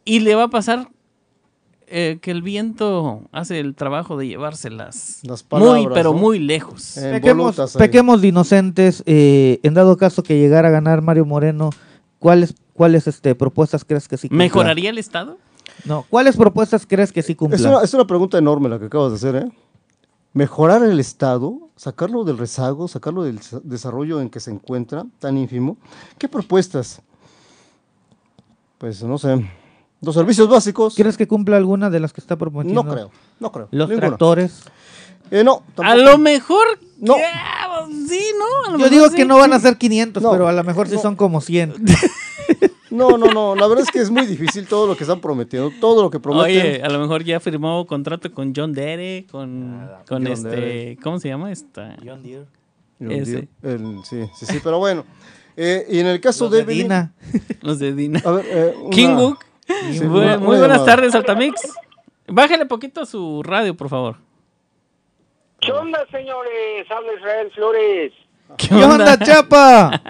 y 0.06 0.20
le 0.22 0.36
va 0.36 0.44
a 0.44 0.50
pasar 0.50 0.90
eh, 1.88 2.18
que 2.22 2.32
el 2.32 2.42
viento 2.42 3.22
hace 3.32 3.60
el 3.60 3.76
trabajo 3.76 4.18
de 4.18 4.28
llevárselas 4.28 5.20
Las 5.24 5.46
muy, 5.52 5.88
pero 5.94 6.14
¿no? 6.14 6.18
muy 6.20 6.40
lejos. 6.40 6.98
Pequemos 7.78 8.22
de 8.22 8.28
inocentes. 8.28 9.04
eh, 9.06 9.60
en 9.62 9.74
dado 9.76 9.96
caso 9.98 10.24
que 10.24 10.40
llegara 10.40 10.70
a 10.70 10.72
ganar 10.72 11.02
Mario 11.04 11.26
Moreno, 11.26 11.70
¿cuáles, 12.18 12.56
cuáles 12.74 13.08
este, 13.08 13.36
propuestas 13.36 13.86
crees 13.86 14.08
que 14.08 14.18
sí 14.18 14.28
cumpla? 14.30 14.44
¿Mejoraría 14.46 14.90
el 14.90 14.98
Estado? 14.98 15.38
No, 15.86 16.06
¿cuáles 16.10 16.36
propuestas 16.38 16.86
crees 16.88 17.12
que 17.12 17.22
sí 17.22 17.36
cumpla? 17.36 17.56
Es 17.58 17.64
una, 17.66 17.82
es 17.82 17.94
una 17.94 18.06
pregunta 18.08 18.38
enorme 18.38 18.70
la 18.70 18.80
que 18.80 18.86
acabas 18.86 19.12
de 19.12 19.16
hacer, 19.18 19.36
¿eh? 19.44 19.52
Mejorar 20.34 20.84
el 20.84 21.00
Estado, 21.00 21.70
sacarlo 21.76 22.24
del 22.24 22.38
rezago, 22.38 22.88
sacarlo 22.88 23.24
del 23.24 23.40
sa- 23.42 23.62
desarrollo 23.64 24.20
en 24.20 24.30
que 24.30 24.40
se 24.40 24.50
encuentra, 24.52 25.06
tan 25.20 25.38
ínfimo. 25.38 25.78
¿Qué 26.18 26.28
propuestas? 26.28 27.02
Pues 28.78 29.04
no 29.04 29.18
sé. 29.18 29.50
Los 30.02 30.16
servicios 30.16 30.50
básicos. 30.50 30.96
¿Crees 30.96 31.16
que 31.18 31.28
cumpla 31.28 31.56
alguna 31.58 31.90
de 31.90 32.00
las 32.00 32.12
que 32.12 32.20
está 32.20 32.36
proponiendo? 32.36 32.84
No 32.84 32.92
creo, 32.92 33.12
no 33.40 33.52
creo. 33.52 33.68
Los 33.72 33.90
ninguna. 33.90 34.08
tractores. 34.08 34.64
Eh, 35.32 35.44
no, 35.44 35.64
A 35.78 35.96
lo 35.96 36.18
mejor. 36.18 36.66
No. 37.00 37.16
ya, 37.18 37.86
sí, 38.08 38.20
¿no? 38.38 38.70
A 38.70 38.72
lo 38.72 38.78
Yo 38.78 38.78
mejor 38.78 38.90
digo 38.92 39.10
sí. 39.10 39.16
que 39.16 39.26
no 39.26 39.38
van 39.38 39.54
a 39.54 39.60
ser 39.60 39.78
500, 39.78 40.22
No, 40.24 40.32
pero 40.32 40.48
a 40.48 40.52
lo 40.54 40.64
mejor 40.64 40.88
sí 40.90 40.96
no. 40.96 41.02
son 41.02 41.16
como 41.16 41.42
100. 41.42 41.74
No, 42.94 43.18
no, 43.18 43.26
no. 43.28 43.56
La 43.56 43.68
verdad 43.68 43.84
es 43.84 43.92
que 43.92 44.00
es 44.00 44.10
muy 44.12 44.26
difícil 44.26 44.68
todo 44.68 44.86
lo 44.88 44.96
que 44.96 45.04
están 45.04 45.20
prometiendo, 45.20 45.72
todo 45.82 46.04
lo 46.04 46.10
que 46.10 46.20
prometen. 46.20 46.62
Oye, 46.62 46.84
a 46.84 46.90
lo 46.90 47.00
mejor 47.00 47.24
ya 47.24 47.40
firmó 47.40 47.86
contrato 47.88 48.32
con 48.32 48.54
John 48.56 48.72
Dere, 48.74 49.26
con, 49.32 49.90
con 50.08 50.24
John 50.24 50.28
este, 50.32 50.48
Dere. 50.50 50.98
¿cómo 51.02 51.20
se 51.20 51.30
llama 51.30 51.52
esta? 51.52 51.96
John 52.06 52.22
ese. 53.00 53.48
Deere, 53.62 53.76
el- 53.76 53.98
sí, 54.06 54.24
sí, 54.36 54.46
sí, 54.46 54.60
pero 54.64 54.78
bueno. 54.80 55.04
Eh, 55.58 55.86
y 55.90 56.00
en 56.00 56.08
el 56.08 56.22
caso 56.22 56.46
Los 56.46 56.52
de 56.54 56.64
de 56.66 56.74
Evelyn- 56.74 56.78
Dina. 56.84 57.14
Los 57.62 57.80
de 57.80 57.94
Dina. 57.94 58.22
A 58.26 58.32
ver, 58.32 58.46
eh, 58.48 58.76
una- 58.80 58.90
King 58.92 59.16
Book. 59.16 59.40
Sí, 59.68 60.00
Bu- 60.02 60.22
una- 60.22 60.38
muy 60.38 60.58
buenas 60.58 60.78
llamada. 60.78 60.86
tardes, 60.86 61.16
Altamix. 61.16 61.62
Bájale 62.28 62.66
poquito 62.66 63.02
a 63.02 63.06
su 63.06 63.42
radio, 63.44 63.76
por 63.76 63.90
favor. 63.90 64.18
¿Qué 65.60 65.72
onda, 65.72 66.06
señores? 66.12 66.86
Habla 66.92 67.14
Israel 67.18 67.52
Flores. 67.56 68.14
¿Qué 68.58 68.68
¿Qué 68.68 68.76
onda, 68.84 69.18
Chapa? 69.18 70.02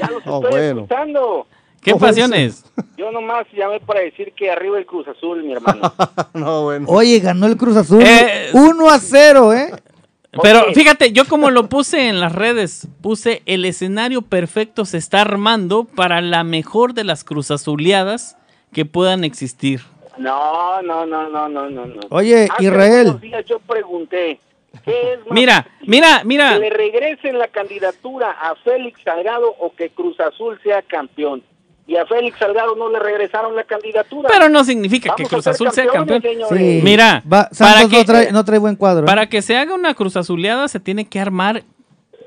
Ya 0.00 0.10
los 0.10 0.22
Oh, 0.26 0.42
estoy 0.42 0.50
bueno. 0.50 0.80
escuchando. 0.82 1.46
¿Qué 1.82 1.92
No, 1.92 1.98
pasiones? 1.98 2.64
Yo 2.96 3.10
nomás 3.12 3.46
llamé 3.52 3.80
para 3.80 4.00
decir 4.00 4.32
que 4.32 4.50
arriba 4.50 4.78
el 4.78 4.86
Cruz 4.86 5.06
Azul, 5.08 5.42
mi 5.44 5.52
hermano. 5.52 5.92
No, 6.34 6.64
bueno. 6.64 6.86
Oye, 6.88 7.18
ganó 7.20 7.46
el 7.46 7.56
Cruz 7.56 7.76
Azul. 7.76 8.02
Eh, 8.02 8.50
1 8.52 8.90
a 8.90 8.98
0, 8.98 9.52
¿eh? 9.54 9.70
Pero 10.42 10.72
fíjate, 10.74 11.12
yo 11.12 11.24
como 11.24 11.50
lo 11.50 11.68
puse 11.68 12.08
en 12.08 12.20
las 12.20 12.32
redes, 12.34 12.86
puse 13.00 13.42
el 13.46 13.64
escenario 13.64 14.22
perfecto 14.22 14.84
se 14.84 14.98
está 14.98 15.22
armando 15.22 15.84
para 15.84 16.20
la 16.20 16.44
mejor 16.44 16.92
de 16.94 17.04
las 17.04 17.24
cruzazuleadas 17.24 18.36
que 18.72 18.84
puedan 18.84 19.24
existir. 19.24 19.80
No, 20.18 20.82
no, 20.82 21.06
no, 21.06 21.28
no, 21.30 21.48
no, 21.48 21.70
no. 21.70 21.86
no. 21.86 22.00
Oye, 22.10 22.48
Hace 22.50 22.64
Israel. 22.64 23.06
unos 23.08 23.20
días 23.20 23.44
yo 23.46 23.58
pregunté, 23.60 24.38
¿qué 24.84 25.14
es 25.14 25.20
más 25.20 25.30
Mira, 25.30 25.66
mira, 25.86 26.22
mira. 26.24 26.52
¿Que 26.54 26.58
le 26.60 26.70
regresen 26.70 27.38
la 27.38 27.48
candidatura 27.48 28.30
a 28.32 28.54
Félix 28.56 29.00
Salgado 29.02 29.54
o 29.58 29.72
que 29.74 29.88
Cruz 29.90 30.20
Azul 30.20 30.60
sea 30.62 30.82
campeón? 30.82 31.42
Y 31.88 31.96
a 31.96 32.04
Félix 32.06 32.38
Salgado 32.38 32.76
no 32.76 32.88
le 32.90 32.98
regresaron 33.00 33.56
la 33.56 33.64
candidatura. 33.64 34.28
Pero 34.30 34.48
no 34.50 34.62
significa 34.62 35.14
que 35.16 35.24
Vamos 35.24 35.30
Cruz 35.30 35.46
Azul 35.48 35.70
sea 35.72 35.86
campeón. 35.86 36.22
Sí. 36.50 36.80
Mira, 36.84 37.22
Va- 37.24 37.48
para 37.48 37.54
Santos 37.54 37.90
que- 37.90 37.96
no, 37.98 38.04
trae, 38.04 38.32
no 38.32 38.44
trae 38.44 38.58
buen 38.58 38.76
cuadro. 38.76 39.04
¿eh? 39.04 39.06
Para 39.06 39.26
que 39.28 39.40
se 39.42 39.56
haga 39.56 39.74
una 39.74 39.94
cruzazuleada 39.94 40.68
se 40.68 40.78
tiene 40.80 41.06
que 41.06 41.18
armar 41.18 41.64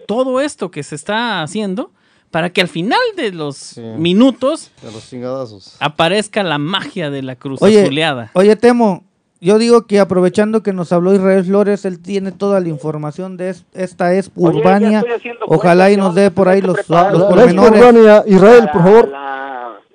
todo 0.07 0.41
esto 0.41 0.71
que 0.71 0.81
se 0.83 0.95
está 0.95 1.43
haciendo 1.43 1.91
para 2.31 2.49
que 2.49 2.61
al 2.61 2.67
final 2.69 2.99
de 3.15 3.31
los 3.33 3.55
Sí. 3.57 3.81
minutos 3.81 4.71
De 4.81 4.91
los 4.91 5.07
chingadazos. 5.09 5.75
aparezca 5.79 6.43
la 6.43 6.57
magia 6.57 7.09
de 7.11 7.21
la 7.21 7.33
Oye, 7.33 7.39
cruzazuleada. 7.39 8.31
oye, 8.33 8.55
Temo, 8.55 9.03
yo 9.41 9.57
digo 9.57 9.85
que 9.85 9.99
aprovechando 9.99 10.63
que 10.63 10.71
nos 10.73 10.91
habló 10.91 11.13
Israel 11.13 11.43
Flores, 11.45 11.83
él 11.85 11.99
tiene 12.01 12.31
toda 12.31 12.59
la 12.61 12.69
información 12.69 13.37
de 13.37 13.49
es- 13.49 13.65
esta 13.73 14.13
es 14.13 14.31
Urbania. 14.35 15.03
Ojalá 15.45 15.91
y 15.91 15.97
nos 15.97 16.15
dé 16.15 16.31
por 16.31 16.47
ahí 16.49 16.61
los, 16.61 16.77
los 16.89 17.23
pormenores. 17.23 17.79
Urbania, 17.81 18.23
Israel, 18.27 18.69
por 18.71 18.83
favor. 18.83 19.09
La, 19.09 19.37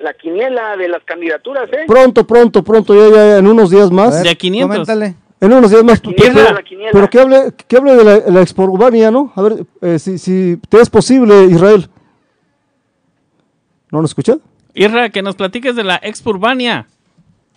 la 0.06 0.14
quiniela 0.14 0.76
de 0.76 0.88
las 0.88 1.02
candidaturas, 1.04 1.68
¿eh? 1.72 1.84
Pronto, 1.86 2.26
pronto, 2.26 2.62
pronto, 2.62 2.94
ya, 2.94 3.08
ya, 3.14 3.26
ya, 3.32 3.38
en 3.38 3.46
unos 3.46 3.70
días 3.70 3.90
más. 3.90 4.14
ver, 4.14 4.22
De 4.22 4.30
a 4.30 4.34
500. 4.36 4.68
Coméntale. 4.70 5.14
En 5.40 5.52
unos 5.52 5.70
días 5.70 5.84
más. 5.84 6.00
quiniela, 6.00 6.32
pero, 6.34 6.54
la 6.54 6.62
quiniela. 6.62 6.90
pero 6.92 7.10
que 7.10 7.20
hable, 7.20 7.38
que 7.68 7.76
hable 7.76 7.94
de 7.96 8.04
la, 8.04 8.18
la 8.30 8.40
Expo 8.40 8.62
Urbania, 8.64 9.10
¿no? 9.10 9.32
A 9.36 9.42
ver, 9.42 9.66
eh, 9.82 9.98
si, 9.98 10.16
si 10.18 10.56
te 10.68 10.80
es 10.80 10.88
posible, 10.88 11.44
Israel. 11.44 11.88
¿No 13.90 14.00
lo 14.00 14.06
escucha? 14.06 14.36
Irra, 14.74 15.10
que 15.10 15.22
nos 15.22 15.36
platiques 15.36 15.74
de 15.76 15.84
la 15.84 15.96
Expo 16.02 16.30
Urbania. 16.30 16.86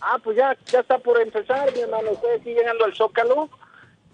Ah, 0.00 0.18
pues 0.22 0.36
ya, 0.36 0.56
ya 0.72 0.80
está 0.80 0.98
por 0.98 1.20
empezar, 1.20 1.72
mi 1.74 1.80
hermano. 1.80 2.10
Estoy 2.12 2.30
aquí 2.40 2.50
llegando 2.54 2.84
al 2.84 2.94
Zócalo. 2.94 3.48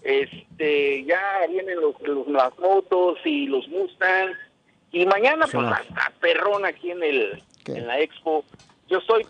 Este, 0.03 1.03
ya 1.05 1.19
vienen 1.49 1.79
los, 1.81 1.95
los- 2.01 2.27
las 2.27 2.57
motos 2.59 3.17
y 3.25 3.47
los 3.47 3.67
Mustangs. 3.69 4.37
Y 4.91 5.05
mañana, 5.05 5.45
pues, 5.51 5.65
va 5.65 5.77
a 5.77 5.81
estar 5.81 6.11
perrón 6.21 6.65
aquí 6.65 6.91
en, 6.91 7.03
el, 7.03 7.43
¿Qué? 7.73 7.77
en 7.79 7.87
la 7.87 7.99
expo. 7.99 8.43
Yo 8.89 8.97
estoy 8.99 9.25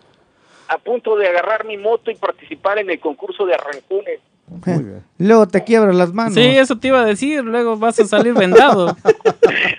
a 0.68 0.78
punto 0.78 1.16
de 1.16 1.28
agarrar 1.28 1.64
mi 1.66 1.76
moto 1.76 2.10
y 2.10 2.14
participar 2.14 2.78
en 2.78 2.90
el 2.90 3.00
concurso 3.00 3.44
de 3.46 3.54
arrancones. 3.54 4.20
Muy 4.48 4.82
bien. 4.84 5.02
Luego 5.18 5.46
te 5.46 5.62
quiebras 5.64 5.94
las 5.94 6.12
manos. 6.14 6.34
Sí, 6.34 6.40
eso 6.40 6.78
te 6.78 6.88
iba 6.88 7.00
a 7.02 7.04
decir, 7.04 7.44
luego 7.44 7.76
vas 7.76 7.98
a 8.00 8.04
salir 8.06 8.32
vendado. 8.34 8.96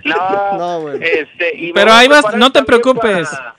No, 0.05 0.57
No, 0.57 0.81
bueno. 0.81 0.99
este, 1.05 1.55
y 1.57 1.73
Pero 1.73 1.91
ahí 1.93 2.07
vas, 2.07 2.25
no 2.35 2.51
te 2.51 2.63
preocupes. 2.63 3.29
Para, 3.29 3.55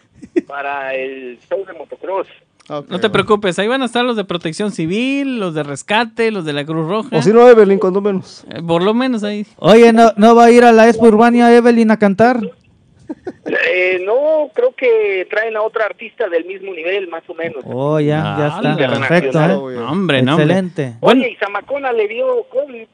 para 0.46 0.94
el 0.94 1.38
show 1.48 1.64
de 1.64 1.72
motocross. 1.72 2.26
Ok, 2.68 2.68
No 2.68 2.82
te 2.82 3.08
bueno. 3.08 3.12
preocupes, 3.12 3.58
ahí 3.58 3.66
van 3.68 3.82
a 3.82 3.86
estar 3.86 4.04
los 4.04 4.16
de 4.16 4.24
protección 4.24 4.70
civil, 4.72 5.38
los 5.40 5.54
de 5.54 5.62
rescate, 5.62 6.30
los 6.30 6.44
de 6.44 6.52
la 6.52 6.64
Cruz 6.64 6.88
Roja. 6.88 7.16
O 7.16 7.22
si 7.22 7.32
no, 7.32 7.48
Evelyn, 7.48 7.78
cuando 7.78 8.00
menos. 8.00 8.44
Eh, 8.50 8.62
Por 8.66 8.82
lo 8.82 8.94
menos 8.94 9.22
ahí. 9.24 9.46
Oye, 9.56 9.92
¿no, 9.92 10.12
¿no 10.16 10.34
va 10.34 10.44
a 10.46 10.50
ir 10.50 10.64
a 10.64 10.72
la 10.72 10.88
Expo 10.88 11.06
Urbania 11.06 11.54
Evelyn 11.56 11.90
a 11.90 11.98
cantar? 11.98 12.40
Eh, 13.68 14.02
no, 14.04 14.50
creo 14.54 14.72
que 14.74 15.26
traen 15.30 15.56
a 15.56 15.62
otra 15.62 15.84
artista 15.86 16.28
del 16.28 16.44
mismo 16.44 16.72
nivel, 16.72 17.08
más 17.08 17.22
o 17.28 17.34
menos. 17.34 17.62
Oh, 17.66 17.98
ya, 18.00 18.16
ya 18.38 18.46
Ah, 18.46 18.56
está. 18.56 18.76
Perfecto, 18.76 19.38
¿eh? 19.70 19.74
No, 19.76 19.90
hombre, 19.90 20.22
no, 20.22 20.32
hombre. 20.32 20.44
Excelente. 20.44 20.94
Bueno. 21.00 21.22
Oye, 21.22 21.30
y 21.32 21.36
Zamacona 21.36 21.92
le 21.92 22.08
dio 22.08 22.44
COVID. 22.44 22.86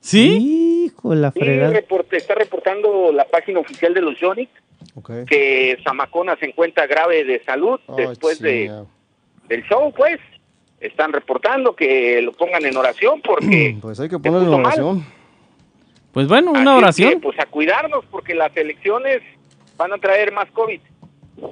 ¿Sí? 0.00 0.84
Hijo 0.86 1.14
la 1.14 1.32
Sí, 1.32 1.40
fregada. 1.40 1.72
reporte- 1.72 2.16
está 2.16 2.34
reportando 2.34 3.10
la 3.12 3.24
página 3.24 3.58
oficial 3.60 3.92
de 3.92 4.00
los 4.02 4.18
Yonix 4.20 4.50
Ok. 4.94 5.10
que 5.26 5.76
Zamacona 5.82 6.36
se 6.36 6.46
encuentra 6.46 6.86
grave 6.86 7.24
de 7.24 7.42
salud 7.44 7.80
después 7.96 8.38
de, 8.40 8.70
del 9.48 9.62
show, 9.64 9.92
pues. 9.96 10.18
Están 10.78 11.12
reportando 11.12 11.74
que 11.74 12.20
lo 12.20 12.32
pongan 12.32 12.64
en 12.66 12.76
oración 12.76 13.20
porque... 13.22 13.76
Pues 13.82 13.98
hay 13.98 14.08
que 14.10 14.18
puso 14.18 14.42
en 14.42 14.50
mal. 14.50 14.60
oración. 14.60 15.06
Pues 16.12 16.28
bueno, 16.28 16.52
una 16.52 16.76
oración. 16.76 17.10
que, 17.10 17.16
pues 17.18 17.38
a 17.40 17.46
cuidarnos 17.46 18.04
porque 18.10 18.34
las 18.34 18.54
elecciones 18.56 19.22
van 19.76 19.92
a 19.92 19.98
traer 19.98 20.32
más 20.32 20.46
COVID. 20.52 20.80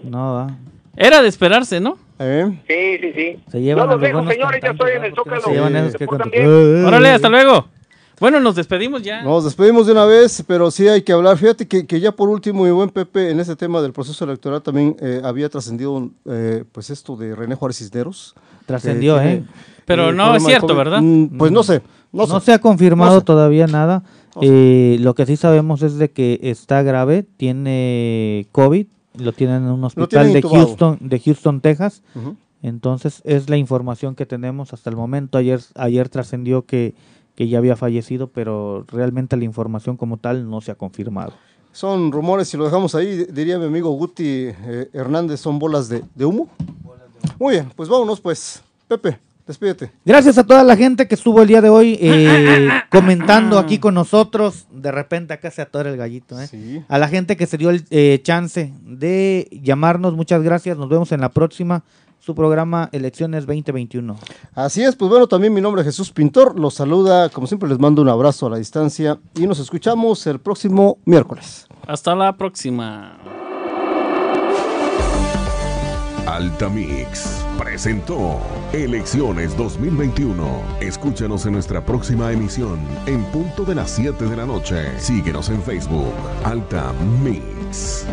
No, 0.04 0.34
va. 0.34 0.56
Era 0.96 1.22
de 1.22 1.28
esperarse, 1.28 1.80
¿no? 1.80 1.98
¿Eh? 2.18 2.46
Sí, 2.68 2.98
sí, 3.00 3.12
sí. 3.14 3.44
Se 3.50 3.60
llevan 3.60 3.88
a 3.88 3.92
los 3.92 4.00
dejo, 4.00 4.18
buenos 4.18 4.32
señores, 4.32 4.60
ya 4.62 4.70
estoy 4.70 4.90
en 4.92 4.98
¿no? 5.00 5.04
el 5.06 5.10
no 5.10 5.16
Zócalo. 5.16 5.40
Se 5.42 5.50
llevan 5.50 5.76
esos 5.76 5.92
¿Se 5.92 5.98
que 5.98 6.06
bien? 6.30 6.84
Órale, 6.86 7.08
hasta 7.10 7.28
luego. 7.28 7.66
Bueno, 8.20 8.38
nos 8.38 8.54
despedimos 8.54 9.02
ya. 9.02 9.22
Nos 9.22 9.44
despedimos 9.44 9.86
de 9.86 9.92
una 9.92 10.04
vez, 10.04 10.44
pero 10.46 10.70
sí 10.70 10.86
hay 10.86 11.02
que 11.02 11.12
hablar. 11.12 11.36
Fíjate 11.36 11.66
que, 11.66 11.84
que 11.84 11.98
ya 11.98 12.12
por 12.12 12.28
último, 12.28 12.62
mi 12.62 12.70
buen 12.70 12.90
Pepe, 12.90 13.30
en 13.30 13.40
ese 13.40 13.56
tema 13.56 13.82
del 13.82 13.92
proceso 13.92 14.24
electoral 14.24 14.62
también 14.62 14.96
eh, 15.00 15.20
había 15.24 15.48
trascendido 15.48 16.10
eh, 16.26 16.64
pues 16.70 16.90
esto 16.90 17.16
de 17.16 17.34
René 17.34 17.56
Juárez 17.56 17.78
Cisneros. 17.78 18.34
Trascendió, 18.66 19.18
¿eh? 19.20 19.22
tiene, 19.22 19.44
Pero 19.84 20.12
no 20.12 20.24
problema 20.24 20.36
es 20.36 20.44
cierto. 20.44 20.76
¿verdad? 20.76 21.00
Mm, 21.02 21.36
Pues 21.36 21.50
no 21.50 21.64
sé, 21.64 21.82
no, 22.12 22.26
No, 22.26 22.38
sé. 22.38 22.46
se 22.46 22.52
ha 22.52 22.58
confirmado 22.60 23.14
No 23.14 23.18
sé. 23.20 23.26
todavía 23.26 23.66
nada. 23.66 24.04
Eh, 24.42 24.96
lo 25.00 25.14
que 25.14 25.26
sí 25.26 25.36
sabemos 25.36 25.82
es 25.82 25.96
de 25.98 26.10
que 26.10 26.38
está 26.42 26.82
grave, 26.82 27.24
tiene 27.36 28.46
COVID, 28.52 28.86
lo 29.18 29.32
tienen 29.32 29.64
en 29.64 29.70
un 29.70 29.84
hospital 29.84 30.32
de 30.32 30.38
intubado. 30.40 30.66
Houston, 30.66 30.98
de 31.00 31.20
Houston, 31.20 31.60
Texas. 31.60 32.02
Entonces 32.62 33.20
es 33.24 33.50
la 33.50 33.56
información 33.56 34.14
que 34.14 34.26
tenemos 34.26 34.72
hasta 34.72 34.90
el 34.90 34.96
momento. 34.96 35.38
Ayer, 35.38 35.60
ayer 35.74 36.08
trascendió 36.08 36.64
que, 36.64 36.94
que 37.34 37.48
ya 37.48 37.58
había 37.58 37.76
fallecido, 37.76 38.28
pero 38.28 38.84
realmente 38.88 39.36
la 39.36 39.44
información 39.44 39.96
como 39.96 40.16
tal 40.16 40.48
no 40.48 40.60
se 40.60 40.70
ha 40.72 40.74
confirmado. 40.74 41.32
Son 41.72 42.10
rumores, 42.12 42.48
si 42.48 42.56
lo 42.56 42.64
dejamos 42.64 42.94
ahí, 42.94 43.16
di- 43.16 43.24
diría 43.26 43.58
mi 43.58 43.66
amigo 43.66 43.90
Guti 43.90 44.24
eh, 44.26 44.88
Hernández, 44.92 45.40
son 45.40 45.58
bolas 45.58 45.88
de, 45.88 46.02
de 46.14 46.24
humo. 46.24 46.48
Muy 47.38 47.54
bien, 47.54 47.68
pues 47.74 47.88
vámonos 47.88 48.20
pues. 48.20 48.62
Pepe, 48.86 49.18
despídete. 49.46 49.92
Gracias 50.04 50.38
a 50.38 50.44
toda 50.44 50.64
la 50.64 50.76
gente 50.76 51.06
que 51.06 51.14
estuvo 51.14 51.42
el 51.42 51.48
día 51.48 51.60
de 51.60 51.68
hoy 51.68 51.98
eh, 52.00 52.68
comentando 52.90 53.58
aquí 53.58 53.78
con 53.78 53.94
nosotros. 53.94 54.66
De 54.70 54.90
repente 54.90 55.34
acá 55.34 55.50
se 55.50 55.62
atora 55.62 55.90
el 55.90 55.96
gallito. 55.96 56.40
¿eh? 56.40 56.46
Sí. 56.46 56.82
A 56.88 56.98
la 56.98 57.08
gente 57.08 57.36
que 57.36 57.46
se 57.46 57.58
dio 57.58 57.70
el 57.70 57.84
eh, 57.90 58.20
chance 58.22 58.72
de 58.82 59.48
llamarnos, 59.62 60.14
muchas 60.14 60.42
gracias. 60.42 60.76
Nos 60.78 60.88
vemos 60.88 61.12
en 61.12 61.20
la 61.20 61.28
próxima. 61.28 61.84
Su 62.20 62.34
programa 62.34 62.88
Elecciones 62.92 63.44
2021. 63.44 64.16
Así 64.54 64.82
es, 64.82 64.96
pues 64.96 65.10
bueno, 65.10 65.26
también 65.26 65.52
mi 65.52 65.60
nombre 65.60 65.82
es 65.82 65.86
Jesús 65.88 66.10
Pintor, 66.10 66.58
los 66.58 66.72
saluda, 66.72 67.28
como 67.28 67.46
siempre 67.46 67.68
les 67.68 67.78
mando 67.78 68.00
un 68.00 68.08
abrazo 68.08 68.46
a 68.46 68.50
la 68.50 68.56
distancia 68.56 69.18
y 69.34 69.46
nos 69.46 69.58
escuchamos 69.58 70.26
el 70.26 70.40
próximo 70.40 70.96
miércoles. 71.04 71.66
Hasta 71.86 72.14
la 72.14 72.34
próxima. 72.34 73.18
Altamix 76.26 77.43
presentó 77.58 78.40
Elecciones 78.72 79.56
2021. 79.56 80.44
Escúchanos 80.80 81.46
en 81.46 81.52
nuestra 81.52 81.84
próxima 81.84 82.32
emisión 82.32 82.78
en 83.06 83.24
punto 83.26 83.64
de 83.64 83.74
las 83.74 83.90
7 83.90 84.26
de 84.26 84.36
la 84.36 84.46
noche. 84.46 84.98
Síguenos 84.98 85.48
en 85.48 85.62
Facebook. 85.62 86.12
Altamix. 86.44 88.06